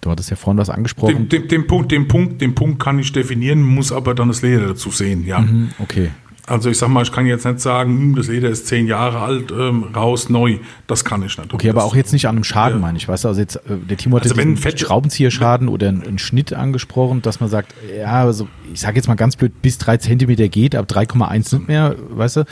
[0.00, 1.28] Du hattest ja vorhin was angesprochen.
[1.28, 4.42] Den, den, den, Punkt, den, Punkt, den Punkt kann ich definieren, muss aber dann das
[4.42, 5.40] Leder dazu sehen, ja.
[5.40, 6.10] Mhm, okay.
[6.46, 9.20] Also ich sag mal, ich kann jetzt nicht sagen, hm, das Leder ist zehn Jahre
[9.20, 10.58] alt, ähm, raus, neu.
[10.88, 11.54] Das kann ich nicht.
[11.54, 12.82] Okay, aber auch jetzt nicht an einem Schaden, Ja.
[12.82, 13.06] meine ich.
[13.06, 16.52] Weißt du, also jetzt, äh, der Timo hat Also einen Schraubenzieherschaden oder einen, einen Schnitt
[16.52, 20.48] angesprochen, dass man sagt, ja, also ich sage jetzt mal ganz blöd, bis drei Zentimeter
[20.48, 22.44] geht, ab 3,1 nicht mehr, weißt du?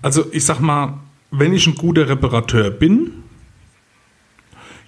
[0.00, 0.98] Also ich sag mal,
[1.32, 3.10] wenn ich ein guter Reparateur bin,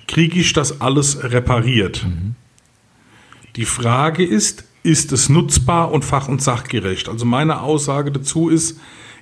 [0.06, 2.06] kriege ich das alles repariert.
[3.56, 7.08] Die Frage ist, ist es nutzbar und fach- und sachgerecht?
[7.08, 8.78] Also meine Aussage dazu ist,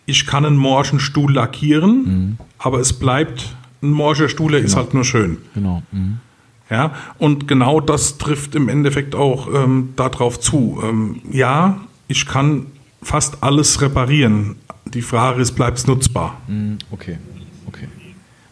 [0.06, 4.92] ich kann einen morschen Stuhl lackieren, aber es bleibt ein morscher Stuhl, der ist halt
[4.94, 5.38] nur schön.
[5.54, 5.82] Genau.
[5.92, 6.18] Mhm.
[6.70, 10.80] Ja, und genau das trifft im Endeffekt auch ähm, darauf zu.
[10.82, 12.66] Ähm, ja, ich kann
[13.02, 14.56] fast alles reparieren.
[14.86, 16.40] Die Frage ist, bleibt es nutzbar?
[16.48, 17.18] Mhm, Okay,
[17.66, 17.88] okay.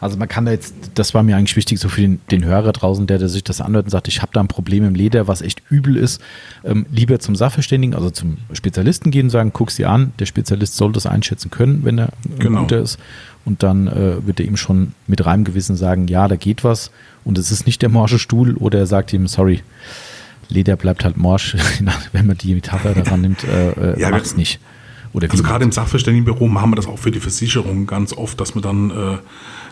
[0.03, 2.73] Also man kann da jetzt, das war mir eigentlich wichtig, so für den, den Hörer
[2.73, 5.27] draußen, der, der sich das anhört und sagt, ich habe da ein Problem im Leder,
[5.27, 6.21] was echt übel ist,
[6.63, 10.75] ähm, lieber zum Sachverständigen, also zum Spezialisten gehen und sagen, guck's dir an, der Spezialist
[10.75, 12.61] soll das einschätzen können, wenn er Genau.
[12.61, 12.99] guter ist.
[13.45, 16.91] Und dann äh, wird er ihm schon mit reinem Gewissen sagen, ja, da geht was
[17.23, 19.61] und es ist nicht der morsche Stuhl oder er sagt ihm, sorry,
[20.49, 21.55] Leder bleibt halt morsch,
[22.11, 24.59] wenn man die Metapher daran nimmt, äh, äh, Ja, macht's wir- nicht.
[25.13, 28.55] Oder Also gerade im Sachverständigenbüro machen wir das auch für die Versicherung ganz oft, dass
[28.55, 29.17] wir dann äh,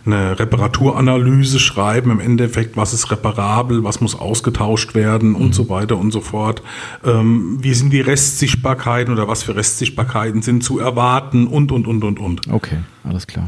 [0.06, 5.98] eine Reparaturanalyse schreiben, im Endeffekt, was ist reparabel, was muss ausgetauscht werden und so weiter
[5.98, 6.64] und so fort.
[7.06, 12.04] Ähm, wie sind die Restsichtbarkeiten oder was für Restsichtbarkeiten sind zu erwarten und, und, und,
[12.04, 12.48] und, und.
[12.52, 13.48] Okay, alles klar.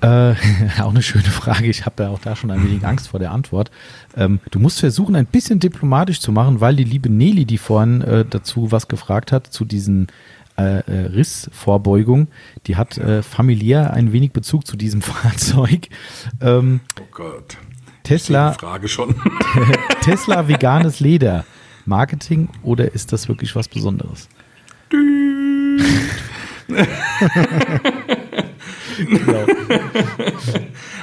[0.00, 0.34] Äh,
[0.80, 1.66] auch eine schöne Frage.
[1.66, 3.70] Ich habe ja auch da schon ein wenig Angst vor der Antwort.
[4.16, 8.02] Ähm, du musst versuchen, ein bisschen diplomatisch zu machen, weil die liebe Nelly, die vorhin
[8.02, 10.08] äh, dazu was gefragt hat, zu diesen
[10.58, 12.28] äh, äh, Rissvorbeugung,
[12.66, 15.88] die hat äh, familiär ein wenig Bezug zu diesem Fahrzeug.
[16.40, 17.56] Ähm, Oh Gott.
[18.02, 19.14] Tesla, Die Frage schon.
[20.02, 21.44] Tesla veganes Leder.
[21.84, 24.28] Marketing oder ist das wirklich was Besonderes?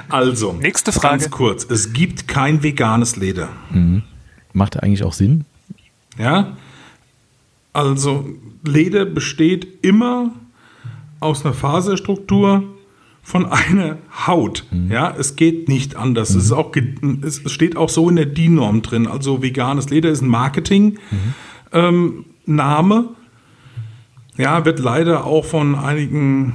[0.09, 1.17] Also, Nächste Frage.
[1.19, 1.65] Ganz kurz.
[1.69, 3.49] Es gibt kein veganes Leder.
[4.53, 5.45] Macht eigentlich auch Sinn?
[6.17, 6.55] Ja?
[7.75, 8.25] Also,
[8.63, 10.31] Leder besteht immer
[11.19, 12.63] aus einer Faserstruktur
[13.21, 13.97] von einer
[14.27, 14.65] Haut.
[14.89, 16.29] Ja, es geht nicht anders.
[16.29, 16.71] Es, ist auch,
[17.21, 19.07] es steht auch so in der DIN-Norm drin.
[19.07, 23.09] Also, veganes Leder ist ein Marketing-Name.
[24.37, 26.53] ja, wird leider auch von einigen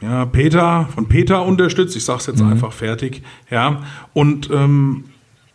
[0.00, 1.94] ja, Peter, von Peter unterstützt.
[1.96, 3.22] Ich sage es jetzt einfach fertig.
[3.50, 3.82] Ja,
[4.12, 5.04] und ähm,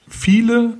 [0.08, 0.78] viele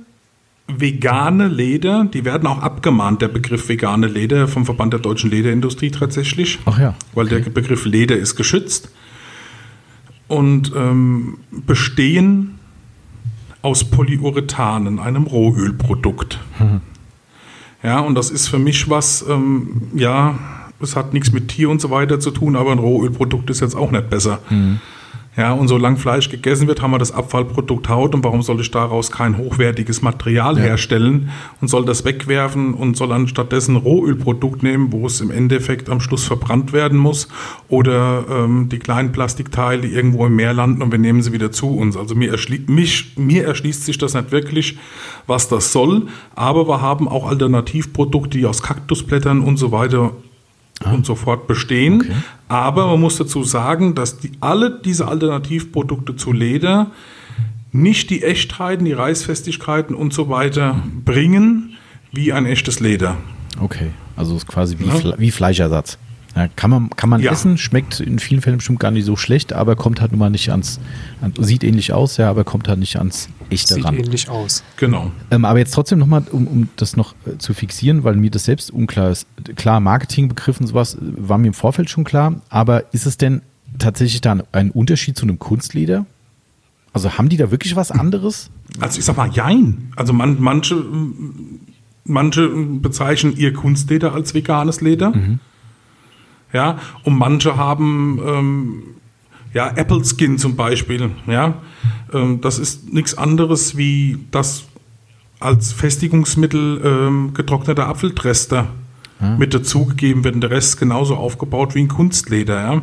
[0.66, 5.90] vegane Leder, die werden auch abgemahnt, der Begriff vegane Leder vom Verband der deutschen Lederindustrie
[5.90, 6.58] tatsächlich.
[6.64, 6.94] Ach ja.
[7.14, 8.90] Weil der Begriff Leder ist geschützt
[10.26, 12.58] und ähm, bestehen
[13.62, 16.38] aus Polyurethanen, einem Rohölprodukt.
[17.82, 20.38] Ja, und das ist für mich was, ähm, ja,
[20.80, 23.74] es hat nichts mit Tier und so weiter zu tun, aber ein Rohölprodukt ist jetzt
[23.74, 24.40] auch nicht besser.
[25.36, 28.14] Ja, und solange Fleisch gegessen wird, haben wir das Abfallprodukt Haut.
[28.14, 31.30] Und warum soll ich daraus kein hochwertiges Material herstellen
[31.60, 36.00] und soll das wegwerfen und soll dann stattdessen Rohölprodukt nehmen, wo es im Endeffekt am
[36.00, 37.28] Schluss verbrannt werden muss?
[37.68, 41.76] Oder ähm, die kleinen Plastikteile irgendwo im Meer landen und wir nehmen sie wieder zu
[41.76, 41.96] uns.
[41.96, 44.78] Also mir, erschli mich, mir erschließt sich das nicht wirklich,
[45.26, 46.06] was das soll,
[46.36, 50.12] aber wir haben auch Alternativprodukte, die aus Kaktusblättern und so weiter
[50.92, 52.02] und so fort bestehen.
[52.02, 52.12] Okay.
[52.48, 56.90] Aber man muss dazu sagen, dass die, alle diese Alternativprodukte zu Leder
[57.72, 61.76] nicht die Echtheiten, die Reißfestigkeiten und so weiter bringen
[62.12, 63.16] wie ein echtes Leder.
[63.60, 64.94] Okay, also ist quasi wie, ja.
[64.94, 65.98] Fle wie Fleischersatz.
[66.36, 67.30] Ja, kann man, kann man ja.
[67.30, 70.30] essen, schmeckt in vielen Fällen bestimmt gar nicht so schlecht, aber kommt halt nun mal
[70.30, 70.80] nicht ans,
[71.38, 73.94] sieht ähnlich aus, ja, aber kommt halt nicht ans echte sieht ran.
[73.94, 74.64] Sieht ähnlich aus.
[74.76, 75.12] Genau.
[75.30, 78.44] Ähm, aber jetzt trotzdem nochmal, um, um das noch äh, zu fixieren, weil mir das
[78.46, 79.28] selbst unklar ist.
[79.54, 83.42] Klar, Marketingbegriff und sowas äh, war mir im Vorfeld schon klar, aber ist es denn
[83.78, 86.04] tatsächlich da ein Unterschied zu einem Kunstleder?
[86.92, 88.50] Also haben die da wirklich was anderes?
[88.80, 89.92] Also ich sag mal, jein.
[89.94, 90.84] Also man, manche,
[92.04, 95.10] manche bezeichnen ihr Kunstleder als veganes Leder.
[95.10, 95.38] Mhm
[96.52, 98.82] ja, und manche haben ähm,
[99.52, 101.54] ja, Apple Skin zum Beispiel, ja,
[102.12, 104.64] ähm, das ist nichts anderes wie das
[105.40, 108.68] als Festigungsmittel ähm, getrockneter Apfeltrester
[109.20, 109.36] ja.
[109.36, 112.60] mit dazugegeben wird und der Rest genauso aufgebaut wie ein Kunstleder.
[112.60, 112.82] Ja.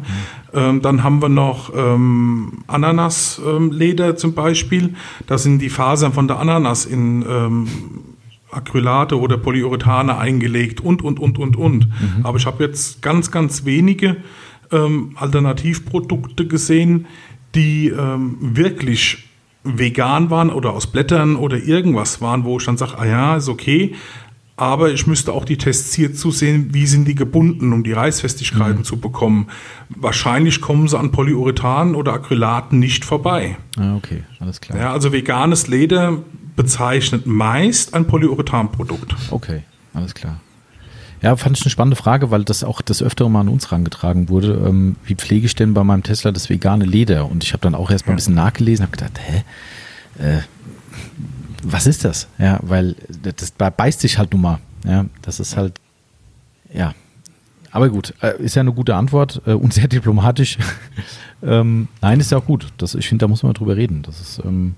[0.54, 4.96] Ähm, dann haben wir noch ähm, Ananasleder zum Beispiel.
[5.28, 7.68] Da sind die Fasern von der Ananas in ähm,
[8.52, 11.88] Acrylate oder Polyurethane eingelegt und, und, und, und, und.
[11.88, 12.26] Mhm.
[12.26, 14.18] Aber ich habe jetzt ganz, ganz wenige
[14.72, 17.08] ähm, Alternativprodukte gesehen,
[17.56, 19.30] die ähm, wirklich
[19.64, 23.50] vegan waren oder aus Blättern oder irgendwas waren, wo ich dann sage, ah ja, ist
[23.50, 23.94] okay,
[24.62, 28.80] aber ich müsste auch die Tests hier zusehen, wie sind die gebunden, um die Reißfestigkeiten
[28.80, 28.84] mhm.
[28.84, 29.48] zu bekommen.
[29.90, 33.58] Wahrscheinlich kommen sie an Polyurethan oder Acrylaten nicht vorbei.
[33.78, 34.78] Ah, okay, alles klar.
[34.78, 36.20] Ja, also veganes Leder
[36.56, 39.16] bezeichnet meist ein Polyurethanprodukt.
[39.32, 40.40] Okay, alles klar.
[41.22, 44.30] Ja, fand ich eine spannende Frage, weil das auch das öftere mal an uns herangetragen
[44.30, 44.54] wurde.
[44.66, 47.30] Ähm, wie pflege ich denn bei meinem Tesla das vegane Leder?
[47.30, 49.44] Und ich habe dann auch erst mal ein bisschen nachgelesen, habe gedacht, hä?
[50.18, 50.42] Äh,
[51.64, 52.28] was ist das?
[52.40, 54.60] Ja, weil das beißt sich halt nun mal.
[54.84, 55.80] Ja, das ist halt,
[56.74, 56.96] ja.
[57.70, 60.58] Aber gut, äh, ist ja eine gute Antwort äh, und sehr diplomatisch.
[61.44, 62.68] ähm, nein, ist ja auch gut.
[62.78, 64.02] Das, ich finde, da muss man drüber reden.
[64.02, 64.76] Das ist, ähm,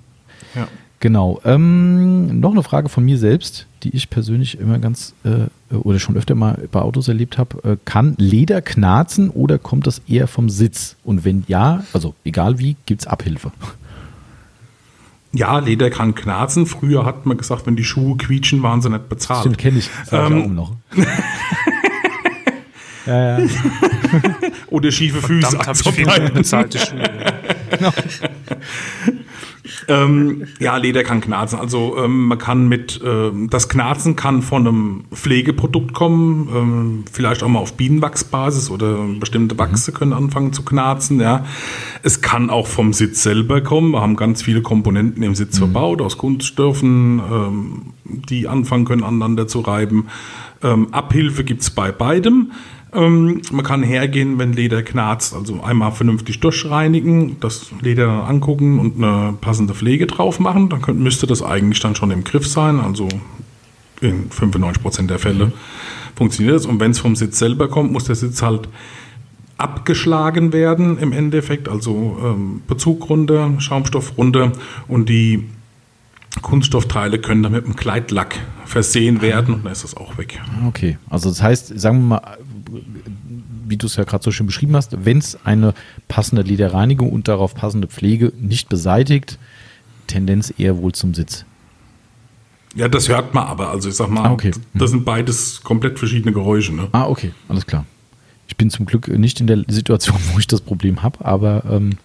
[0.55, 0.67] ja.
[1.03, 1.41] Genau.
[1.43, 6.15] Ähm, noch eine Frage von mir selbst, die ich persönlich immer ganz äh, oder schon
[6.15, 7.71] öfter mal bei Autos erlebt habe.
[7.71, 10.95] Äh, kann Leder knarzen oder kommt das eher vom Sitz?
[11.03, 13.51] Und wenn ja, also egal wie, gibt es Abhilfe?
[15.33, 16.65] Ja, Leder kann knarzen.
[16.67, 19.41] Früher hat man gesagt, wenn die Schuhe quietschen, waren sie nicht bezahlt.
[19.41, 19.89] Stimmt, kenne ich.
[20.09, 20.71] Das ähm, ich auch noch.
[23.07, 23.47] ja, ja.
[24.67, 25.49] Oder schiefe Füße.
[25.49, 27.03] Verdammt, habe ich viel bezahlte Schuhe.
[27.71, 27.91] genau.
[29.87, 31.59] Ähm, ja, Leder kann knarzen.
[31.59, 37.43] Also ähm, man kann mit, ähm, das Knarzen kann von einem Pflegeprodukt kommen, ähm, vielleicht
[37.43, 39.95] auch mal auf Bienenwachsbasis oder bestimmte Wachse mhm.
[39.95, 41.19] können anfangen zu knarzen.
[41.19, 41.45] Ja.
[42.01, 43.91] Es kann auch vom Sitz selber kommen.
[43.91, 45.65] Wir haben ganz viele Komponenten im Sitz mhm.
[45.65, 50.07] verbaut, aus Kunststoffen, ähm, die anfangen können, aneinander zu reiben.
[50.61, 52.51] Ähm, Abhilfe gibt es bei beidem.
[52.95, 58.79] Ähm, man kann hergehen, wenn Leder knarzt, also einmal vernünftig durchreinigen, das Leder dann angucken
[58.79, 60.69] und eine passende Pflege drauf machen.
[60.69, 62.79] Dann könnt, müsste das eigentlich dann schon im Griff sein.
[62.79, 63.07] Also
[64.01, 65.53] in 95% der Fälle mhm.
[66.15, 66.65] funktioniert das.
[66.65, 68.67] Und wenn es vom Sitz selber kommt, muss der Sitz halt
[69.57, 71.69] abgeschlagen werden im Endeffekt.
[71.69, 74.51] Also ähm, Bezug runter, Schaumstoff runter
[74.87, 75.49] und die
[76.41, 80.41] Kunststoffteile können dann mit einem Kleidlack versehen werden und dann ist das auch weg.
[80.67, 82.37] Okay, also das heißt, sagen wir mal,
[83.67, 85.73] wie du es ja gerade so schön beschrieben hast, wenn es eine
[86.07, 89.37] passende Lederreinigung und darauf passende Pflege nicht beseitigt,
[90.07, 91.45] Tendenz eher wohl zum Sitz.
[92.75, 93.69] Ja, das hört man aber.
[93.69, 94.51] Also ich sag mal, ah, okay.
[94.73, 96.73] das sind beides komplett verschiedene Geräusche.
[96.73, 96.87] Ne?
[96.91, 97.85] Ah, okay, alles klar.
[98.47, 101.97] Ich bin zum Glück nicht in der Situation, wo ich das Problem habe, aber ähm,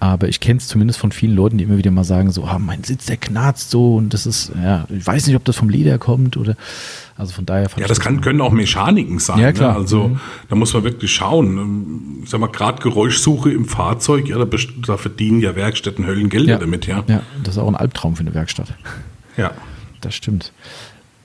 [0.00, 2.60] aber ich kenne es zumindest von vielen Leuten, die immer wieder mal sagen, so, ah,
[2.60, 5.68] mein Sitz, der knarzt so und das ist, ja, ich weiß nicht, ob das vom
[5.68, 6.56] Leder kommt oder,
[7.18, 7.68] also von daher.
[7.76, 9.40] Ja, das kann, können auch Mechaniken sein.
[9.40, 9.72] Ja, klar.
[9.72, 9.78] Ne?
[9.80, 10.20] Also mhm.
[10.48, 12.20] da muss man wirklich schauen.
[12.22, 14.46] Ich sag mal, gerade Geräuschsuche im Fahrzeug, ja, da,
[14.86, 16.58] da, verdienen ja Werkstätten Höllengelder ja.
[16.58, 17.02] damit, ja.
[17.08, 18.72] Ja, das ist auch ein Albtraum für eine Werkstatt.
[19.36, 19.50] Ja.
[20.00, 20.52] Das stimmt.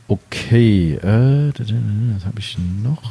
[0.08, 3.02] Okay, äh, was habe ich noch?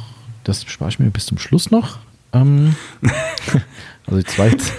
[0.43, 1.99] Das spare ich mir bis zum Schluss noch.
[2.33, 2.75] Ähm,
[4.05, 4.63] also die zweite.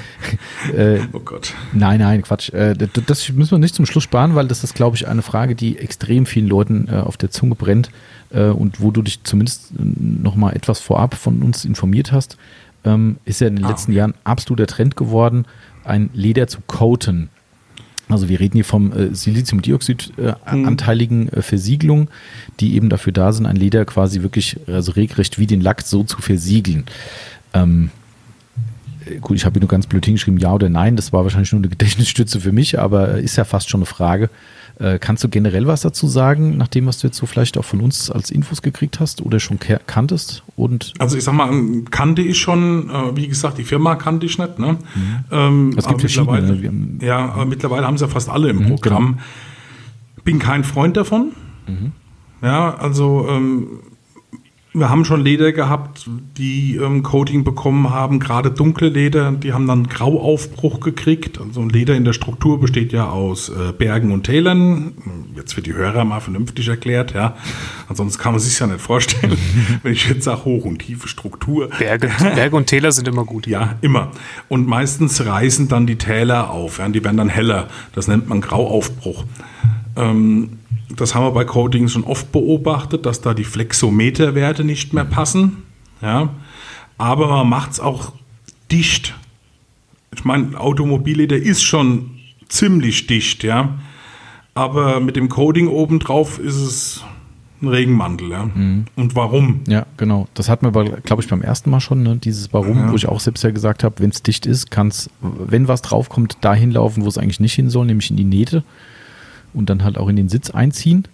[0.74, 1.52] Äh, oh Gott.
[1.74, 2.48] Nein, nein, Quatsch.
[2.48, 5.54] Äh, das müssen wir nicht zum Schluss sparen, weil das ist, glaube ich, eine Frage,
[5.54, 7.90] die extrem vielen Leuten äh, auf der Zunge brennt
[8.30, 12.38] äh, und wo du dich zumindest äh, noch mal etwas vorab von uns informiert hast.
[12.84, 13.92] Ähm, ist ja in den ah, letzten.
[13.92, 15.44] Jahren absoluter Trend geworden,
[15.84, 17.28] ein Leder zu coaten.
[18.08, 22.08] Also wir reden hier vom äh, Siliziumdioxid-anteiligen äh, Versiegelung,
[22.60, 26.04] die eben dafür da sind, ein Leder quasi wirklich, also regelrecht wie den Lack so
[26.04, 26.84] zu versiegeln.
[27.54, 27.90] Ähm,
[29.20, 30.96] gut, ich habe nur ganz blöd hingeschrieben, ja oder nein.
[30.96, 34.30] Das war wahrscheinlich nur eine Gedächtnisstütze für mich, aber ist ja fast schon eine Frage.
[34.80, 37.64] Äh, kannst du generell was dazu sagen, nach dem, was du jetzt so vielleicht auch
[37.64, 40.42] von uns als Infos gekriegt hast oder schon kanntest?
[40.56, 41.52] Und also ich sag mal,
[41.90, 44.58] kannte ich schon, äh, wie gesagt, die Firma kannte ich nicht.
[44.58, 44.72] Ne?
[44.72, 45.24] Mhm.
[45.30, 47.06] Ähm, es gibt mittlerweile, ne?
[47.06, 49.06] Ja, aber mittlerweile haben sie ja fast alle im mhm, Programm.
[49.06, 50.24] Genau.
[50.24, 51.32] Bin kein Freund davon.
[51.68, 51.92] Mhm.
[52.42, 53.68] Ja, also ähm,
[54.76, 59.68] wir haben schon Leder gehabt, die ähm, Coating bekommen haben, gerade dunkle Leder, die haben
[59.68, 61.40] dann Grauaufbruch gekriegt.
[61.40, 64.92] Also ein Leder in der Struktur besteht ja aus äh, Bergen und Tälern.
[65.36, 67.36] Jetzt wird die Hörer mal vernünftig erklärt, ja.
[67.88, 69.38] Ansonsten kann man sich ja nicht vorstellen,
[69.84, 71.70] wenn ich jetzt sage hoch und tiefe Struktur.
[71.78, 73.46] Berge, Berge und Täler sind immer gut.
[73.46, 74.10] Ja, immer.
[74.48, 77.68] Und meistens reißen dann die Täler auf, ja, die werden dann heller.
[77.94, 79.24] Das nennt man Grauaufbruch.
[79.96, 80.58] Ähm,
[80.96, 85.62] das haben wir bei Coatings schon oft beobachtet, dass da die Flexometerwerte nicht mehr passen.
[86.02, 86.30] Ja.
[86.98, 88.12] Aber man macht es auch
[88.70, 89.14] dicht.
[90.14, 92.10] Ich meine, Automobillieder ist schon
[92.48, 93.74] ziemlich dicht, ja.
[94.54, 97.04] Aber mit dem Coating obendrauf ist es
[97.60, 98.44] ein Regenmantel, ja.
[98.44, 98.84] Mhm.
[98.94, 99.60] Und warum?
[99.66, 100.28] Ja, genau.
[100.34, 102.16] Das hatten wir, glaube ich, beim ersten Mal schon, ne?
[102.16, 102.92] dieses Warum, ja.
[102.92, 105.82] wo ich auch selbst ja gesagt habe, wenn es dicht ist, kann es, wenn was
[105.82, 108.62] draufkommt, dahin laufen, wo es eigentlich nicht hin soll, nämlich in die Nähte
[109.54, 111.04] und dann halt auch in den Sitz einziehen.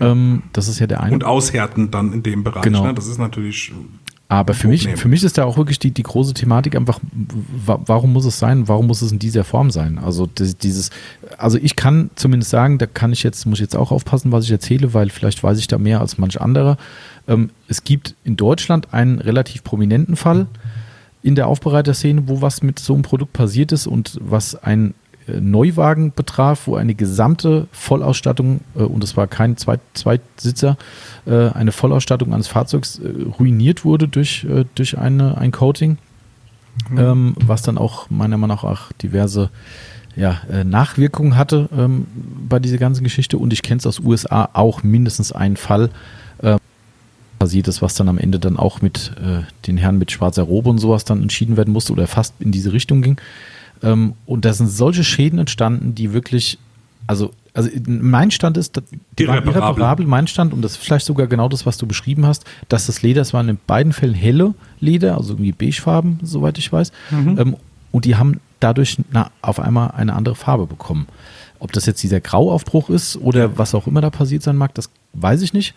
[0.00, 1.14] Ähm, das ist ja der eine.
[1.14, 2.62] Und aushärten dann in dem Bereich.
[2.62, 2.84] Genau.
[2.84, 2.94] Ne?
[2.94, 3.72] Das ist natürlich.
[4.30, 7.00] Aber für mich, für mich ist da auch wirklich die, die große Thematik einfach,
[7.64, 8.68] warum muss es sein?
[8.68, 9.98] Warum muss es in dieser Form sein?
[9.98, 10.90] Also dieses,
[11.38, 14.44] also ich kann zumindest sagen, da kann ich jetzt, muss ich jetzt auch aufpassen, was
[14.44, 16.76] ich erzähle, weil vielleicht weiß ich da mehr als manch anderer.
[17.26, 20.46] Ähm, es gibt in Deutschland einen relativ prominenten Fall
[21.22, 25.07] in der Aufbereiterszene, wo was mit so einem Produkt passiert ist und was ein äh,
[25.40, 30.76] Neuwagen betraf, wo eine gesamte Vollausstattung, äh, und es war kein Zweit Zweitsitzer,
[31.26, 33.00] äh, eine Vollausstattung eines Fahrzeugs
[33.38, 35.98] ruiniert wurde durch, durch eine, ein Coating,
[36.90, 36.98] mhm.
[36.98, 39.50] ähm, was dann auch meiner Meinung nach auch diverse
[40.16, 42.06] ja, Nachwirkungen hatte ähm,
[42.48, 43.38] bei dieser ganzen Geschichte.
[43.38, 45.90] Und ich kenne es aus USA auch mindestens einen Fall,
[46.42, 46.56] äh,
[47.38, 50.70] passiert ist, was dann am Ende dann auch mit äh, den Herren mit schwarzer Robe
[50.70, 53.20] und sowas dann entschieden werden musste oder fast in diese Richtung ging.
[53.82, 56.58] Ähm, und da sind solche Schäden entstanden, die wirklich,
[57.06, 58.80] also, also mein Stand ist,
[59.18, 59.54] die irreparabel.
[59.54, 60.06] irreparabel.
[60.06, 63.02] Mein Stand, und das ist vielleicht sogar genau das, was du beschrieben hast, dass das
[63.02, 66.92] Leder, es waren in beiden Fällen helle Leder, also irgendwie beigefarben, soweit ich weiß.
[67.10, 67.38] Mhm.
[67.38, 67.56] Ähm,
[67.90, 71.06] und die haben dadurch na, auf einmal eine andere Farbe bekommen.
[71.60, 74.90] Ob das jetzt dieser Grauaufbruch ist oder was auch immer da passiert sein mag, das
[75.14, 75.74] weiß ich nicht.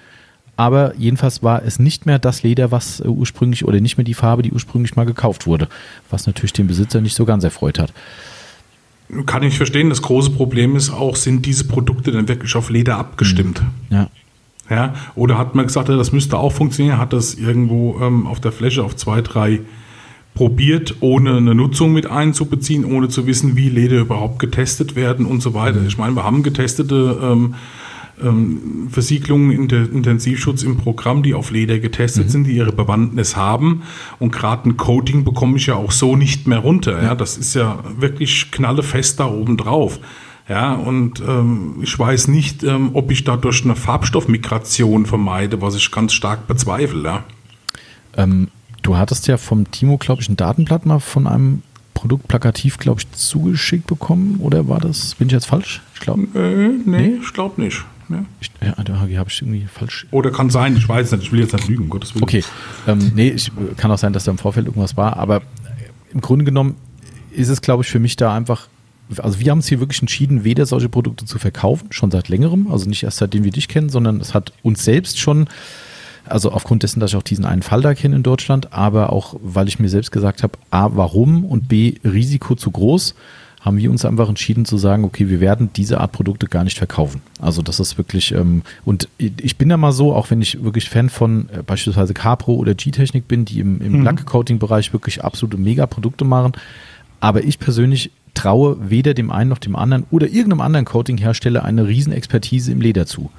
[0.58, 4.14] Aber jedenfalls war es nicht mehr das Leder, was äh, ursprünglich oder nicht mehr die
[4.14, 5.68] Farbe, die ursprünglich mal gekauft wurde,
[6.10, 7.94] was natürlich den Besitzer nicht so ganz erfreut hat.
[9.26, 9.90] Kann ich verstehen.
[9.90, 13.62] Das große Problem ist auch, sind diese Produkte denn wirklich auf Leder abgestimmt?
[13.90, 13.96] Mhm.
[13.96, 14.10] Ja.
[14.70, 18.54] Ja, oder hat man gesagt, das müsste auch funktionieren, hat das irgendwo ähm, auf der
[18.54, 19.60] Fläche auf zwei, drei
[20.34, 25.42] probiert, ohne eine Nutzung mit einzubeziehen, ohne zu wissen, wie Leder überhaupt getestet werden und
[25.42, 25.82] so weiter.
[25.82, 25.88] Mhm.
[25.88, 27.56] Ich meine, wir haben getestete ähm,
[28.24, 32.30] ähm, Versiegelungen in der Intensivschutz im Programm, die auf Leder getestet mhm.
[32.30, 33.84] sind, die ihre Bewandtnis haben.
[34.20, 37.02] Und gerade ein Coating bekomme ich ja auch so nicht mehr runter.
[37.02, 40.00] Ja, das ist ja wirklich knallefest da oben drauf.
[40.50, 45.92] Ja, und ähm, ich weiß nicht, ähm, ob ich dadurch eine Farbstoffmigration vermeide, was ich
[45.92, 47.04] ganz stark bezweifle.
[47.04, 47.24] Ja.
[48.18, 48.50] Ähm,
[48.82, 51.62] du hattest ja vom Timo, glaube ich, ein Datenblatt mal von einem
[51.94, 54.40] Produkt plakativ, glaube ich, zugeschickt bekommen.
[54.42, 55.82] Oder war das, bin ich jetzt falsch?
[55.94, 56.24] Ich glaube.
[56.34, 57.86] Äh, nee, nee, ich glaube nicht.
[58.40, 60.08] Ich, ja, da habe ich irgendwie falsch.
[60.12, 62.24] Oder kann sein, ich weiß nicht, ich will jetzt nicht lügen, Gottes Willen.
[62.24, 62.44] Okay,
[62.88, 65.42] ähm, nee, ich, kann auch sein, dass da im Vorfeld irgendwas war, aber
[66.14, 66.76] im Grunde genommen
[67.32, 68.68] ist es, glaube ich, für mich da einfach
[69.20, 72.72] also wir haben uns hier wirklich entschieden, weder solche Produkte zu verkaufen, schon seit längerem,
[72.72, 75.50] also nicht erst seitdem wir dich kennen, sondern es hat uns selbst schon,
[76.26, 79.36] also aufgrund dessen, dass ich auch diesen einen Fall da kenne in Deutschland, aber auch,
[79.42, 83.16] weil ich mir selbst gesagt habe, A, warum und B, Risiko zu groß
[83.62, 86.78] haben wir uns einfach entschieden zu sagen, okay, wir werden diese Art Produkte gar nicht
[86.78, 87.22] verkaufen.
[87.40, 90.90] Also das ist wirklich, ähm, und ich bin da mal so, auch wenn ich wirklich
[90.90, 94.04] Fan von äh, beispielsweise Capro oder G-Technik bin, die im, im mhm.
[94.04, 96.54] Lackcoating-Bereich wirklich absolute Mega-Produkte machen,
[97.20, 101.88] aber ich persönlich traue weder dem einen noch dem anderen oder irgendeinem anderen Coating-Hersteller eine
[101.88, 103.30] Riesenexpertise im Leder zu.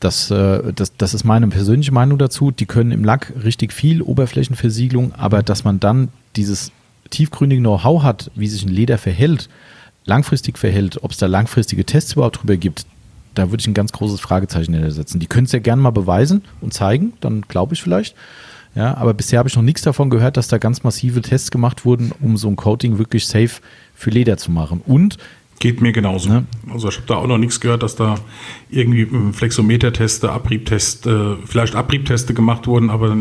[0.00, 2.50] Das, äh, das, das ist meine persönliche Meinung dazu.
[2.50, 6.72] Die können im Lack richtig viel Oberflächenversiegelung, aber dass man dann dieses
[7.12, 9.48] tiefgründigen Know-how hat, wie sich ein Leder verhält,
[10.04, 12.86] langfristig verhält, ob es da langfristige Tests überhaupt drüber gibt,
[13.34, 15.20] da würde ich ein ganz großes Fragezeichen hintersetzen.
[15.20, 18.14] Die können es ja gerne mal beweisen und zeigen, dann glaube ich vielleicht.
[18.74, 21.84] Ja, aber bisher habe ich noch nichts davon gehört, dass da ganz massive Tests gemacht
[21.84, 23.60] wurden, um so ein Coating wirklich safe
[23.94, 24.80] für Leder zu machen.
[24.86, 25.18] Und
[25.58, 26.28] Geht mir genauso.
[26.28, 26.44] Ne?
[26.72, 28.16] Also ich habe da auch noch nichts gehört, dass da
[28.68, 33.16] irgendwie Flexometer-Teste, Abriebteste, vielleicht Abriebteste gemacht wurden, aber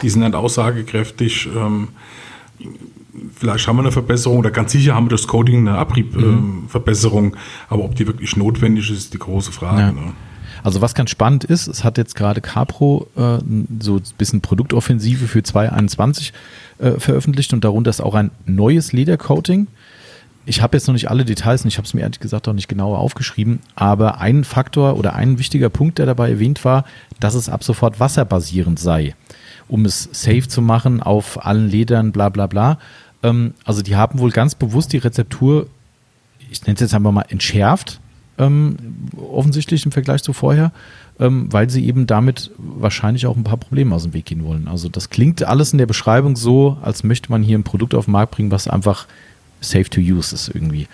[0.00, 1.48] die sind nicht aussagekräftig.
[1.54, 1.88] Ähm,
[3.34, 7.34] vielleicht haben wir eine Verbesserung oder ganz sicher haben wir das Coding eine Abriebverbesserung, mhm.
[7.34, 9.80] äh, aber ob die wirklich notwendig ist, ist die große Frage.
[9.80, 9.92] Ja.
[9.92, 10.12] Ne?
[10.62, 13.38] Also was ganz spannend ist, es hat jetzt gerade Capro äh,
[13.80, 16.32] so ein bisschen Produktoffensive für 2021
[16.78, 19.66] äh, veröffentlicht und darunter ist auch ein neues Ledercoating.
[20.44, 22.52] Ich habe jetzt noch nicht alle Details und ich habe es mir ehrlich gesagt auch
[22.52, 26.84] nicht genauer aufgeschrieben, aber ein Faktor oder ein wichtiger Punkt, der dabei erwähnt war,
[27.20, 29.14] dass es ab sofort wasserbasierend sei,
[29.68, 32.78] um es safe zu machen auf allen Ledern, bla bla bla.
[33.22, 35.66] Ähm, also die haben wohl ganz bewusst die Rezeptur,
[36.50, 38.00] ich nenne es jetzt einfach mal entschärft,
[38.38, 38.76] ähm,
[39.16, 40.72] offensichtlich im Vergleich zu vorher,
[41.18, 44.68] ähm, weil sie eben damit wahrscheinlich auch ein paar Probleme aus dem Weg gehen wollen.
[44.68, 48.06] Also das klingt alles in der Beschreibung so, als möchte man hier ein Produkt auf
[48.06, 49.06] den Markt bringen, was einfach
[49.60, 50.88] safe to use ist irgendwie.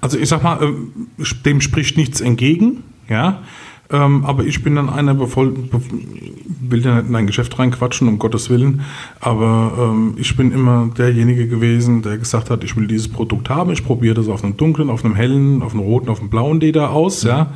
[0.00, 1.08] Also ich sag mal, ähm,
[1.44, 3.42] dem spricht nichts entgegen, ja.
[3.90, 8.18] Ähm, aber ich bin dann einer, bevor, will ja nicht in ein Geschäft reinquatschen, um
[8.18, 8.82] Gottes Willen,
[9.20, 13.70] aber ähm, ich bin immer derjenige gewesen, der gesagt hat, ich will dieses Produkt haben,
[13.70, 16.60] ich probiere das auf einem dunklen, auf einem hellen, auf einem roten, auf einem blauen
[16.60, 17.30] Leder aus, mhm.
[17.30, 17.52] ja.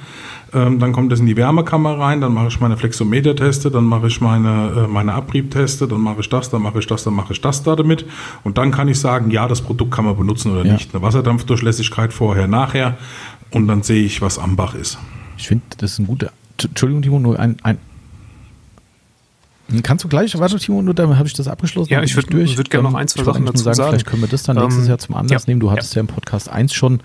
[0.54, 4.08] Ähm, dann kommt das in die Wärmekammer rein, dann mache ich meine Flexometer-Teste, dann mache
[4.08, 7.32] ich meine, äh, meine Abriebteste, dann mache ich das, dann mache ich das, dann mache
[7.32, 8.04] ich das da damit.
[8.44, 10.74] Und dann kann ich sagen, ja, das Produkt kann man benutzen oder ja.
[10.74, 10.94] nicht.
[10.94, 12.98] Eine Wasserdampfdurchlässigkeit vorher, nachher.
[13.50, 14.98] Und dann sehe ich, was Ambach ist.
[15.42, 16.30] Ich finde, das ist ein guter.
[16.62, 17.78] Entschuldigung, Timo, nur ein, ein
[19.82, 21.92] Kannst du gleich, warte Timo, nur damit habe ich das abgeschlossen.
[21.92, 23.90] Ja, ich würde würd gerne noch ein, zwei Sachen dazu sagen, sagen.
[23.90, 25.60] Vielleicht können wir das dann nächstes ähm, Jahr zum Anlass ja, nehmen.
[25.60, 25.98] Du hattest ja.
[25.98, 27.00] ja im Podcast 1 schon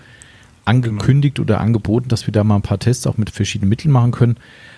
[0.66, 1.46] angekündigt genau.
[1.46, 4.36] oder angeboten, dass wir da mal ein paar Tests auch mit verschiedenen Mitteln machen können.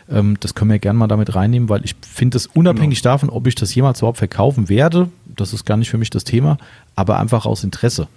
[0.08, 3.14] Ähm, das können wir gerne mal damit reinnehmen, weil ich finde es unabhängig genau.
[3.14, 6.24] davon, ob ich das jemals überhaupt verkaufen werde, das ist gar nicht für mich das
[6.24, 6.56] Thema,
[6.96, 8.08] aber einfach aus Interesse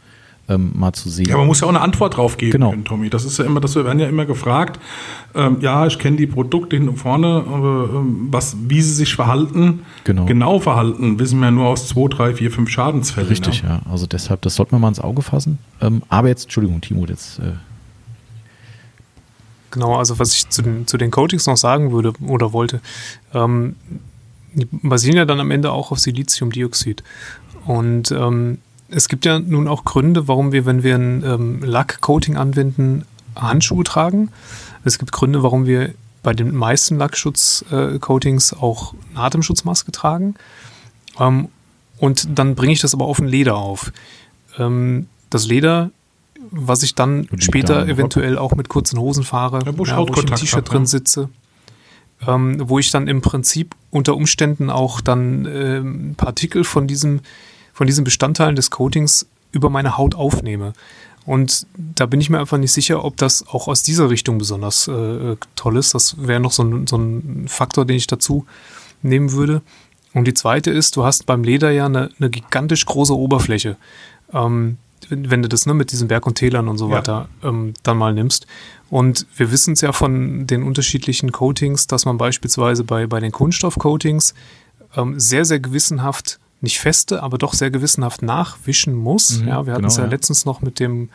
[0.50, 1.28] ähm, mal zu sehen.
[1.28, 2.72] Ja, man muss ja auch eine Antwort drauf geben genau.
[2.72, 3.10] können, Tommy.
[3.10, 4.80] Das ist ja immer, das wir werden ja immer gefragt.
[5.36, 9.16] Ähm, ja, ich kenne die Produkte hinten und vorne, aber ähm, was, wie sie sich
[9.16, 10.26] verhalten, genau.
[10.26, 10.60] genau.
[10.60, 13.30] verhalten, wissen wir ja nur aus zwei, drei, vier, fünf Schadensfällen.
[13.30, 13.70] Richtig, ja.
[13.70, 13.82] ja.
[13.90, 15.60] Also deshalb, das sollte man mal ins Auge fassen.
[15.82, 17.40] Ähm, aber jetzt, Entschuldigung, Timo, jetzt.
[17.40, 17.54] Äh
[19.74, 22.80] Genau, also was ich zu den, zu den Coatings noch sagen würde oder wollte,
[23.34, 23.76] ähm,
[24.54, 27.04] die basieren ja dann am Ende auch auf Siliziumdioxid.
[27.66, 28.60] Und ähm,
[28.96, 33.06] es gibt ja nun auch Gründe, warum wir, wenn wir ein ähm, Lackcoating anwenden,
[33.36, 34.30] Handschuhe tragen.
[34.84, 40.36] Es gibt Gründe, warum wir bei den meisten Lackschutzcoatings äh, auch eine Atemschutzmaske tragen.
[41.20, 41.50] Ähm,
[41.98, 43.92] und dann bringe ich das aber auf ein Leder auf.
[44.58, 45.92] Ähm, das Leder,
[46.52, 50.30] was ich dann später eventuell auch mit kurzen Hosen fahre, ja, wo, ja, wo ich
[50.30, 51.30] im T-Shirt drin sitze,
[52.28, 57.22] ähm, wo ich dann im Prinzip unter Umständen auch dann ähm, Partikel von diesem
[57.74, 60.74] von diesen Bestandteilen des Coatings über meine Haut aufnehme.
[61.26, 64.88] Und da bin ich mir einfach nicht sicher, ob das auch aus dieser Richtung besonders
[64.88, 65.94] äh, toll ist.
[65.94, 68.46] Das wäre noch so ein, so ein Faktor, den ich dazu
[69.02, 69.62] nehmen würde.
[70.14, 73.78] Und die zweite ist, du hast beim Leder ja eine, eine gigantisch große Oberfläche.
[74.34, 74.78] Ähm,
[75.10, 76.98] wenn du das ne, mit diesen Berg- und Tälern und so ja.
[76.98, 78.48] weiter ähm, dann mal nimmst.
[78.90, 83.32] Und wir wissen es ja von den unterschiedlichen Coatings, dass man beispielsweise bei, bei den
[83.32, 84.34] Kunststoff-Coatings
[84.96, 89.40] ähm, sehr, sehr gewissenhaft nicht feste, aber doch sehr gewissenhaft nachwischen muss.
[89.40, 91.10] Mhm, ja, wir hatten es genau, ja, ja, letztens noch mit dem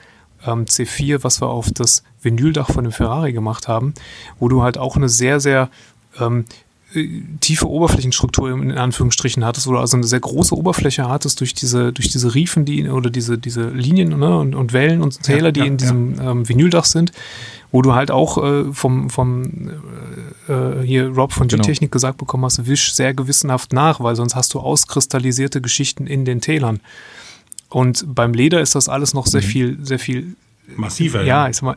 [0.46, 3.94] ähm, C4, was wir auf das Vinyldach von dem Ferrari gemacht haben,
[4.38, 5.70] wo du halt auch eine sehr, sehr
[6.20, 6.44] ähm,
[6.94, 11.54] äh, tiefe Oberflächenstruktur in Anführungsstrichen hattest, wo du also eine sehr große Oberfläche hattest durch
[11.54, 15.46] diese, durch diese Riefen, die oder diese, diese Linien ne, und, und Wellen und Täler,
[15.46, 17.12] ja, die in diesem ähm, Vinyldach sind,
[17.72, 19.70] wo du halt auch äh, vom, vom
[20.48, 21.62] äh, hier Rob von genau.
[21.62, 26.24] G-Technik gesagt bekommen hast, wisch sehr gewissenhaft nach, weil sonst hast du auskristallisierte Geschichten in
[26.24, 26.80] den Tälern.
[27.68, 29.46] Und beim Leder ist das alles noch sehr mhm.
[29.46, 30.36] viel, sehr viel
[30.76, 31.20] massiver.
[31.20, 31.48] Ja, ja.
[31.48, 31.76] ich sag mal,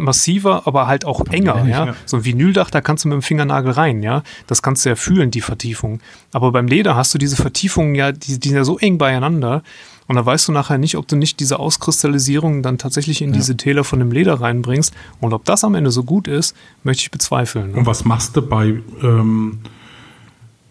[0.00, 1.66] massiver, aber halt auch enger.
[1.66, 1.86] Ja?
[1.86, 1.94] ja?
[2.04, 4.22] So ein Vinyldach, da kannst du mit dem Fingernagel rein, ja.
[4.46, 6.00] Das kannst du ja fühlen, die Vertiefung.
[6.32, 9.62] Aber beim Leder hast du diese Vertiefungen ja, die, die sind ja so eng beieinander.
[10.08, 13.36] Und da weißt du nachher nicht, ob du nicht diese Auskristallisierung dann tatsächlich in ja.
[13.36, 14.94] diese Täler von dem Leder reinbringst.
[15.20, 17.72] Und ob das am Ende so gut ist, möchte ich bezweifeln.
[17.72, 17.78] Ne?
[17.78, 19.58] Und was machst du bei, ähm,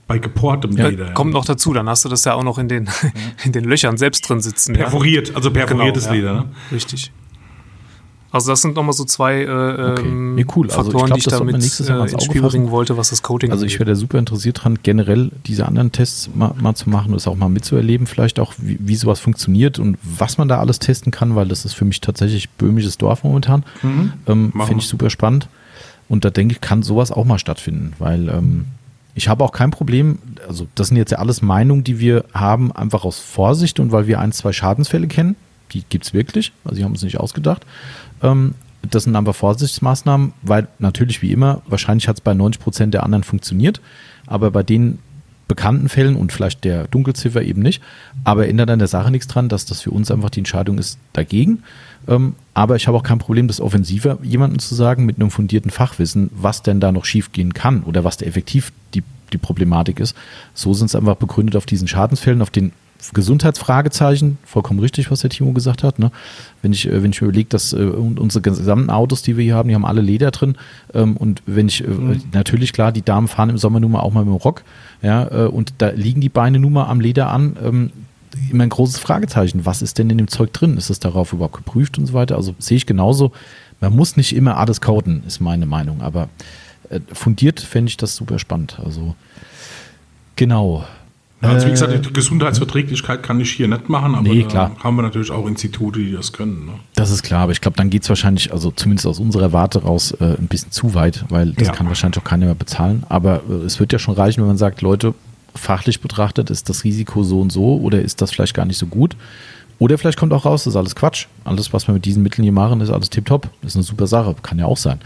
[0.07, 1.14] bei geportem ja, Leder?
[1.14, 2.89] Kommt noch dazu, dann hast du das ja auch noch in den,
[3.45, 4.73] in den Löchern selbst drin sitzen.
[4.73, 6.34] Perforiert, also perforiertes genau, Leder.
[6.34, 6.45] Ne?
[6.72, 7.11] Richtig.
[8.31, 10.01] Also das sind nochmal so zwei äh, okay.
[10.01, 10.67] Ähm, nee, cool.
[10.67, 13.51] also Faktoren, ich glaub, die ich damit äh, ins Spiel bringen wollte, was das Coating
[13.51, 17.13] Also ich wäre da super interessiert dran, generell diese anderen Tests mal, mal, zu machen,
[17.13, 20.79] das auch mal mitzuerleben, vielleicht auch, wie, wie, sowas funktioniert und was man da alles
[20.79, 23.63] testen kann, weil das ist für mich tatsächlich böhmisches Dorf momentan.
[23.81, 24.13] Mhm.
[24.27, 25.47] Ähm, Finde ich super spannend.
[26.09, 28.65] Und da denke ich, kann sowas auch mal stattfinden, weil ähm,
[29.17, 32.71] ich habe auch kein Problem, also das sind jetzt ja alles Meinungen, die wir haben,
[32.71, 35.35] einfach aus Vorsicht und weil wir ein, zwei Schadensfälle kennen.
[35.73, 37.65] Die gibt es wirklich, also die haben uns nicht ausgedacht.
[38.22, 38.56] Ähm,
[38.89, 43.03] das sind aber Vorsichtsmaßnahmen, weil natürlich wie immer, wahrscheinlich hat es bei 90 Prozent der
[43.03, 43.81] anderen funktioniert,
[44.26, 44.99] aber bei denen
[45.48, 47.81] bekannten Fällen und vielleicht der Dunkelziffer eben nicht,
[48.23, 50.99] aber ändert an der Sache nichts dran, dass das für uns einfach die Entscheidung ist
[51.14, 51.64] dagegen.
[52.07, 55.72] Ähm, aber ich habe auch kein Problem, das offensiver jemandem zu sagen, mit einem fundierten
[55.72, 60.15] Fachwissen, was denn da noch schiefgehen kann oder was da effektiv die, die Problematik ist.
[60.53, 62.73] So sind es einfach begründet auf diesen Schadensfällen, auf den
[63.13, 65.99] Gesundheitsfragezeichen, vollkommen richtig, was der Timo gesagt hat.
[65.99, 66.11] Ne?
[66.61, 69.55] Wenn ich, äh, wenn ich mir überlege, dass äh, unsere gesamten Autos, die wir hier
[69.55, 70.55] haben, die haben alle Leder drin.
[70.93, 72.21] Ähm, und wenn ich, äh, mhm.
[72.33, 74.63] natürlich klar, die Damen fahren im Sommer nun mal auch mal mit dem Rock,
[75.01, 77.55] ja, äh, und da liegen die Beine nun mal am Leder an.
[77.63, 77.91] Ähm,
[78.51, 79.65] immer ein großes Fragezeichen.
[79.65, 80.77] Was ist denn in dem Zeug drin?
[80.77, 82.35] Ist es darauf überhaupt geprüft und so weiter?
[82.35, 83.31] Also sehe ich genauso.
[83.79, 86.01] Man muss nicht immer alles coden, ist meine Meinung.
[86.01, 86.29] Aber
[86.89, 88.79] äh, fundiert fände ich das super spannend.
[88.83, 89.15] Also
[90.35, 90.85] genau.
[91.39, 94.72] Also wie gesagt, die Gesundheitsverträglichkeit kann ich hier nicht machen, aber nee, klar.
[94.84, 96.65] haben wir natürlich auch Institute, die das können.
[96.65, 96.72] Ne?
[96.95, 99.84] Das ist klar, aber ich glaube, dann geht es wahrscheinlich, also zumindest aus unserer Warte
[99.84, 101.73] raus, äh, ein bisschen zu weit, weil das ja.
[101.73, 103.03] kann wahrscheinlich auch keiner mehr bezahlen.
[103.07, 105.14] Aber äh, es wird ja schon reichen, wenn man sagt, Leute,
[105.53, 108.88] fachlich betrachtet ist das Risiko so und so oder ist das vielleicht gar nicht so
[108.88, 109.15] gut.
[109.80, 111.27] Oder vielleicht kommt auch raus, das ist alles Quatsch.
[111.43, 113.47] Alles, was wir mit diesen Mitteln hier machen, ist alles tipptopp.
[113.61, 114.99] Das ist eine super Sache, kann ja auch sein.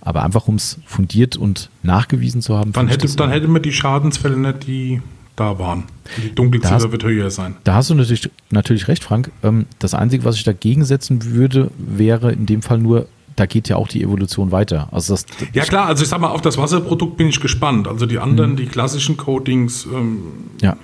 [0.00, 2.72] Aber einfach, um es fundiert und nachgewiesen zu haben.
[2.72, 5.02] Dann hätte, dann hätte man die Schadensfälle nicht, die
[5.36, 5.84] da waren.
[6.22, 7.56] Die Dunkelziffer wird höher sein.
[7.64, 9.30] Da hast du natürlich, natürlich recht, Frank.
[9.42, 13.68] Ähm, das Einzige, was ich dagegen setzen würde, wäre in dem Fall nur, da geht
[13.68, 14.88] ja auch die Evolution weiter.
[14.92, 17.88] Also das, ja klar, also ich sag mal, auf das Wasserprodukt bin ich gespannt.
[17.88, 18.56] Also die anderen, mhm.
[18.56, 20.22] die klassischen Coatings, ähm,
[20.62, 20.76] ja.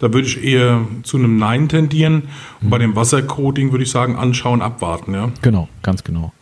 [0.00, 2.22] da würde ich eher zu einem Nein tendieren.
[2.60, 2.70] Und mhm.
[2.70, 5.14] bei dem Wassercoating würde ich sagen, anschauen, abwarten.
[5.14, 5.30] Ja?
[5.42, 6.32] Genau, ganz genau.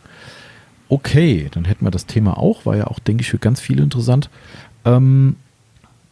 [0.87, 3.83] Okay, dann hätten wir das Thema auch, war ja auch, denke ich, für ganz viele
[3.83, 4.29] interessant.
[4.83, 5.35] Ähm,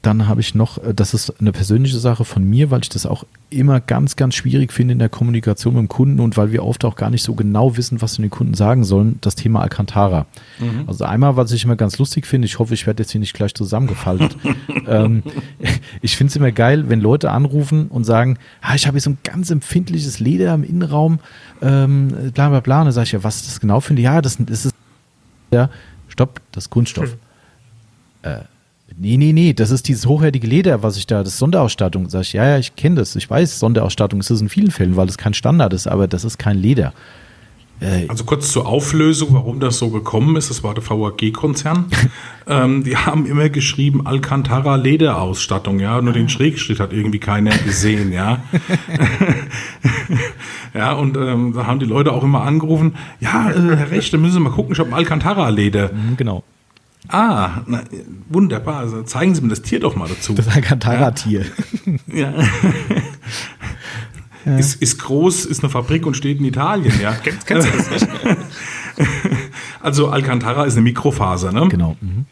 [0.03, 3.05] dann habe ich noch, äh, das ist eine persönliche Sache von mir, weil ich das
[3.05, 6.63] auch immer ganz, ganz schwierig finde in der Kommunikation mit dem Kunden und weil wir
[6.63, 9.61] oft auch gar nicht so genau wissen, was wir den Kunden sagen sollen, das Thema
[9.61, 10.25] Alcantara.
[10.59, 10.83] Mhm.
[10.87, 13.33] Also einmal, was ich immer ganz lustig finde, ich hoffe, ich werde jetzt hier nicht
[13.33, 14.35] gleich zusammengefaltet.
[14.87, 15.23] ähm,
[16.01, 19.11] ich finde es immer geil, wenn Leute anrufen und sagen, ah, ich habe hier so
[19.11, 21.19] ein ganz empfindliches Leder im Innenraum,
[21.61, 22.79] ähm, bla bla bla.
[22.79, 24.01] Und dann sage ich, ja, was das genau finde?
[24.01, 24.75] Ja, das, das ist
[25.51, 25.69] ja,
[26.09, 27.15] stopp, das ist Kunststoff.
[28.23, 28.29] Mhm.
[28.29, 28.39] Äh,
[28.97, 32.09] Nee, nee, nee, das ist dieses hochwertige Leder, was ich da, das ist Sonderausstattung.
[32.09, 33.15] Sag ich, ja, ja, ich kenne das.
[33.15, 36.23] Ich weiß, Sonderausstattung ist das in vielen Fällen, weil es kein Standard ist, aber das
[36.23, 36.93] ist kein Leder.
[37.79, 40.49] Äh, also kurz zur Auflösung, warum das so gekommen ist.
[40.49, 41.85] Das war der VAG-Konzern.
[42.47, 46.01] ähm, die haben immer geschrieben Alcantara Lederausstattung, ja.
[46.01, 48.43] Nur den Schrägstrich hat irgendwie keiner gesehen, ja.
[50.73, 54.17] ja, und ähm, da haben die Leute auch immer angerufen, ja, äh, Herr Recht, da
[54.17, 55.91] müssen Sie mal gucken, ich habe Alcantara Leder.
[55.91, 56.43] Mhm, genau.
[57.09, 57.83] Ah, na,
[58.29, 58.77] wunderbar.
[58.77, 60.33] Also zeigen Sie mir das Tier doch mal dazu.
[60.33, 61.45] Das Alcantara-Tier.
[62.07, 62.33] Ja.
[64.45, 64.57] ja.
[64.57, 67.11] Ist, ist groß, ist eine Fabrik und steht in Italien, ja.
[67.23, 68.07] Kennst, kennst du das nicht?
[69.81, 71.67] also Alcantara ist eine Mikrofaser, ne?
[71.69, 71.97] Genau.
[71.99, 72.25] Mhm.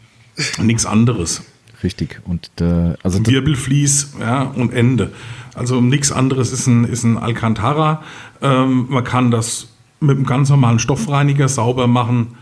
[0.64, 1.42] Nichts anderes.
[1.82, 2.20] Richtig.
[2.24, 5.12] Und äh, also Wirbelflies, ja, und Ende.
[5.54, 8.02] Also nichts anderes ist ein, ist ein Alcantara.
[8.40, 9.68] Ähm, man kann das
[10.00, 12.36] mit einem ganz normalen Stoffreiniger sauber machen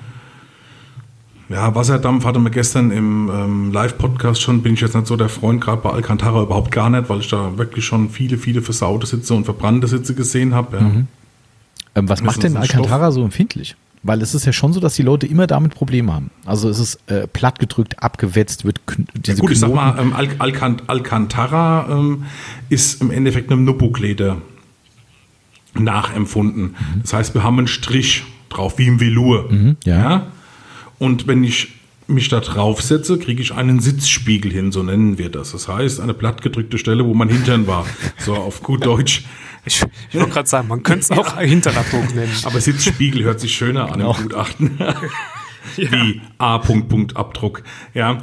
[1.50, 5.28] ja, Wasserdampf hatte mir gestern im ähm, Live-Podcast schon, bin ich jetzt nicht so der
[5.28, 9.04] Freund, gerade bei Alcantara überhaupt gar nicht, weil ich da wirklich schon viele, viele versaute
[9.06, 10.76] Sitze und verbrannte Sitze gesehen habe.
[10.76, 10.82] Ja.
[10.82, 11.06] Mhm.
[11.96, 13.14] Ähm, was macht denn Alcantara Stoff?
[13.14, 13.74] so empfindlich?
[14.04, 16.30] Weil es ist ja schon so, dass die Leute immer damit Probleme haben.
[16.46, 18.80] Also es ist äh, plattgedrückt, abgewetzt, wird
[19.16, 22.24] diese ja, Gut, Knoten ich sag mal, ähm, Al Alcant Alcantara ähm,
[22.68, 24.38] ist im Endeffekt einem Nubukleder
[25.74, 26.62] nachempfunden.
[26.62, 27.02] Mhm.
[27.02, 29.50] Das heißt, wir haben einen Strich drauf, wie im Velour.
[29.50, 29.98] Mhm, ja.
[29.98, 30.26] ja?
[31.00, 31.68] Und wenn ich
[32.06, 35.52] mich da drauf setze, kriege ich einen Sitzspiegel hin, so nennen wir das.
[35.52, 37.86] Das heißt, eine plattgedrückte Stelle, wo mein Hintern war.
[38.18, 39.24] So auf gut Deutsch.
[39.64, 41.40] Ich, ich wollte gerade sagen, man könnte es auch ja.
[41.40, 42.32] Hinternabdruck nennen.
[42.44, 44.14] Aber Sitzspiegel hört sich schöner an genau.
[44.14, 44.78] im Gutachten.
[45.76, 45.92] ja.
[45.92, 46.56] Wie A.
[46.56, 47.62] -Punkt -Punkt Abdruck.
[47.94, 48.18] Ja.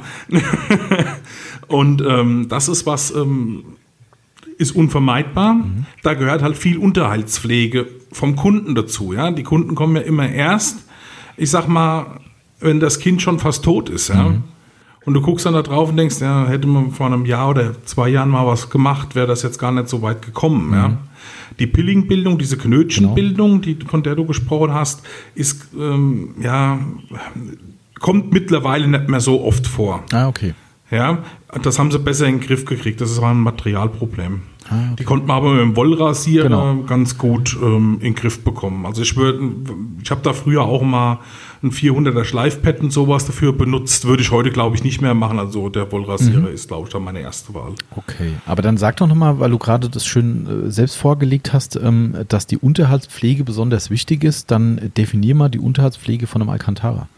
[1.66, 3.64] Und ähm, das ist was, ähm,
[4.56, 5.54] ist unvermeidbar.
[5.54, 5.86] Mhm.
[6.04, 9.12] Da gehört halt viel Unterhaltspflege vom Kunden dazu.
[9.12, 9.32] Ja.
[9.32, 10.78] Die Kunden kommen ja immer erst,
[11.36, 12.20] ich sag mal,
[12.60, 14.24] wenn das Kind schon fast tot ist, ja.
[14.24, 14.44] Mhm.
[15.04, 17.82] Und du guckst dann da drauf und denkst, ja, hätte man vor einem Jahr oder
[17.84, 20.74] zwei Jahren mal was gemacht, wäre das jetzt gar nicht so weit gekommen, mhm.
[20.74, 20.98] ja.
[21.58, 23.78] Die Pillingbildung, diese Knötchenbildung, genau.
[23.78, 25.02] die, von der du gesprochen hast,
[25.34, 26.78] ist, ähm, ja,
[27.98, 30.04] kommt mittlerweile nicht mehr so oft vor.
[30.12, 30.54] Ah, okay.
[30.90, 31.18] Ja,
[31.62, 33.00] das haben sie besser in den Griff gekriegt.
[33.00, 34.40] Das war ein Materialproblem.
[34.70, 34.96] Ah, okay.
[34.98, 36.82] Die konnten man aber mit dem Wollrasierer genau.
[36.86, 38.86] ganz gut ähm, in den Griff bekommen.
[38.86, 39.40] Also ich würde,
[40.02, 41.20] ich habe da früher auch mal
[41.62, 44.06] ein 400er Schleifpad und sowas dafür benutzt.
[44.06, 45.38] Würde ich heute, glaube ich, nicht mehr machen.
[45.38, 46.54] Also der Wollrasierer mhm.
[46.54, 47.74] ist, glaube ich, dann meine erste Wahl.
[47.96, 51.76] Okay, aber dann sag doch nochmal, weil du gerade das schön äh, selbst vorgelegt hast,
[51.76, 57.08] ähm, dass die Unterhaltspflege besonders wichtig ist, dann definier mal die Unterhaltspflege von einem Alcantara.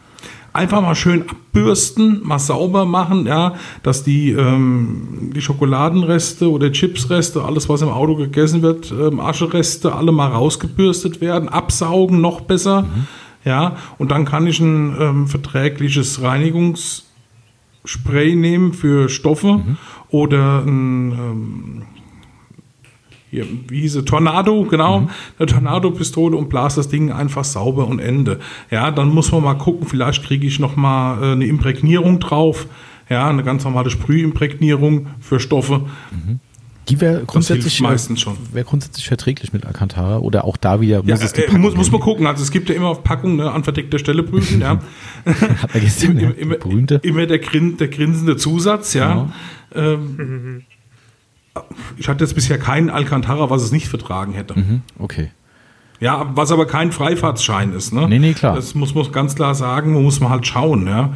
[0.52, 7.44] einfach mal schön abbürsten, mal sauber machen, ja, dass die, ähm, die Schokoladenreste oder Chipsreste,
[7.44, 12.82] alles was im Auto gegessen wird, ähm, Aschereste, alle mal rausgebürstet werden, absaugen noch besser,
[12.82, 13.06] mhm.
[13.44, 19.76] Ja, und dann kann ich ein ähm, verträgliches Reinigungsspray nehmen für Stoffe mhm.
[20.10, 21.82] oder ein ähm,
[23.30, 25.10] hier, wie hieß Tornado, genau, mhm.
[25.38, 28.40] eine Tornado-Pistole und blas das Ding einfach sauber und Ende.
[28.70, 32.66] Ja, dann muss man mal gucken, vielleicht kriege ich noch mal äh, eine Imprägnierung drauf,
[33.08, 35.86] ja, eine ganz normale Sprühimprägnierung für Stoffe.
[36.10, 36.40] Mhm.
[36.90, 37.80] Die wäre grundsätzlich.
[37.80, 41.90] Wäre grundsätzlich verträglich mit Alcantara oder auch da wieder muss ja, es äh, muss, muss
[41.90, 42.26] man gucken.
[42.26, 44.60] Also es gibt ja immer auf Packung ne, an verdeckter Stelle prüfen.
[44.60, 44.80] ja.
[45.24, 47.00] Hat man gesehen, immer, immer, berühmte.
[47.02, 49.12] immer der, Grin, der grinsende Zusatz, ja.
[49.12, 49.32] Genau.
[49.74, 50.64] Ähm,
[51.96, 54.58] ich hatte jetzt bisher keinen Alcantara, was es nicht vertragen hätte.
[54.58, 55.30] Mhm, okay.
[56.00, 57.92] Ja, was aber kein Freifahrtsschein ist.
[57.92, 58.08] Ne?
[58.08, 58.56] Nee, nee, klar.
[58.56, 60.86] Das muss man ganz klar sagen, muss man halt schauen.
[60.86, 61.14] Ja.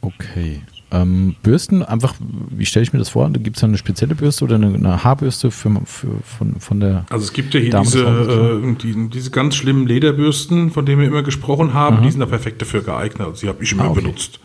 [0.00, 0.62] Okay.
[0.90, 2.14] Ähm, Bürsten, einfach,
[2.50, 3.28] wie stelle ich mir das vor?
[3.30, 7.06] Gibt es da eine spezielle Bürste oder eine, eine Haarbürste für, für, von, von der.
[7.10, 11.08] Also es gibt ja hier diese, äh, die, diese ganz schlimmen Lederbürsten, von denen wir
[11.08, 12.04] immer gesprochen haben, Aha.
[12.04, 13.26] die sind da perfekt dafür geeignet.
[13.26, 14.02] Also die habe ich immer ah, okay.
[14.02, 14.40] benutzt.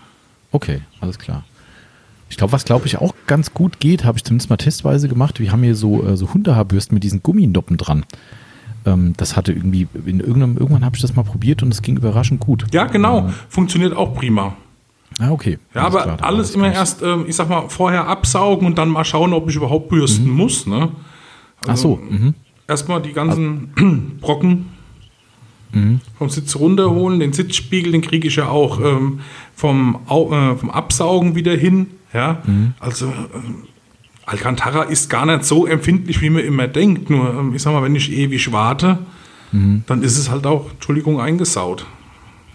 [0.52, 1.44] Okay, alles klar.
[2.30, 5.40] Ich glaube, was glaube ich auch ganz gut geht, habe ich zumindest mal testweise gemacht.
[5.40, 8.06] Wir haben hier so, äh, so Hundehaarbürsten mit diesen Gumminoppen dran.
[8.86, 11.98] Ähm, das hatte irgendwie, in irgendeinem, irgendwann habe ich das mal probiert und es ging
[11.98, 12.66] überraschend gut.
[12.72, 13.28] Ja, genau.
[13.28, 14.56] Ähm, Funktioniert auch prima.
[15.20, 15.60] Ah, okay.
[15.76, 19.04] Ja, aber klar, alles immer erst, ähm, ich sag mal, vorher absaugen und dann mal
[19.04, 20.38] schauen, ob ich überhaupt bürsten mhm.
[20.38, 20.66] muss.
[20.66, 20.92] Ne?
[21.62, 21.96] Also Ach so.
[22.10, 22.34] Mhm.
[22.68, 23.92] Erstmal die ganzen also,
[24.22, 24.66] Brocken
[25.74, 26.02] mhm.
[26.18, 27.20] vom Sitz runterholen.
[27.20, 29.20] Den Sitzspiegel, den kriege ich ja auch ähm,
[29.56, 31.88] vom, äh, vom Absaugen wieder hin.
[32.14, 32.74] Ja, mhm.
[32.80, 33.12] also äh,
[34.26, 37.10] Alcantara ist gar nicht so empfindlich, wie man immer denkt.
[37.10, 39.00] Nur, ähm, ich sag mal, wenn ich ewig warte,
[39.52, 39.84] mhm.
[39.88, 41.86] dann ist es halt auch, Entschuldigung, eingesaut.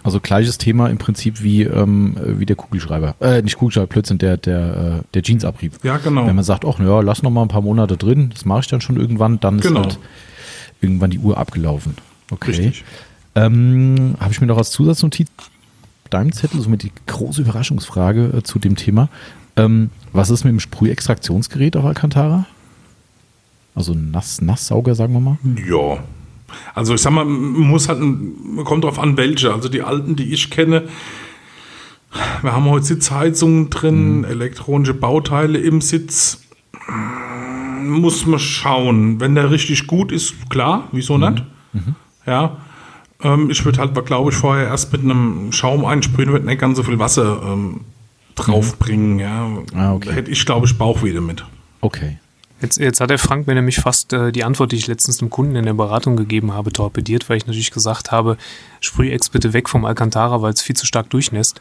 [0.05, 3.16] Also gleiches Thema im Prinzip wie, ähm, wie der Kugelschreiber.
[3.20, 5.82] Äh, nicht Kugelschreiber, plötzlich der, der, äh, der Jeansabrieb.
[5.82, 6.26] Ja, genau.
[6.26, 8.66] Wenn man sagt, ach ja, lass noch mal ein paar Monate drin, das mache ich
[8.66, 9.81] dann schon irgendwann, dann genau.
[9.81, 9.98] ist halt
[10.82, 11.97] irgendwann die Uhr abgelaufen.
[12.31, 12.51] Okay.
[12.51, 12.85] Richtig.
[13.35, 15.28] Ähm, Habe ich mir noch als Zusatznotiz
[16.10, 19.09] deinem Zettel somit die große Überraschungsfrage äh, zu dem Thema.
[19.56, 22.47] Ähm, was ist mit dem Sprühextraktionsgerät auf Alcantara?
[23.74, 25.39] Also Nass, Nasssauger, sagen wir mal?
[25.66, 26.05] Ja.
[26.74, 28.01] Also ich sag mal, muss halt,
[28.64, 29.52] kommt drauf an, welche.
[29.52, 30.85] Also die alten, die ich kenne,
[32.43, 34.24] wir haben heute Sitzheizungen drin, mhm.
[34.24, 36.43] elektronische Bauteile im Sitz.
[37.82, 39.20] Muss man schauen.
[39.20, 41.28] Wenn der richtig gut ist, klar, wieso mhm.
[41.31, 41.44] nicht?
[41.72, 41.94] Mhm.
[42.26, 42.56] Ja.
[43.22, 46.76] Ähm, ich würde halt, glaube ich, vorher erst mit einem Schaum einsprühen, wird nicht ganz
[46.76, 47.81] so viel Wasser ähm,
[48.35, 49.18] draufbringen.
[49.18, 49.48] Ja.
[49.74, 50.09] Ah, okay.
[50.09, 51.44] Da hätte ich, glaube ich, Bauch wieder mit.
[51.81, 52.18] Okay.
[52.60, 55.28] Jetzt, jetzt hat der Frank mir nämlich fast äh, die Antwort, die ich letztens dem
[55.28, 58.36] Kunden in der Beratung gegeben habe, torpediert, weil ich natürlich gesagt habe,
[58.81, 61.60] Sprühex bitte weg vom Alcantara, weil es viel zu stark durchnässt.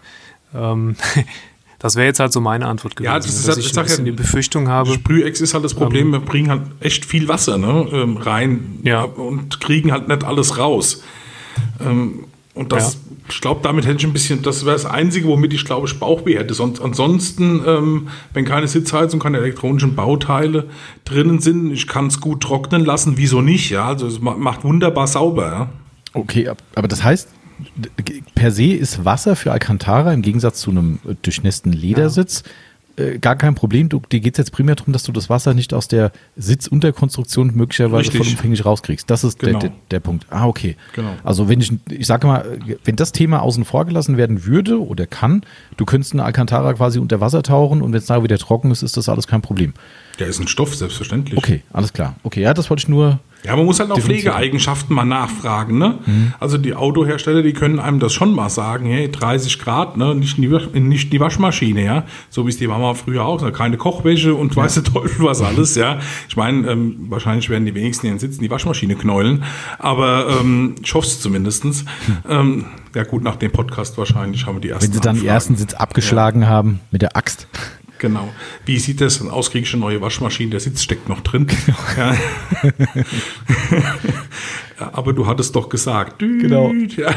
[0.53, 0.95] Ähm,
[1.79, 3.83] das wäre jetzt halt so meine Antwort gewesen, ja, das ist dass halt, ich ein
[3.83, 4.93] bisschen ja, die Befürchtung habe.
[4.93, 8.79] Sprühex ist halt das Problem, ähm, wir bringen halt echt viel Wasser ne, ähm, rein
[8.83, 9.03] ja.
[9.03, 11.03] und kriegen halt nicht alles raus.
[11.81, 12.25] Ähm,
[12.55, 12.99] und das, ja.
[13.29, 15.99] ich glaube, damit hätte ich ein bisschen, das wäre das Einzige, womit ich glaube ich
[15.99, 16.53] Bauchweh hätte.
[16.53, 20.69] Sonst, ansonsten, ähm, wenn keine Sitzheizung, keine elektronischen Bauteile
[21.03, 23.71] drinnen sind, ich kann es gut trocknen lassen, wieso nicht?
[23.71, 25.45] Ja, also es macht wunderbar sauber.
[25.51, 25.69] Ja?
[26.13, 27.29] Okay, aber das heißt,
[28.35, 32.51] per se ist Wasser für Alcantara im Gegensatz zu einem durchnässten Ledersitz ja
[32.95, 33.89] äh, gar kein Problem.
[33.89, 37.51] Du, dir geht es jetzt primär darum, dass du das Wasser nicht aus der Sitzunterkonstruktion
[37.55, 38.17] möglicherweise Richtig.
[38.19, 39.09] vollumfänglich rauskriegst.
[39.09, 39.59] Das ist genau.
[39.59, 40.27] der, der, der, Punkt.
[40.29, 40.75] Ah, okay.
[40.93, 41.15] Genau.
[41.23, 45.07] Also wenn ich, ich sage mal, wenn das Thema außen vor gelassen werden würde oder
[45.07, 45.41] kann,
[45.77, 48.83] du könntest eine Alcantara quasi unter Wasser tauchen und wenn es da wieder trocken ist,
[48.83, 49.73] ist das alles kein Problem.
[50.19, 51.37] Der ist ein Stoff, selbstverständlich.
[51.37, 52.15] Okay, alles klar.
[52.23, 55.77] Okay, ja, das wollte ich nur ja, man muss halt auch Pflegeeigenschaften mal nachfragen.
[55.77, 55.99] Ne?
[56.05, 56.33] Mhm.
[56.39, 60.15] Also die Autohersteller, die können einem das schon mal sagen, hey, 30 Grad, ne?
[60.15, 62.03] nicht, in die, nicht die Waschmaschine, ja.
[62.29, 64.63] So wie es die Mama früher auch, keine Kochwäsche und ja.
[64.63, 65.99] weiß der Teufel was alles, ja.
[66.29, 69.43] Ich meine, ähm, wahrscheinlich werden die wenigsten hier sitzen, die Waschmaschine knäulen,
[69.77, 71.65] aber ähm, ich hoffe es zumindest.
[71.65, 71.83] Mhm.
[72.29, 72.65] Ähm,
[72.95, 75.27] ja gut, nach dem Podcast wahrscheinlich haben wir die ersten Wenn sie dann Anfragen.
[75.27, 76.47] den ersten Sitz abgeschlagen ja.
[76.47, 77.47] haben mit der Axt.
[78.03, 78.27] Genau.
[78.65, 79.49] Wie sieht das denn aus?
[79.49, 80.51] Kriege ich eine neue Waschmaschine?
[80.51, 81.47] Der Sitz steckt noch drin.
[81.47, 81.77] Genau.
[81.95, 82.17] Ja.
[84.91, 86.19] aber du hattest doch gesagt.
[86.19, 86.73] Genau.
[86.97, 87.15] Ja.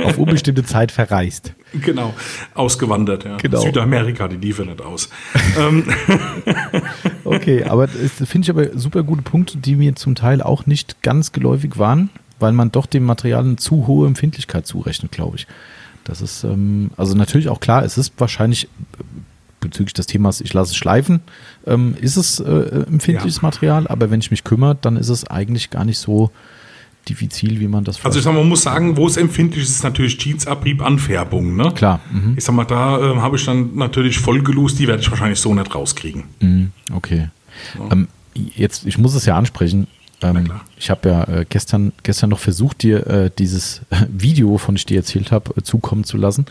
[0.04, 1.52] Auf unbestimmte Zeit verreist.
[1.72, 2.14] Genau.
[2.54, 3.36] Ausgewandert, ja.
[3.36, 3.60] Genau.
[3.60, 5.08] Südamerika, die liefern nicht aus.
[5.56, 5.84] Ähm.
[7.22, 11.00] okay, aber das finde ich aber super gute Punkte, die mir zum Teil auch nicht
[11.02, 12.10] ganz geläufig waren,
[12.40, 15.46] weil man doch dem Material eine zu hohe Empfindlichkeit zurechnet, glaube ich.
[16.02, 18.68] Das ist, ähm, also natürlich auch klar, es ist wahrscheinlich
[19.68, 21.20] bezüglich des Themas, ich lasse es schleifen,
[21.66, 23.42] ähm, ist es äh, empfindliches ja.
[23.42, 26.30] Material, aber wenn ich mich kümmere, dann ist es eigentlich gar nicht so
[27.08, 29.70] diffizil, wie man das Also ich sag mal, man muss sagen, wo es empfindlich ist,
[29.70, 31.56] ist natürlich Jeansabrieb, Anfärbung.
[31.56, 31.72] Ne?
[31.74, 32.00] Klar.
[32.10, 32.34] Mhm.
[32.36, 35.54] Ich sag mal, da äh, habe ich dann natürlich vollgelust, die werde ich wahrscheinlich so
[35.54, 36.24] nicht rauskriegen.
[36.40, 37.28] Mhm, okay.
[37.90, 39.86] Ähm, jetzt, ich muss es ja ansprechen.
[40.22, 44.86] Ähm, ich habe ja äh, gestern, gestern noch versucht, dir äh, dieses Video, von ich
[44.86, 46.46] dir erzählt habe, äh, zukommen zu lassen.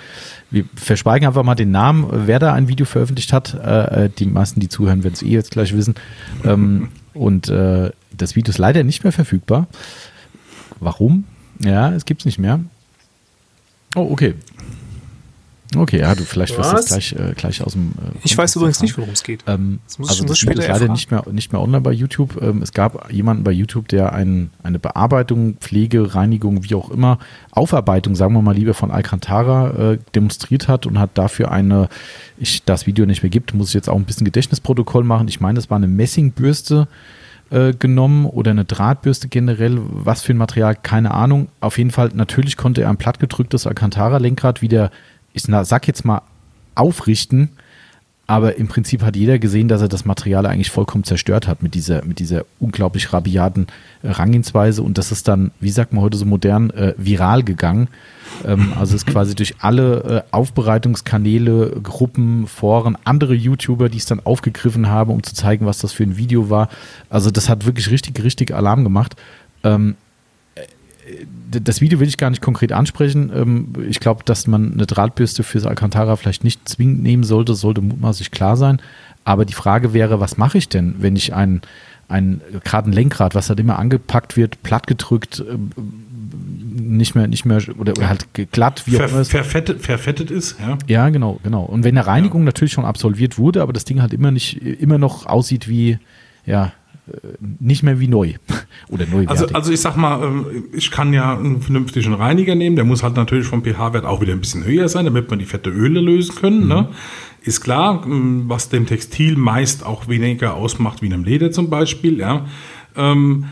[0.51, 3.53] Wir verschweigen einfach mal den Namen, wer da ein Video veröffentlicht hat.
[3.53, 5.95] Äh, äh, die meisten, die zuhören, werden es eh jetzt gleich wissen.
[6.43, 9.67] Ähm, und äh, das Video ist leider nicht mehr verfügbar.
[10.79, 11.25] Warum?
[11.59, 12.59] Ja, es gibt es nicht mehr.
[13.95, 14.35] Oh, okay.
[15.75, 16.85] Okay, ja, du vielleicht wirst du Was?
[16.85, 17.91] das gleich, äh, gleich aus dem.
[17.91, 19.43] Äh, Ich weiß übrigens nicht, worum es geht.
[19.47, 21.81] Ähm, Das muss ich also so das Video ist leider nicht mehr, nicht mehr online
[21.81, 22.41] bei YouTube.
[22.41, 27.19] Ähm, es gab jemanden bei YouTube, der ein, eine Bearbeitung, Pflege, Reinigung, wie auch immer,
[27.51, 31.89] Aufarbeitung, sagen wir mal lieber, von Alcantara äh, demonstriert hat und hat dafür eine,
[32.37, 35.27] ich das Video nicht mehr gibt, muss ich jetzt auch ein bisschen Gedächtnisprotokoll machen.
[35.27, 36.87] Ich meine, das war eine Messingbürste
[37.49, 41.49] äh, genommen oder eine Drahtbürste generell, was für ein Material, keine Ahnung.
[41.59, 44.89] Auf jeden Fall, natürlich konnte er ein plattgedrücktes Alcantara-Lenkrad wieder,
[45.33, 46.21] ich sag jetzt mal,
[46.75, 47.49] aufrichten,
[48.25, 51.73] aber im Prinzip hat jeder gesehen, dass er das Material eigentlich vollkommen zerstört hat mit
[51.75, 53.67] dieser, mit dieser unglaublich rabiaten
[54.01, 57.89] äh, Rangehensweise und das ist dann, wie sagt man heute so modern, äh, viral gegangen.
[58.45, 64.21] Ähm, also ist quasi durch alle äh, Aufbereitungskanäle, Gruppen, Foren, andere YouTuber, die es dann
[64.23, 66.69] aufgegriffen haben, um zu zeigen, was das für ein Video war.
[67.09, 69.17] Also das hat wirklich richtig, richtig Alarm gemacht.
[69.65, 69.95] Ähm,
[71.51, 73.31] das Video will ich gar nicht konkret ansprechen.
[73.33, 77.81] Ähm, Ich glaube, dass man eine Drahtbürste fürs Alcantara vielleicht nicht zwingend nehmen sollte, sollte
[77.81, 78.81] mutmaßlich klar sein.
[79.23, 81.61] Aber die Frage wäre, was mache ich denn, wenn ich ein,
[82.09, 85.69] ein gerade ein Lenkrad, was halt immer angepackt wird, plattgedrückt, ähm,
[86.75, 90.59] nicht mehr, nicht mehr, oder, oder halt glatt, wie auch immer Ver, verfettet, verfettet ist,
[90.59, 90.77] ja.
[90.87, 91.63] ja, genau, genau.
[91.63, 94.97] Und wenn eine Reinigung natürlich schon absolviert wurde, aber das Ding halt immer nicht, immer
[94.97, 95.99] noch aussieht wie,
[96.45, 96.73] ja,
[97.59, 98.33] nicht mehr wie neu.
[98.89, 99.29] Oder neuwertig.
[99.29, 103.03] Also, also ich sag mal, ähm, ich kann ja einen vernünftigen Reiniger nehmen, der muss
[103.03, 105.99] halt natürlich vom pH-Wert auch wieder ein bisschen höher sein, damit man die fette Öle
[105.99, 106.67] lösen können.
[106.67, 106.87] Ne?
[107.41, 112.19] Ist klar, ähm, was dem Textil meist auch weniger ausmacht wie einem Leder zum Beispiel.
[112.19, 112.45] Ja?
[112.95, 113.45] Ähm,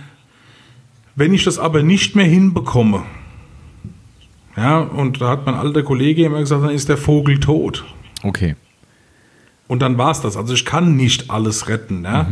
[1.16, 3.04] wenn ich das aber nicht mehr hinbekomme,
[4.56, 7.86] ja, und da hat mein alter Kollege immer gesagt, dann ist der Vogel tot.
[8.24, 8.56] okay.
[9.68, 10.36] Und dann war's das.
[10.36, 12.04] Also ich kann nicht alles retten.
[12.04, 12.28] Ja?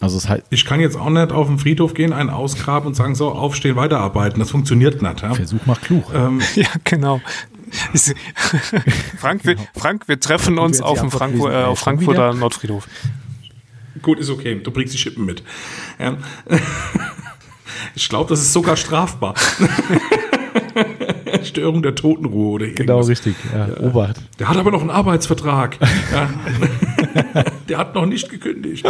[0.00, 2.94] Also es heißt, Ich kann jetzt auch nicht auf den Friedhof gehen, einen ausgraben und
[2.94, 4.38] sagen, so, aufstehen, weiterarbeiten.
[4.40, 5.22] Das funktioniert nicht.
[5.22, 5.34] Ja?
[5.34, 6.04] Versuch macht klug.
[6.14, 7.20] Ähm, Ja, genau.
[9.18, 12.38] Frank, wir, Frank, wir treffen uns auf dem lesen, äh, auf Frankfurter wieder?
[12.38, 12.86] Nordfriedhof.
[14.02, 14.60] gut, ist okay.
[14.62, 15.42] Du bringst die Schippen mit.
[15.98, 16.16] Ja.
[17.96, 19.34] Ich glaube, das ist sogar strafbar.
[21.42, 23.08] Störung der Totenruhe oder genau irgendwas.
[23.08, 23.36] richtig.
[23.52, 24.16] Ja, Obacht.
[24.38, 25.76] Der hat aber noch einen Arbeitsvertrag.
[26.12, 26.28] Ja.
[27.68, 28.86] Der hat noch nicht gekündigt.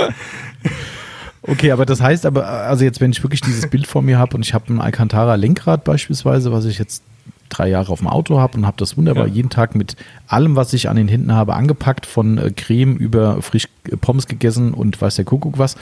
[1.42, 4.36] Okay, aber das heißt aber, also jetzt, wenn ich wirklich dieses Bild vor mir habe
[4.36, 7.02] und ich habe ein Alcantara Lenkrad beispielsweise, was ich jetzt
[7.50, 9.32] drei Jahre auf dem Auto habe und habe das wunderbar Ja.
[9.34, 9.96] jeden Tag mit
[10.26, 14.26] allem, was ich an den Händen habe, angepackt, von äh, Creme über frisch äh, Pommes
[14.26, 15.76] gegessen und weiß der Kuckuck was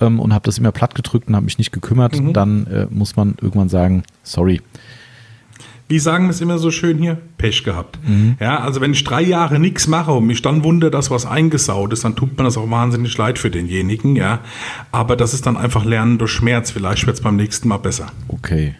[0.00, 3.16] ähm, und habe das immer platt gedrückt und habe mich nicht gekümmert, dann äh, muss
[3.16, 4.60] man irgendwann sagen, sorry.
[5.88, 7.16] Wie sagen wir es immer so schön hier?
[7.38, 7.98] Pech gehabt.
[8.04, 8.36] Mhm.
[8.40, 11.92] Ja, also wenn ich drei Jahre nichts mache und mich dann wundert, dass was eingesaut
[11.92, 14.40] ist, dann tut mir das auch wahnsinnig leid für denjenigen, ja.
[14.90, 16.72] Aber das ist dann einfach Lernen durch Schmerz.
[16.72, 18.06] Vielleicht wird es beim nächsten Mal besser.
[18.26, 18.74] Okay.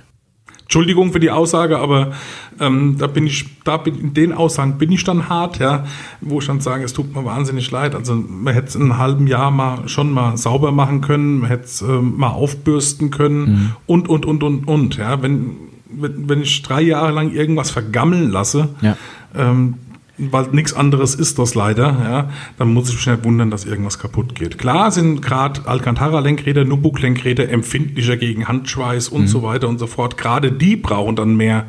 [0.63, 2.11] Entschuldigung für die Aussage, aber
[2.59, 5.85] ähm, da bin ich, da bin in den Aussagen bin ich dann hart, ja,
[6.21, 7.95] wo ich dann sage, es tut mir wahnsinnig leid.
[7.95, 11.51] Also man hätte es in einem halben Jahr mal schon mal sauber machen können, man
[11.51, 14.97] hätte es ähm, mal aufbürsten können und und und und und.
[14.97, 15.57] Ja, wenn,
[16.01, 18.97] wenn wenn ich drei Jahre lang irgendwas vergammeln lasse, Ja.
[19.35, 19.75] ähm,
[20.19, 23.99] weil nichts anderes ist das leider, ja, dann muss ich mich nicht wundern, dass irgendwas
[23.99, 24.57] kaputt geht.
[24.57, 30.17] Klar sind gerade Alcantara-Lenkräder, Nubuk-Lenkräder empfindlicher gegen Handschweiß und so weiter und so fort.
[30.17, 31.67] Gerade die brauchen dann mehr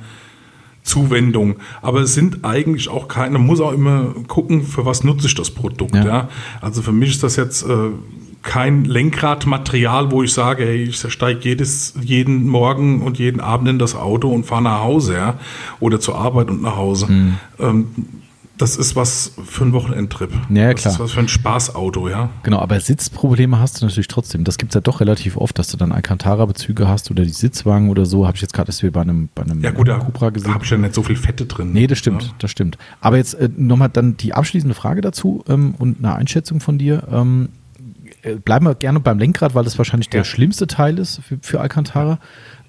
[0.83, 1.57] Zuwendung.
[1.81, 5.35] Aber es sind eigentlich auch keine, man muss auch immer gucken, für was nutze ich
[5.35, 5.95] das Produkt.
[5.95, 6.05] Ja.
[6.05, 6.29] Ja.
[6.61, 7.89] Also für mich ist das jetzt äh,
[8.47, 13.77] kein Lenkradmaterial, wo ich sage, hey, ich steige jedes, jeden Morgen und jeden Abend in
[13.77, 15.35] das Auto und fahre nach Hause, ja,
[15.79, 17.11] oder zur Arbeit und nach Hause.
[17.11, 17.37] Mhm.
[17.59, 17.85] Ähm,
[18.57, 20.31] das ist was für einen Wochenendtrip.
[20.49, 20.93] Ja, das klar.
[20.95, 22.31] ist was für ein Spaßauto, ja.
[22.41, 24.45] Genau, aber Sitzprobleme hast du natürlich trotzdem.
[24.45, 27.89] Das gibt es ja doch relativ oft, dass du dann Alcantara-Bezüge hast oder die Sitzwagen
[27.91, 28.25] oder so.
[28.25, 30.29] Habe ich jetzt gerade erst wieder bei einem, bei einem Ja gut, da, Cupra da
[30.31, 30.53] gesehen.
[30.55, 31.71] habe ich ja nicht so viel Fette drin.
[31.71, 32.29] Nee, das stimmt, Ja.
[32.39, 32.79] das stimmt.
[32.99, 37.03] Aber jetzt äh, nochmal dann die abschließende Frage dazu ähm, und eine Einschätzung von dir.
[37.11, 37.56] Ähm, äh,
[38.35, 40.25] bleiben wir gerne beim Lenkrad, weil das wahrscheinlich der Ja.
[40.25, 42.19] schlimmste Teil ist für, für Alcantara.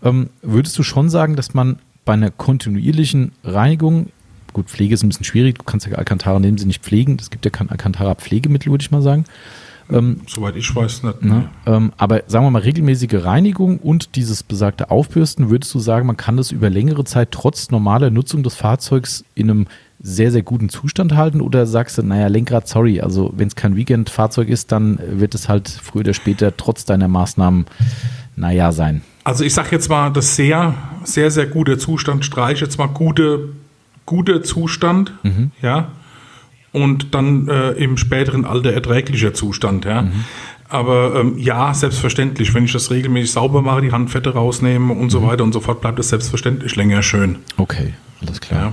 [0.02, 4.10] Ähm, würdest du schon sagen, dass man bei einer kontinuierlichen Reinigung,
[4.52, 7.30] gut, Pflege ist ein bisschen schwierig, du kannst ja Alcantara neben sie nicht pflegen, es
[7.30, 9.24] gibt ja kein Alcantara-Pflegemittel, würde ich mal sagen.
[9.90, 11.22] Ähm, Soweit ich weiß nicht.
[11.22, 16.06] Ne, ähm, aber sagen wir mal, regelmäßige Reinigung und dieses besagte Aufbürsten, würdest du sagen,
[16.06, 19.66] man kann das über längere Zeit trotz normaler Nutzung des Fahrzeugs in einem
[20.00, 21.40] sehr, sehr guten Zustand halten?
[21.40, 25.48] Oder sagst du, naja, Lenkrad, sorry, also wenn es kein Weekend-Fahrzeug ist, dann wird es
[25.48, 27.66] halt früher oder später trotz deiner Maßnahmen,
[28.36, 29.02] naja, sein?
[29.24, 33.50] Also ich sage jetzt mal, das sehr, sehr, sehr gute Zustand, streiche jetzt mal gute,
[34.06, 35.50] gute Zustand, mhm.
[35.60, 35.88] ja,
[36.72, 40.02] und dann äh, im späteren Alter erträglicher Zustand, ja.
[40.02, 40.24] Mhm.
[40.70, 45.10] Aber ähm, ja, selbstverständlich, wenn ich das regelmäßig sauber mache, die Handfette rausnehme und mhm.
[45.10, 47.36] so weiter und so fort, bleibt es selbstverständlich länger schön.
[47.56, 48.60] Okay, alles klar.
[48.60, 48.72] Ja.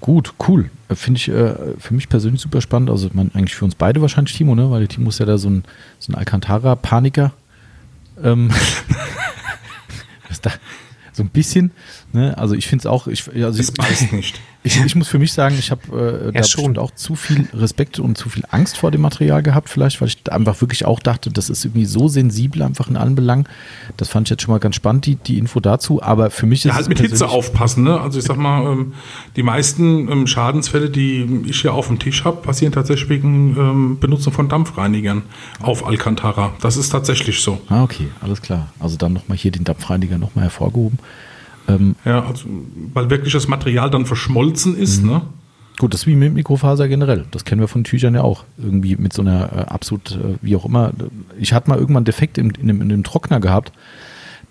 [0.00, 0.70] Gut, cool.
[0.88, 2.90] Äh, finde ich äh, für mich persönlich super spannend.
[2.90, 4.70] Also man, eigentlich für uns beide wahrscheinlich Timo, ne?
[4.70, 5.64] Weil der Timo ist ja da so ein,
[5.98, 7.32] so ein Alcantara-Paniker.
[8.22, 8.50] Ähm,
[10.42, 10.52] da,
[11.12, 11.72] so ein bisschen.
[12.12, 12.36] Ne?
[12.38, 13.06] Also ich finde es auch.
[13.06, 14.40] Ich, also das beißt nicht.
[14.62, 15.82] Ich, ich, muss für mich sagen, ich habe
[16.22, 19.42] äh, ja, da schon auch zu viel Respekt und zu viel Angst vor dem Material
[19.42, 22.98] gehabt, vielleicht, weil ich einfach wirklich auch dachte, das ist irgendwie so sensibel einfach in
[22.98, 23.48] allen Belangen.
[23.96, 26.02] Das fand ich jetzt schon mal ganz spannend, die, die Info dazu.
[26.02, 27.84] Aber für mich ist ja, halt mit Hitze aufpassen.
[27.84, 27.98] Ne?
[27.98, 28.92] Also ich sag mal, ähm,
[29.34, 33.98] die meisten ähm, Schadensfälle, die ich hier auf dem Tisch habe, passieren tatsächlich wegen ähm,
[33.98, 35.22] Benutzung von Dampfreinigern
[35.62, 36.52] auf Alcantara.
[36.60, 37.62] Das ist tatsächlich so.
[37.68, 38.68] Ah, okay, alles klar.
[38.78, 40.98] Also dann nochmal hier den Dampfreiniger nochmal hervorgehoben.
[41.76, 42.46] Ähm, ja, also,
[42.92, 45.10] weil wirklich das Material dann verschmolzen ist, mhm.
[45.10, 45.22] ne?
[45.80, 47.24] Gut, das ist wie mit Mikrofaser generell.
[47.30, 48.44] Das kennen wir von Tüchern ja auch.
[48.58, 50.92] Irgendwie mit so einer äh, absolut, äh, wie auch immer.
[51.38, 53.72] Ich hatte mal irgendwann einen Defekt in, in, dem, in dem Trockner gehabt.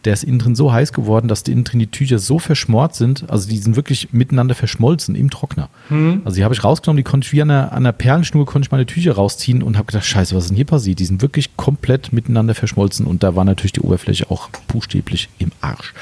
[0.05, 2.95] Der ist innen drin so heiß geworden, dass die innen drin die Tücher so verschmort
[2.95, 3.29] sind.
[3.29, 5.69] Also die sind wirklich miteinander verschmolzen im Trockner.
[5.89, 6.23] Mhm.
[6.25, 8.65] Also die habe ich rausgenommen, die konnte ich wie an einer, an einer Perlenschnur konnte
[8.65, 10.97] ich meine Tücher rausziehen und habe gedacht, scheiße, was ist denn hier passiert?
[10.97, 15.51] Die sind wirklich komplett miteinander verschmolzen und da war natürlich die Oberfläche auch buchstäblich im
[15.61, 15.93] Arsch.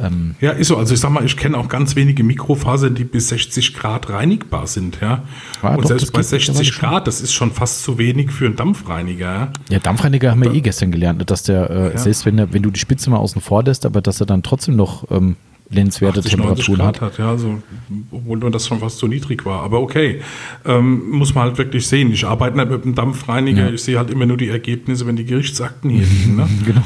[0.00, 0.76] Ähm ja, ist so.
[0.76, 4.66] Also ich sag mal, ich kenne auch ganz wenige Mikrofasern, die bis 60 Grad reinigbar
[4.66, 5.24] sind, ja.
[5.62, 8.56] Ah, und doch, selbst bei 60 Grad, das ist schon fast zu wenig für einen
[8.56, 9.26] Dampfreiniger.
[9.26, 11.98] Ja, ja Dampfreiniger haben wir eh gestern gelernt, dass der, äh, ja.
[11.98, 14.42] selbst wenn, der, wenn du die Spitze mal außen vor lässt, aber dass er dann
[14.42, 15.36] trotzdem noch ähm,
[15.70, 17.00] nennenswerte Temperaturen hat.
[17.00, 17.18] hat.
[17.18, 17.62] Ja, also,
[18.10, 19.62] obwohl das schon fast zu niedrig war.
[19.62, 20.20] Aber okay,
[20.64, 22.10] ähm, muss man halt wirklich sehen.
[22.12, 23.72] Ich arbeite nicht mit einem Dampfreiniger, ja.
[23.72, 26.36] ich sehe halt immer nur die Ergebnisse, wenn die Gerichtsakten hier liegen.
[26.36, 26.48] Ne?
[26.64, 26.82] genau.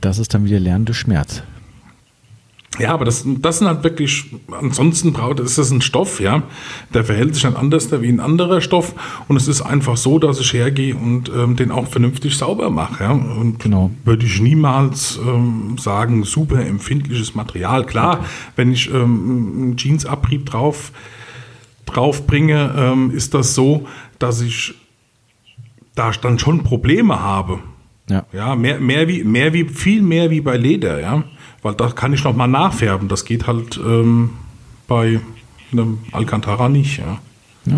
[0.00, 1.42] Das ist dann wieder lernende Schmerz.
[2.78, 6.42] Ja, aber das, das sind halt wirklich, ansonsten braucht, ist das ein Stoff, ja,
[6.92, 8.94] der verhält sich dann anders wie ein anderer Stoff
[9.28, 13.04] und es ist einfach so, dass ich hergehe und ähm, den auch vernünftig sauber mache,
[13.04, 13.90] ja, und genau.
[14.04, 17.86] würde ich niemals ähm, sagen, super empfindliches Material.
[17.86, 18.28] Klar, okay.
[18.56, 20.90] wenn ich ähm, einen Jeansabrieb drauf,
[21.86, 23.86] drauf bringe, ähm, ist das so,
[24.18, 24.74] dass ich
[25.94, 27.60] da dann schon Probleme habe.
[28.10, 31.22] Ja, ja mehr, mehr wie, mehr wie, viel mehr wie bei Leder, ja
[31.64, 33.08] weil da kann ich noch mal nachfärben.
[33.08, 34.34] Das geht halt ähm,
[34.86, 35.18] bei
[35.72, 36.98] einem Alcantara nicht.
[36.98, 37.18] Ja.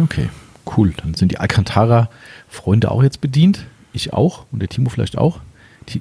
[0.02, 0.28] Okay,
[0.76, 0.92] cool.
[0.96, 3.66] Dann sind die Alcantara-Freunde auch jetzt bedient.
[3.92, 5.38] Ich auch und der Timo vielleicht auch.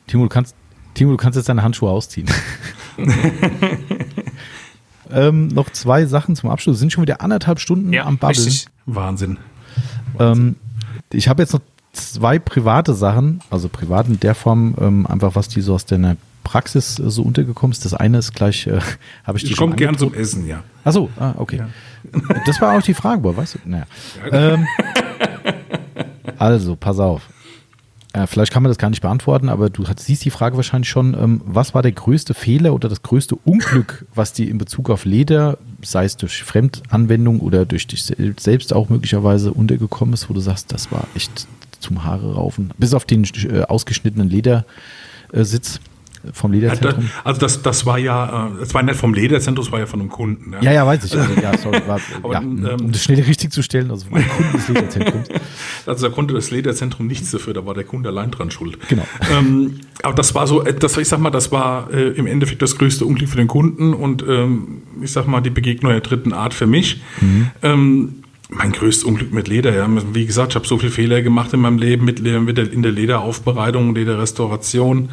[0.07, 0.56] Timo, du kannst,
[0.95, 2.28] Timo, du kannst jetzt deine Handschuhe ausziehen.
[5.12, 6.78] ähm, noch zwei Sachen zum Abschluss.
[6.78, 8.44] Wir sind schon wieder anderthalb Stunden ja, am Babbeln.
[8.44, 8.68] Richtig.
[8.88, 9.38] Wahnsinn.
[10.18, 10.56] Ähm,
[11.14, 11.62] ich habe jetzt noch
[11.94, 16.18] zwei private Sachen, also privat in der Form, ähm, einfach was die so aus deiner
[16.45, 17.84] Praxis äh, so untergekommen ist.
[17.84, 18.80] Das eine ist gleich, äh,
[19.26, 20.63] habe ich die Ich komme gern zum Essen, ja.
[20.85, 21.57] Achso, ah, okay.
[21.57, 21.67] Ja.
[22.45, 23.59] Das war auch die Frage, boah, weißt du?
[23.65, 23.85] Naja.
[24.31, 24.67] Ähm,
[26.38, 27.27] also, pass auf.
[28.13, 30.89] Äh, vielleicht kann man das gar nicht beantworten, aber du hat, siehst die Frage wahrscheinlich
[30.89, 31.13] schon.
[31.15, 35.03] Ähm, was war der größte Fehler oder das größte Unglück, was dir in Bezug auf
[35.03, 38.05] Leder, sei es durch Fremdanwendung oder durch dich
[38.38, 41.47] selbst auch möglicherweise untergekommen ist, wo du sagst, das war echt
[41.81, 42.72] zum Haare raufen?
[42.77, 45.81] Bis auf den äh, ausgeschnittenen Ledersitz.
[46.26, 47.10] Äh, vom Lederzentrum?
[47.23, 50.10] Also das, das war ja, äh, war nicht vom Lederzentrum, das war ja von einem
[50.10, 50.53] Kunden.
[50.53, 51.18] Ja, ja, ja weiß ich.
[51.18, 54.23] Also, ja, sorry, war, Aber, ja, ähm, um das schnell richtig zu stellen, also vom
[54.26, 55.27] Kunden des Lederzentrums.
[55.85, 58.80] Also da konnte das Lederzentrum nichts dafür, da war der Kunde allein dran schuld.
[58.89, 59.06] Genau.
[59.31, 62.61] Ähm, aber das war so, äh, das, ich sag mal, das war äh, im Endeffekt
[62.61, 66.34] das größte Unglück für den Kunden und ähm, ich sag mal, die Begegnung der dritten
[66.34, 67.02] Art für mich.
[67.22, 67.52] Mhm.
[67.61, 68.15] Ähm,
[68.49, 69.73] mein größtes Unglück mit Leder.
[69.73, 69.88] Ja.
[70.14, 72.84] Wie gesagt, ich habe so viele Fehler gemacht in meinem Leben mit, mit der, in
[72.84, 75.10] der Lederaufbereitung, Lederrestauration.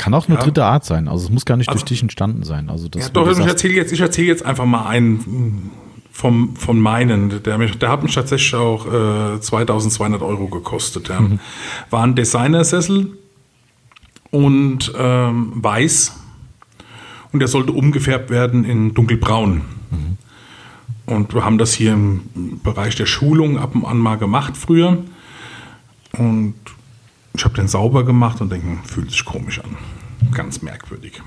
[0.00, 0.42] Kann auch eine ja.
[0.42, 1.08] dritte Art sein.
[1.08, 2.70] Also es muss gar nicht also, durch dich entstanden sein.
[2.70, 5.70] Also das, ja, doch, ich erzähle jetzt, erzähl jetzt einfach mal einen
[6.10, 7.42] vom, von meinen.
[7.42, 11.08] Der, der hat mich tatsächlich auch äh, 2200 Euro gekostet.
[11.08, 11.20] Ja.
[11.20, 11.38] Mhm.
[11.90, 13.18] War ein Designersessel
[14.30, 16.16] und ähm, weiß.
[17.32, 19.62] Und der sollte umgefärbt werden in dunkelbraun.
[19.90, 20.16] Mhm.
[21.06, 22.22] Und wir haben das hier im
[22.64, 24.96] Bereich der Schulung ab und an mal gemacht früher.
[26.16, 26.54] Und
[27.34, 29.76] ich habe den sauber gemacht und denke, fühlt sich komisch an.
[30.32, 31.22] Ganz merkwürdig.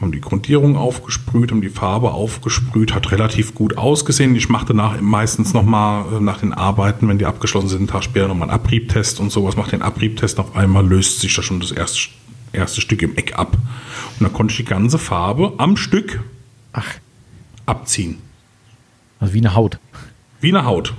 [0.00, 4.34] haben die Grundierung aufgesprüht, haben die Farbe aufgesprüht, hat relativ gut ausgesehen.
[4.34, 8.02] Ich machte nach, meistens nochmal äh, nach den Arbeiten, wenn die abgeschlossen sind, einen Tag
[8.04, 9.56] später nochmal einen Abriebtest und sowas.
[9.56, 12.10] Macht den Abriebtest, auf einmal löst sich da schon das erste,
[12.52, 13.52] erste Stück im Eck ab.
[13.54, 16.20] Und dann konnte ich die ganze Farbe am Stück
[16.72, 16.86] Ach,
[17.66, 18.18] abziehen.
[19.20, 19.78] also wie eine Haut.
[20.40, 20.94] Wie eine Haut.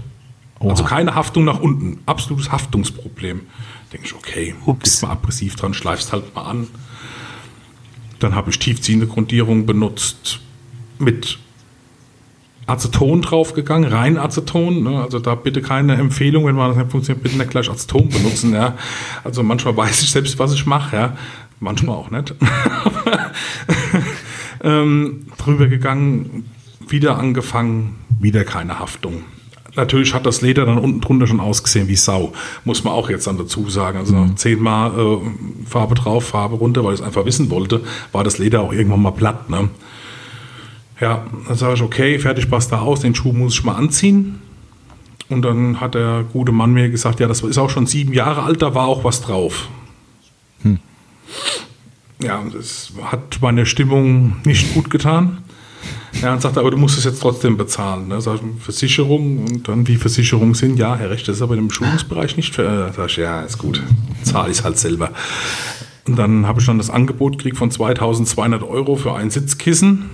[0.64, 0.72] Oha.
[0.72, 2.00] Also keine Haftung nach unten.
[2.06, 3.42] Absolutes Haftungsproblem.
[3.92, 4.80] Denke ich, okay, Ups.
[4.80, 6.68] bist mal aggressiv dran, schleifst halt mal an.
[8.20, 10.40] Dann habe ich tiefziehende Grundierung benutzt
[11.00, 11.38] mit
[12.66, 14.84] Aceton draufgegangen, rein Aceton.
[14.84, 15.04] Ne?
[15.04, 18.54] Also da bitte keine Empfehlung, wenn man das nicht funktioniert, bitte nicht gleich Aceton benutzen.
[18.54, 18.78] Ja?
[19.26, 20.96] Also manchmal weiß ich selbst, was ich mache.
[20.96, 21.18] Ja?
[21.60, 22.34] Manchmal auch nicht.
[24.64, 26.50] ähm, drüber gegangen,
[26.88, 29.24] wieder angefangen, wieder keine Haftung.
[29.76, 32.34] Natürlich hat das Leder dann unten drunter schon ausgesehen wie Sau,
[32.64, 33.98] muss man auch jetzt dann dazu sagen.
[33.98, 37.82] Also noch zehnmal äh, Farbe drauf, Farbe runter, weil ich es einfach wissen wollte,
[38.12, 39.50] war das Leder auch irgendwann mal platt.
[39.50, 39.70] Ne?
[41.00, 44.42] Ja, dann sage ich, okay, fertig, passt da aus, den Schuh muss ich mal anziehen.
[45.30, 48.44] Und dann hat der gute Mann mir gesagt, ja, das ist auch schon sieben Jahre
[48.44, 49.70] alt, da war auch was drauf.
[52.24, 55.43] Ja, das hat meine Stimmung nicht gut getan.
[56.22, 58.08] Ja, und sagte, aber du musst es jetzt trotzdem bezahlen.
[58.08, 58.22] Ne?
[58.22, 61.70] Sag ich, Versicherung und dann wie Versicherungen sind, ja, Herr Recht, das ist aber im
[61.70, 62.56] Schulungsbereich nicht.
[62.56, 63.82] Für, äh, sag ich, ja, ist gut,
[64.24, 65.12] zahle ich halt selber.
[66.08, 70.10] Und dann habe ich dann das Angebot gekriegt von 2200 Euro für ein Sitzkissen.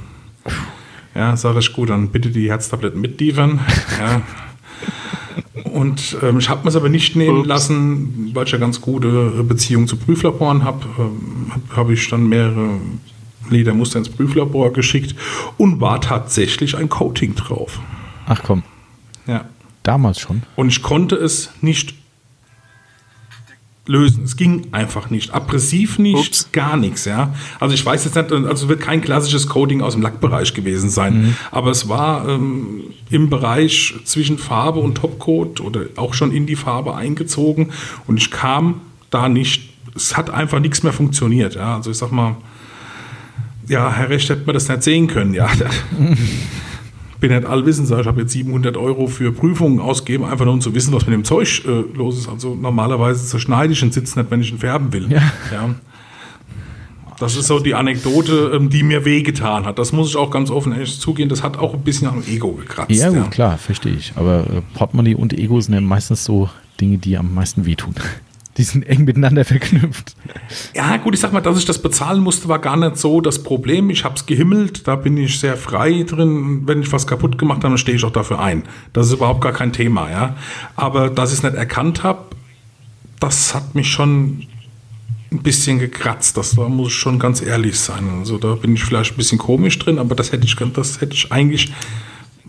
[1.15, 3.59] Ja, sage ich, gut, dann bitte die Herztabletten mitliefern.
[3.99, 4.21] Ja.
[5.71, 7.47] Und ähm, ich habe mir es aber nicht nehmen Ups.
[7.47, 10.85] lassen, weil ich ja ganz gute Beziehungen zu Prüflaboren habe.
[10.97, 12.79] Ähm, habe hab ich dann mehrere
[13.51, 15.15] Ledermuster ins Prüflabor geschickt
[15.57, 17.79] und war tatsächlich ein Coating drauf.
[18.27, 18.63] Ach komm,
[19.27, 19.45] Ja.
[19.83, 20.43] damals schon.
[20.55, 21.95] Und ich konnte es nicht
[23.87, 24.23] lösen.
[24.23, 25.33] Es ging einfach nicht.
[25.33, 26.51] Aggressiv nicht, Ups.
[26.51, 27.33] gar nichts, ja.
[27.59, 30.91] Also ich weiß jetzt nicht, also es wird kein klassisches Coating aus dem Lackbereich gewesen
[30.91, 31.35] sein, Mhm.
[31.49, 36.55] aber es war ähm, im Bereich zwischen Farbe und Topcoat oder auch schon in die
[36.55, 37.71] Farbe eingezogen
[38.05, 41.77] und ich kam da nicht, es hat einfach nichts mehr funktioniert, ja.
[41.77, 42.35] Also ich sag mal,
[43.69, 45.47] ja, Herr Recht hätte mir das nicht sehen können, ja.
[47.19, 50.61] bin nicht allwissend, sag ich habe jetzt 700 Euro für Prüfungen ausgegeben, einfach nur um
[50.61, 52.29] zu wissen, was mit dem Zeug äh, los ist.
[52.29, 55.09] Also normalerweise zerschneide ich den Sitz nicht, wenn ich ihn färben will.
[55.11, 55.75] Ja.
[57.19, 59.77] Das ist so die Anekdote, ähm, die mir wehgetan hat.
[59.77, 61.27] Das muss ich auch ganz offen ehrlich zugehen.
[61.27, 62.91] Das hat auch ein bisschen am Ego gekratzt.
[62.91, 64.13] Ja, gut, klar, verstehe ich.
[64.15, 67.93] Aber äh, Portemonnaie und Ego sind ja meistens so Dinge, die am meisten wehtun.
[68.59, 70.17] Die sind eng miteinander verknüpft.
[70.75, 73.41] Ja, gut, ich sag mal, dass ich das bezahlen musste, war gar nicht so das
[73.41, 73.89] Problem.
[73.89, 76.63] Ich habe es gehimmelt, da bin ich sehr frei drin.
[76.67, 78.63] Wenn ich was kaputt gemacht habe, dann stehe ich auch dafür ein.
[78.91, 80.35] Das ist überhaupt gar kein Thema, ja.
[80.75, 82.35] Aber dass ich es nicht erkannt habe,
[83.21, 84.45] das hat mich schon
[85.31, 86.35] ein bisschen gekratzt.
[86.35, 88.09] Das da muss ich schon ganz ehrlich sein.
[88.19, 91.13] Also da bin ich vielleicht ein bisschen komisch drin, aber das hätte ich, das hätte
[91.13, 91.71] ich eigentlich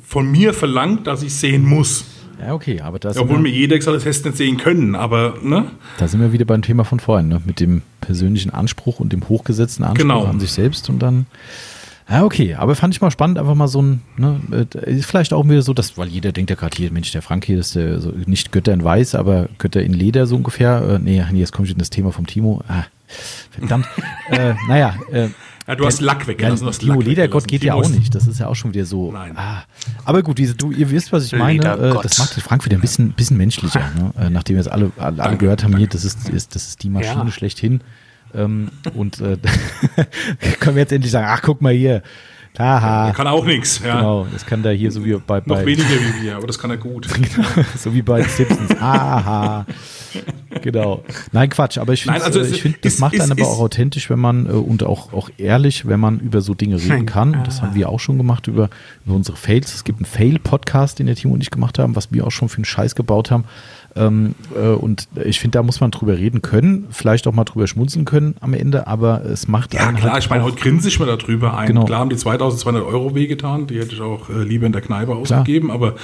[0.05, 2.05] von mir verlangt, dass ich sehen muss.
[2.41, 4.95] Ja, okay, aber da sind, Obwohl mir wir, jeder gesagt das hättest nicht sehen können,
[4.95, 5.67] aber ne?
[5.99, 7.41] da sind wir wieder beim Thema von vorhin, ne?
[7.45, 10.25] mit dem persönlichen Anspruch und dem hochgesetzten Anspruch Genau.
[10.25, 11.27] an sich selbst und dann.
[12.09, 15.33] Ja, okay, aber fand ich mal spannend, einfach mal so ein, ne, äh, ist vielleicht
[15.33, 17.77] auch wieder so, dass, weil jeder denkt ja gerade hier, Mensch, der Frank hier ist
[17.77, 20.83] der, so, nicht Götter in Weiß, aber Götter in Leder so ungefähr.
[20.83, 22.65] Äh, nee, jetzt kommt schon das Thema vom Timo.
[22.67, 22.85] Ah,
[23.53, 23.87] verdammt.
[24.31, 25.29] äh, naja, äh,
[25.71, 26.57] Ja, du hast Lack weggelassen.
[26.57, 28.13] Ja, du hast Timo Lack Ledergott geht ja auch nicht.
[28.13, 29.13] Das ist ja auch schon wieder so.
[29.13, 29.37] Nein.
[29.37, 29.63] Ah.
[30.05, 31.63] Aber gut, diese, du, ihr wisst, was ich meine.
[31.65, 32.05] Äh, Ledergott.
[32.05, 33.89] das macht den Frank wieder ein bisschen, bisschen menschlicher.
[33.97, 34.13] Ne?
[34.19, 36.83] Äh, nachdem jetzt alle, alle, alle Danke, gehört haben, hier, das ist, ist, das ist
[36.83, 37.31] die Maschine Ja.
[37.31, 37.83] schlechthin.
[38.35, 39.37] Ähm, und äh,
[40.59, 42.03] können wir jetzt endlich sagen, ach, guck mal hier.
[42.59, 43.13] Haha.
[43.13, 43.81] Kann auch nichts.
[43.85, 43.97] Ja.
[43.97, 46.59] Genau, das kann da hier so wie bei, Noch bei weniger wie wir, aber das
[46.59, 47.09] kann er gut.
[47.77, 48.73] so wie bei Simpsons.
[48.81, 49.65] Aha.
[50.63, 51.05] Genau.
[51.33, 53.47] Nein, Quatsch, aber ich finde, also äh, find, das ist- macht ist- einen aber ist-
[53.47, 57.07] auch authentisch, wenn man äh, und auch, auch ehrlich, wenn man über so Dinge reden
[57.07, 57.41] kann.
[57.45, 58.69] Das haben wir auch schon gemacht über,
[59.07, 59.73] über unsere Fails.
[59.75, 62.49] Es gibt einen Fail-Podcast, den der Timo und ich gemacht haben, was wir auch schon
[62.49, 63.45] für einen Scheiß gebaut haben.
[63.97, 67.67] Ähm, äh, und ich finde, da muss man drüber reden können, vielleicht auch mal drüber
[67.67, 71.01] schmunzeln können am Ende, aber es macht Ja, klar, halt ich meine, heute grinse ich
[71.01, 71.67] mir darüber ein.
[71.67, 71.85] Genau.
[71.85, 75.15] Klar haben die 2200 Euro wehgetan, die hätte ich auch äh, lieber in der Kneipe
[75.15, 75.95] ausgegeben, aber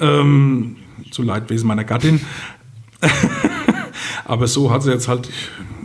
[0.00, 0.76] ähm,
[1.10, 2.20] zu Leidwesen meiner Gattin.
[4.24, 5.28] aber so hat sie jetzt halt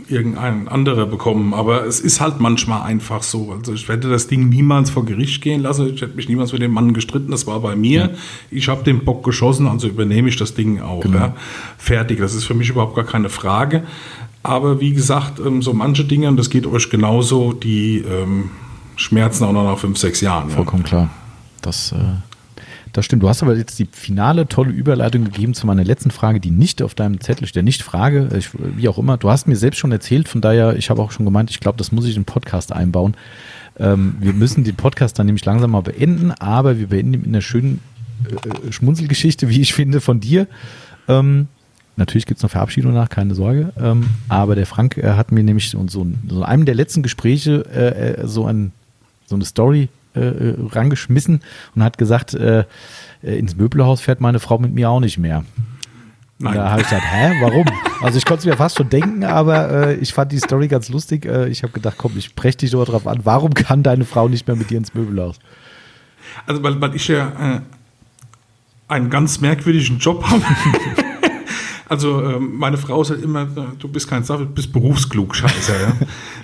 [0.08, 1.54] irgendein anderer bekommen.
[1.54, 3.52] Aber es ist halt manchmal einfach so.
[3.52, 5.92] Also ich werde das Ding niemals vor Gericht gehen lassen.
[5.94, 7.30] Ich hätte mich niemals mit dem Mann gestritten.
[7.30, 8.14] Das war bei mir.
[8.50, 11.00] Ich habe den Bock geschossen, also übernehme ich das Ding auch.
[11.00, 11.18] Genau.
[11.18, 11.36] Ja.
[11.78, 12.18] Fertig.
[12.18, 13.84] Das ist für mich überhaupt gar keine Frage.
[14.42, 18.50] Aber wie gesagt, ähm, so manche Dinge, und das geht euch genauso, die ähm,
[18.96, 20.50] schmerzen auch noch nach fünf, sechs Jahren.
[20.50, 20.56] Ja.
[20.56, 21.10] Vollkommen klar.
[21.62, 21.96] Das, äh,
[22.94, 23.24] das stimmt.
[23.24, 26.80] Du hast aber jetzt die finale tolle Überleitung gegeben zu meiner letzten Frage, die nicht
[26.80, 27.64] auf deinem Zettel steht.
[27.64, 29.16] Nicht Frage, ich, wie auch immer.
[29.16, 31.76] Du hast mir selbst schon erzählt, von daher, ich habe auch schon gemeint, ich glaube,
[31.76, 33.16] das muss ich in den Podcast einbauen.
[33.80, 37.30] Ähm, wir müssen den Podcast dann nämlich langsam mal beenden, aber wir beenden ihn in
[37.30, 37.80] einer schönen
[38.28, 40.46] äh, Schmunzelgeschichte, wie ich finde, von dir.
[41.08, 41.48] Ähm,
[41.96, 43.72] natürlich gibt es noch Verabschiedung nach, keine Sorge.
[43.76, 47.64] Ähm, aber der Frank äh, hat mir nämlich so, so, so einem der letzten Gespräche
[47.74, 48.70] äh, äh so, ein,
[49.26, 51.40] so eine Story äh, äh, rangeschmissen
[51.74, 52.64] und hat gesagt, äh,
[53.22, 55.44] ins Möbelhaus fährt meine Frau mit mir auch nicht mehr.
[56.38, 56.54] Nein.
[56.54, 57.64] Da habe ich gesagt, hä, warum?
[58.02, 60.88] Also ich konnte es mir fast schon denken, aber äh, ich fand die Story ganz
[60.88, 61.26] lustig.
[61.26, 63.20] Äh, ich habe gedacht, komm, ich spreche dich nur darauf an.
[63.24, 65.38] Warum kann deine Frau nicht mehr mit dir ins Möbelhaus?
[66.46, 67.60] Also weil, weil ich ja äh,
[68.88, 70.42] einen ganz merkwürdigen Job habe.
[71.88, 75.72] also ähm, meine Frau sagt immer, du bist kein Saft, du bist berufsklug, scheiße.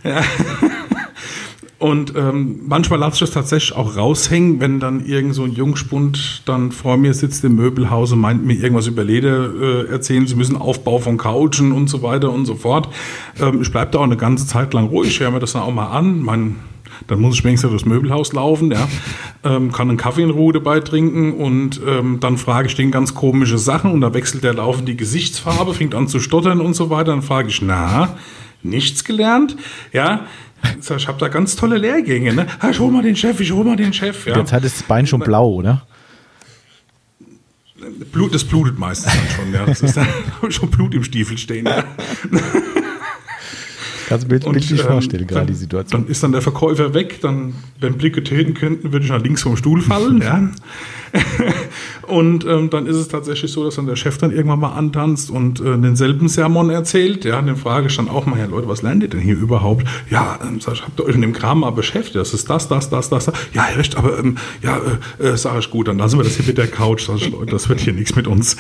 [0.05, 0.11] Ja?
[0.11, 0.23] ja.
[1.81, 6.43] Und ähm, manchmal lasse ich das tatsächlich auch raushängen, wenn dann irgend so ein Jungspund
[6.45, 10.35] dann vor mir sitzt im Möbelhaus und meint mir irgendwas über Leder äh, erzählen, sie
[10.35, 12.91] müssen Aufbau von Couchen und so weiter und so fort.
[13.41, 15.73] Ähm, ich bleibe da auch eine ganze Zeit lang ruhig, höre mir das dann auch
[15.73, 16.21] mal an.
[16.21, 16.57] Mein,
[17.07, 18.87] dann muss ich wenigstens durchs Möbelhaus laufen, ja.
[19.43, 23.15] ähm, kann einen Kaffee in Ruhe dabei trinken und ähm, dann frage ich den ganz
[23.15, 26.91] komische Sachen und da wechselt der laufend die Gesichtsfarbe, fängt an zu stottern und so
[26.91, 27.13] weiter.
[27.13, 28.17] Dann frage ich, na,
[28.63, 29.57] nichts gelernt?
[29.95, 30.27] Ja,
[30.97, 32.33] ich habe da ganz tolle Lehrgänge.
[32.33, 32.47] Ne?
[32.71, 34.27] Ich hol mal den Chef, ich hol mal den Chef.
[34.27, 34.39] Ja.
[34.39, 35.87] Jetzt hat das Bein schon blau, oder?
[38.13, 39.53] Blut, das blutet meistens dann schon.
[39.55, 39.67] Ja.
[39.67, 40.07] Das ist dann
[40.51, 41.67] schon Blut im Stiefel stehen.
[41.67, 41.85] Ja.
[44.09, 46.03] Kannst du mir bildlich ähm, vorstellen, gerade die Situation.
[46.03, 49.43] Dann ist dann der Verkäufer weg, dann, wenn Blicke töten könnten, würde ich nach links
[49.43, 50.21] vom Stuhl fallen.
[50.21, 50.51] ja.
[52.07, 55.31] und ähm, dann ist es tatsächlich so, dass dann der Chef dann irgendwann mal antanzt
[55.31, 57.25] und äh, denselben Sermon erzählt.
[57.25, 59.87] Ja, dann frage ich dann auch mal, ja Leute, was lernt ihr denn hier überhaupt?
[60.11, 62.17] Ja, ähm, sag ich, habt ihr euch in dem Kram mal beschäftigt?
[62.17, 63.27] Das ist das, das, das, das.
[63.27, 63.35] das.
[63.53, 64.81] Ja, recht, aber ähm, ja,
[65.19, 67.07] äh, äh, sag ich gut, dann lassen wir das hier mit der Couch.
[67.07, 68.57] Sag ich, Leute, das wird hier nichts mit uns.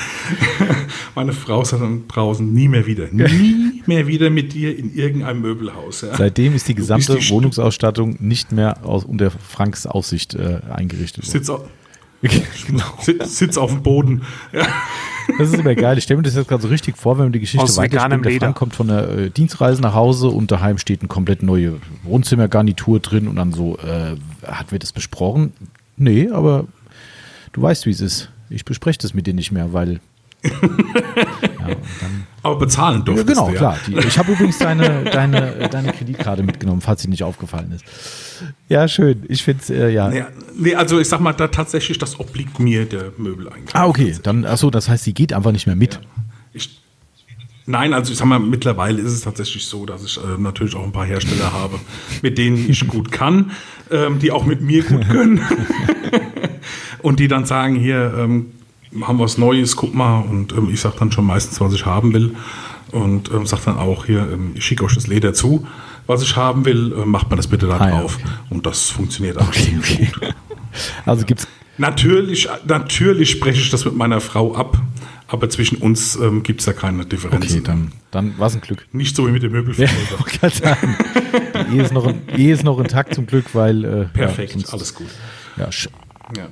[1.14, 3.08] Meine Frau sagt dann draußen, nie mehr wieder.
[3.10, 6.02] Nie mehr wieder mit dir in irgendeinem Möbelhaus.
[6.02, 6.16] Ja.
[6.16, 11.70] Seitdem ist die gesamte die Wohnungsausstattung nicht mehr aus, unter Franks Aufsicht äh, eingerichtet worden.
[12.28, 12.84] Sitz, genau.
[13.24, 14.22] Sitz auf dem Boden.
[14.52, 14.66] Ja.
[15.38, 15.96] Das ist immer geil.
[15.96, 18.24] Ich stelle mir das jetzt gerade so richtig vor, wenn man die Geschichte weiterspinnt.
[18.24, 21.76] Der Frank kommt von der äh, Dienstreise nach Hause und daheim steht eine komplett neue
[22.02, 24.16] Wohnzimmergarnitur drin und dann so, äh,
[24.46, 25.52] hat wir das besprochen?
[25.96, 26.64] Nee, aber
[27.52, 28.30] du weißt, wie es ist.
[28.48, 30.00] Ich bespreche das mit dir nicht mehr, weil
[32.42, 33.78] Aber bezahlen durftest ja, genau, klar.
[33.86, 37.84] Die, ich habe übrigens deine, deine, deine Kreditkarte mitgenommen, falls sie nicht aufgefallen ist.
[38.68, 39.24] Ja, schön.
[39.28, 40.08] Ich finde es, äh, ja.
[40.08, 40.24] Nee,
[40.56, 43.74] nee, also ich sag mal, da tatsächlich, das obliegt mir der Möbeleinkauf.
[43.74, 44.16] Ah, okay.
[44.22, 45.94] Dann, achso, das heißt, sie geht einfach nicht mehr mit.
[45.94, 46.00] Ja.
[46.54, 46.80] Ich,
[47.66, 50.84] nein, also ich sag mal, mittlerweile ist es tatsächlich so, dass ich äh, natürlich auch
[50.84, 51.78] ein paar Hersteller habe,
[52.22, 53.50] mit denen ich gut kann,
[53.90, 55.40] ähm, die auch mit mir gut können.
[57.02, 58.52] Und die dann sagen, hier, ähm,
[59.02, 60.20] haben was Neues, guck mal.
[60.20, 62.36] Und ähm, ich sage dann schon meistens, was ich haben will.
[62.92, 65.66] Und ähm, sage dann auch hier, ähm, ich schicke euch das Leder zu,
[66.06, 68.18] was ich haben will, äh, macht man das bitte da ah, drauf.
[68.18, 68.34] Ja, okay.
[68.50, 70.10] Und das funktioniert auch okay, okay.
[70.12, 70.34] gut.
[71.04, 71.48] Also gibt's
[71.80, 74.76] Natürlich, natürlich spreche ich das mit meiner Frau ab,
[75.28, 77.46] aber zwischen uns ähm, gibt es da keine Differenz.
[77.46, 78.86] Okay, dann, dann war es ein Glück.
[78.92, 80.62] Nicht so wie mit dem Möbelverkäufer.
[80.62, 80.76] Ja,
[81.64, 83.84] Die Ehe ist, noch, Ehe ist noch intakt zum Glück, weil.
[83.84, 85.06] Äh, Perfekt, ja, alles gut.
[85.56, 85.70] Ja,
[86.36, 86.48] ja.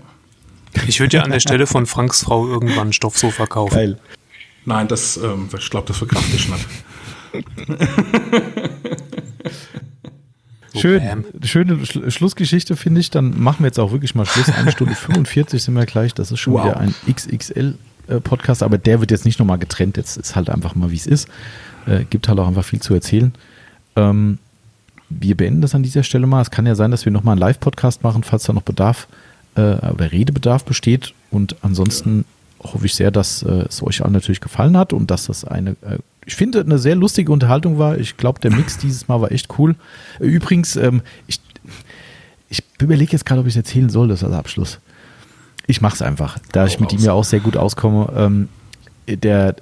[0.86, 3.74] Ich würde ja an der Stelle von Franks Frau irgendwann ein Stoffsofa kaufen.
[3.74, 3.98] Geil.
[4.64, 6.66] Nein, das, ähm, ich glaube, das verkraft ich nicht.
[10.74, 13.10] Schön, schöne Schlussgeschichte finde ich.
[13.10, 14.50] Dann machen wir jetzt auch wirklich mal Schluss.
[14.50, 16.14] Eine Stunde 45 sind wir gleich.
[16.14, 16.66] Das ist schon wow.
[16.66, 19.96] wieder ein XXL-Podcast, aber der wird jetzt nicht nochmal getrennt.
[19.96, 21.28] Jetzt ist halt einfach mal, wie es ist.
[21.86, 23.32] Äh, gibt halt auch einfach viel zu erzählen.
[23.96, 24.38] Ähm,
[25.08, 26.42] wir beenden das an dieser Stelle mal.
[26.42, 29.27] Es kann ja sein, dass wir nochmal einen Live-Podcast machen, falls da noch Bedarf ist
[29.58, 31.12] äh, oder Redebedarf besteht.
[31.30, 32.24] Und ansonsten
[32.60, 35.70] hoffe ich sehr, dass äh, es euch allen natürlich gefallen hat und dass das eine,
[35.82, 37.98] äh, ich finde, eine sehr lustige Unterhaltung war.
[37.98, 39.74] Ich glaube, der Mix dieses Mal war echt cool.
[40.20, 41.40] Übrigens, ähm, ich,
[42.48, 44.78] ich überlege jetzt gerade, ob ich es erzählen soll, das als Abschluss.
[45.66, 48.10] Ich mache es einfach, da ich mit ihm ja auch sehr gut auskomme.
[48.16, 48.48] Ähm,
[49.06, 49.54] der äh,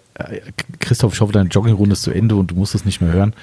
[0.81, 3.35] Christoph, ich hoffe, deine Joggingrunde ist zu Ende und du musst es nicht mehr hören.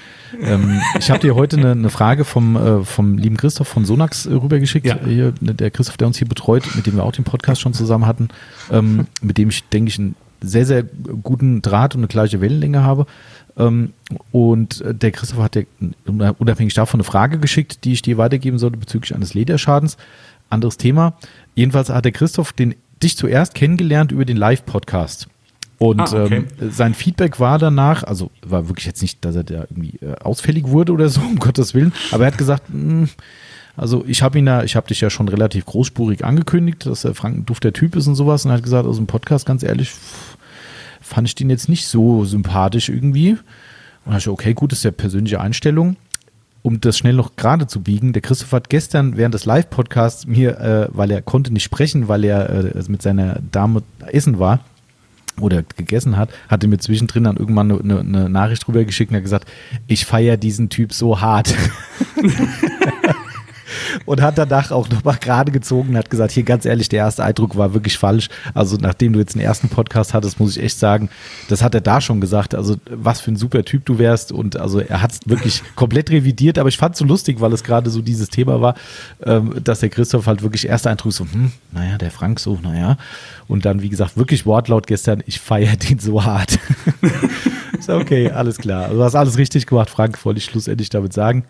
[0.42, 4.26] Ähm, ich habe dir heute eine, eine, Frage vom, äh, vom lieben Christoph von Sonax
[4.26, 4.86] äh, rübergeschickt.
[4.86, 4.98] Ja.
[5.06, 7.74] Hier, ne, der Christoph, der uns hier betreut, mit dem wir auch den Podcast schon
[7.74, 8.30] zusammen hatten,
[8.72, 12.84] ähm, mit dem ich, denke ich, einen sehr, sehr guten Draht und eine gleiche Wellenlänge
[12.84, 13.06] habe.
[13.58, 13.94] Ähm,
[14.32, 15.66] und äh, der Christoph hat dir
[16.06, 19.98] unabhängig davon eine Frage geschickt, die ich dir weitergeben sollte bezüglich eines Lederschadens.
[20.50, 21.14] Anderes Thema.
[21.56, 25.28] Jedenfalls hat der Christoph den, dich zuerst kennengelernt über den Live-Podcast.
[25.84, 26.46] Und ah, okay.
[26.62, 30.16] ähm, sein Feedback war danach, also war wirklich jetzt nicht, dass er da irgendwie äh,
[30.22, 33.10] ausfällig wurde oder so, um Gottes Willen, aber er hat gesagt, mh, hm,
[33.76, 37.16] Also ich habe ihn ja, ich habe dich ja schon relativ großspurig angekündigt, dass er
[37.16, 39.62] Frank ein dufter Typ ist und sowas und er hat gesagt, also im Podcast, ganz
[39.62, 39.92] ehrlich,
[41.02, 43.32] fand ich den jetzt nicht so sympathisch irgendwie.
[44.06, 45.98] Und da ich, okay, gut, das ist ja persönliche Einstellung.
[46.62, 50.60] Um das schnell noch gerade zu biegen, der Christoph hat gestern während des Live-Podcasts mir,
[50.62, 54.62] äh, weil er konnte nicht sprechen, weil er äh, mit seiner Dame essen war,
[55.40, 59.24] oder gegessen hat, hatte mir zwischendrin dann irgendwann eine, eine Nachricht drüber geschickt und hat
[59.24, 59.52] gesagt,
[59.88, 61.54] ich feiere diesen Typ so hart.
[64.06, 67.24] und hat danach auch nochmal gerade gezogen und hat gesagt, hier ganz ehrlich, der erste
[67.24, 68.30] Eindruck war wirklich falsch.
[68.54, 71.10] Also nachdem du jetzt den ersten Podcast hattest, muss ich echt sagen,
[71.50, 72.56] das hat er da schon gesagt.
[72.56, 76.10] Also was für ein super Typ du wärst und also er hat es wirklich komplett
[76.12, 78.76] revidiert, aber ich fand es so lustig, weil es gerade so dieses Thema war,
[79.24, 82.98] ähm, dass der Christoph halt wirklich erster Eindruck so, hm, naja, der Frank so, naja.
[83.48, 86.60] Und dann, wie gesagt, wirklich Wortlaut gestern, ich feiere den so hart.
[87.80, 88.86] so, okay, alles klar.
[88.86, 91.46] Also, du hast alles richtig gemacht, Frank, wollte ich schlussendlich damit sagen.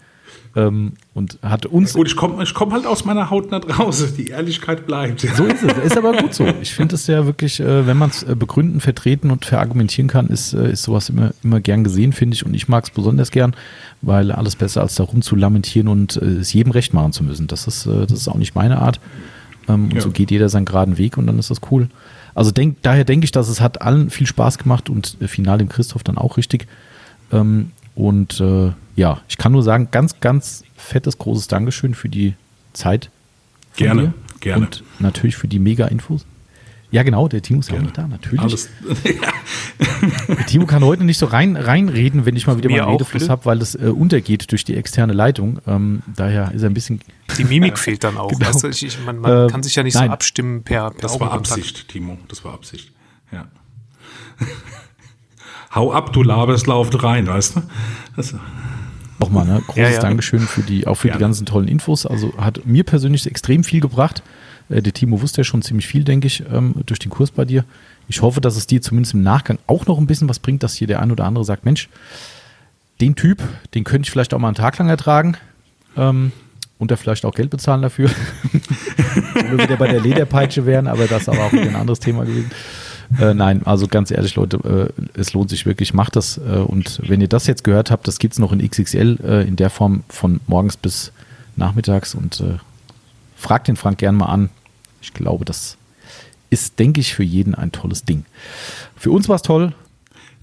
[0.56, 1.94] Ähm, und hat uns.
[1.94, 4.14] Ja gut, ich komme ich komm halt aus meiner Haut nicht raus.
[4.18, 5.22] Die Ehrlichkeit bleibt.
[5.22, 5.78] So ist es.
[5.78, 6.46] Ist aber gut so.
[6.62, 10.28] Ich finde es ja wirklich, äh, wenn man es äh, begründen, vertreten und verargumentieren kann,
[10.28, 12.46] ist, äh, ist sowas immer, immer gern gesehen, finde ich.
[12.46, 13.56] Und ich mag es besonders gern,
[14.04, 17.48] weil alles besser als darum zu lamentieren und es jedem recht machen zu müssen.
[17.48, 19.00] Das ist, das ist auch nicht meine Art.
[19.68, 20.02] Ähm, und ja.
[20.02, 21.90] so geht jeder seinen geraden Weg und dann ist das cool.
[22.36, 25.70] Also denk, daher denke ich, dass es hat allen viel Spaß gemacht und final dem
[25.70, 26.68] Christoph dann auch richtig.
[27.32, 32.36] Ähm, und äh, ja, ich kann nur sagen, ganz, ganz fettes, großes Dankeschön für die
[32.74, 33.10] Zeit.
[33.76, 34.14] Gerne, dir.
[34.40, 34.66] gerne.
[34.66, 36.26] Und natürlich für die Mega-Infos.
[36.94, 38.40] Ja, genau, der Timo ist ja auch nicht da, natürlich.
[38.40, 38.70] Alles,
[40.28, 43.30] der Timo kann heute nicht so rein, reinreden, wenn ich mal wieder mal einen Redefluss
[43.30, 45.60] habe, weil es äh, untergeht durch die externe Leitung.
[45.66, 47.00] Ähm, daher ist er ein bisschen.
[47.40, 48.30] Die Mimik fehlt dann auch.
[48.30, 48.46] Genau.
[48.46, 50.10] Weißt du, ich, ich, man, man äh, kann sich ja nicht nein.
[50.10, 52.20] so abstimmen per, per Das war Absicht, Timo.
[52.28, 52.92] Das war Absicht.
[53.32, 53.48] Ja.
[55.74, 57.64] Hau ab, du laberst, lauft rein, weißt du?
[58.16, 58.36] Das,
[59.20, 59.62] Nochmal, ne?
[59.66, 60.00] Großes ja, ja.
[60.00, 61.14] Dankeschön für die, auch für ja.
[61.14, 62.06] die ganzen tollen Infos.
[62.06, 64.24] Also hat mir persönlich extrem viel gebracht.
[64.70, 67.46] Äh, der Timo wusste ja schon ziemlich viel, denke ich, ähm, durch den Kurs bei
[67.46, 67.66] dir.
[68.08, 70.76] Ich hoffe, dass es dir zumindest im Nachgang auch noch ein bisschen was bringt, dass
[70.76, 71.90] hier der ein oder andere sagt, Mensch,
[73.02, 73.42] den Typ,
[73.74, 75.38] den könnte ich vielleicht auch mal einen Tag lang ertragen.
[75.96, 76.32] Ähm,
[76.80, 78.10] und da vielleicht auch Geld bezahlen dafür.
[79.34, 82.00] Wenn wir wieder bei der Lederpeitsche wären, aber das ist aber auch wieder ein anderes
[82.00, 82.52] Thema gewesen.
[83.20, 86.38] Äh, nein, also ganz ehrlich, Leute, äh, es lohnt sich wirklich, macht das.
[86.38, 89.48] Äh, und wenn ihr das jetzt gehört habt, das gibt es noch in XXL äh,
[89.48, 91.12] in der Form von morgens bis
[91.56, 92.58] nachmittags und äh,
[93.36, 94.50] fragt den Frank gern mal an.
[95.02, 95.78] Ich glaube, das
[96.50, 98.26] ist, denke ich, für jeden ein tolles Ding.
[98.96, 99.74] Für uns war es toll.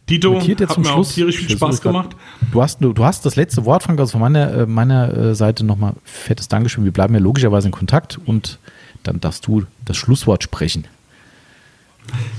[0.08, 1.10] Dito, hat zum mir Schluss.
[1.10, 2.16] auch tierisch viel Spaß gemacht.
[2.50, 5.64] Du hast, du, du hast das letzte Wort, Frank, also von meiner, äh, meiner Seite
[5.64, 6.84] nochmal fettes Dankeschön.
[6.84, 8.58] Wir bleiben ja logischerweise in Kontakt und
[9.04, 10.86] dann darfst du das Schlusswort sprechen.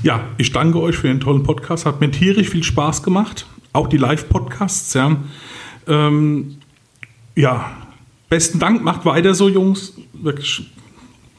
[0.04, 1.86] Ja, ich danke euch für den tollen Podcast.
[1.86, 3.48] Hat mir tierisch viel Spaß gemacht.
[3.74, 5.18] Auch die Live-Podcasts, ja.
[5.88, 6.58] Ähm,
[7.36, 7.72] ja,
[8.30, 8.84] besten Dank.
[8.84, 9.94] Macht weiter so, Jungs.
[10.14, 10.72] Wirklich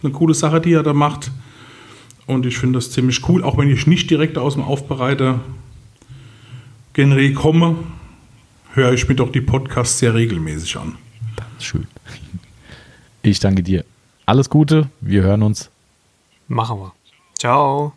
[0.02, 1.30] eine coole Sache, die ihr da macht.
[2.26, 5.40] Und ich finde das ziemlich cool, auch wenn ich nicht direkt aus dem Aufbereiter
[6.92, 7.76] Genre komme,
[8.74, 10.96] höre ich mir doch die Podcasts sehr regelmäßig an.
[11.36, 11.86] Das schön.
[13.22, 13.84] Ich danke dir.
[14.26, 15.70] Alles Gute, wir hören uns.
[16.48, 16.92] Machen wir.
[17.38, 17.94] Ciao.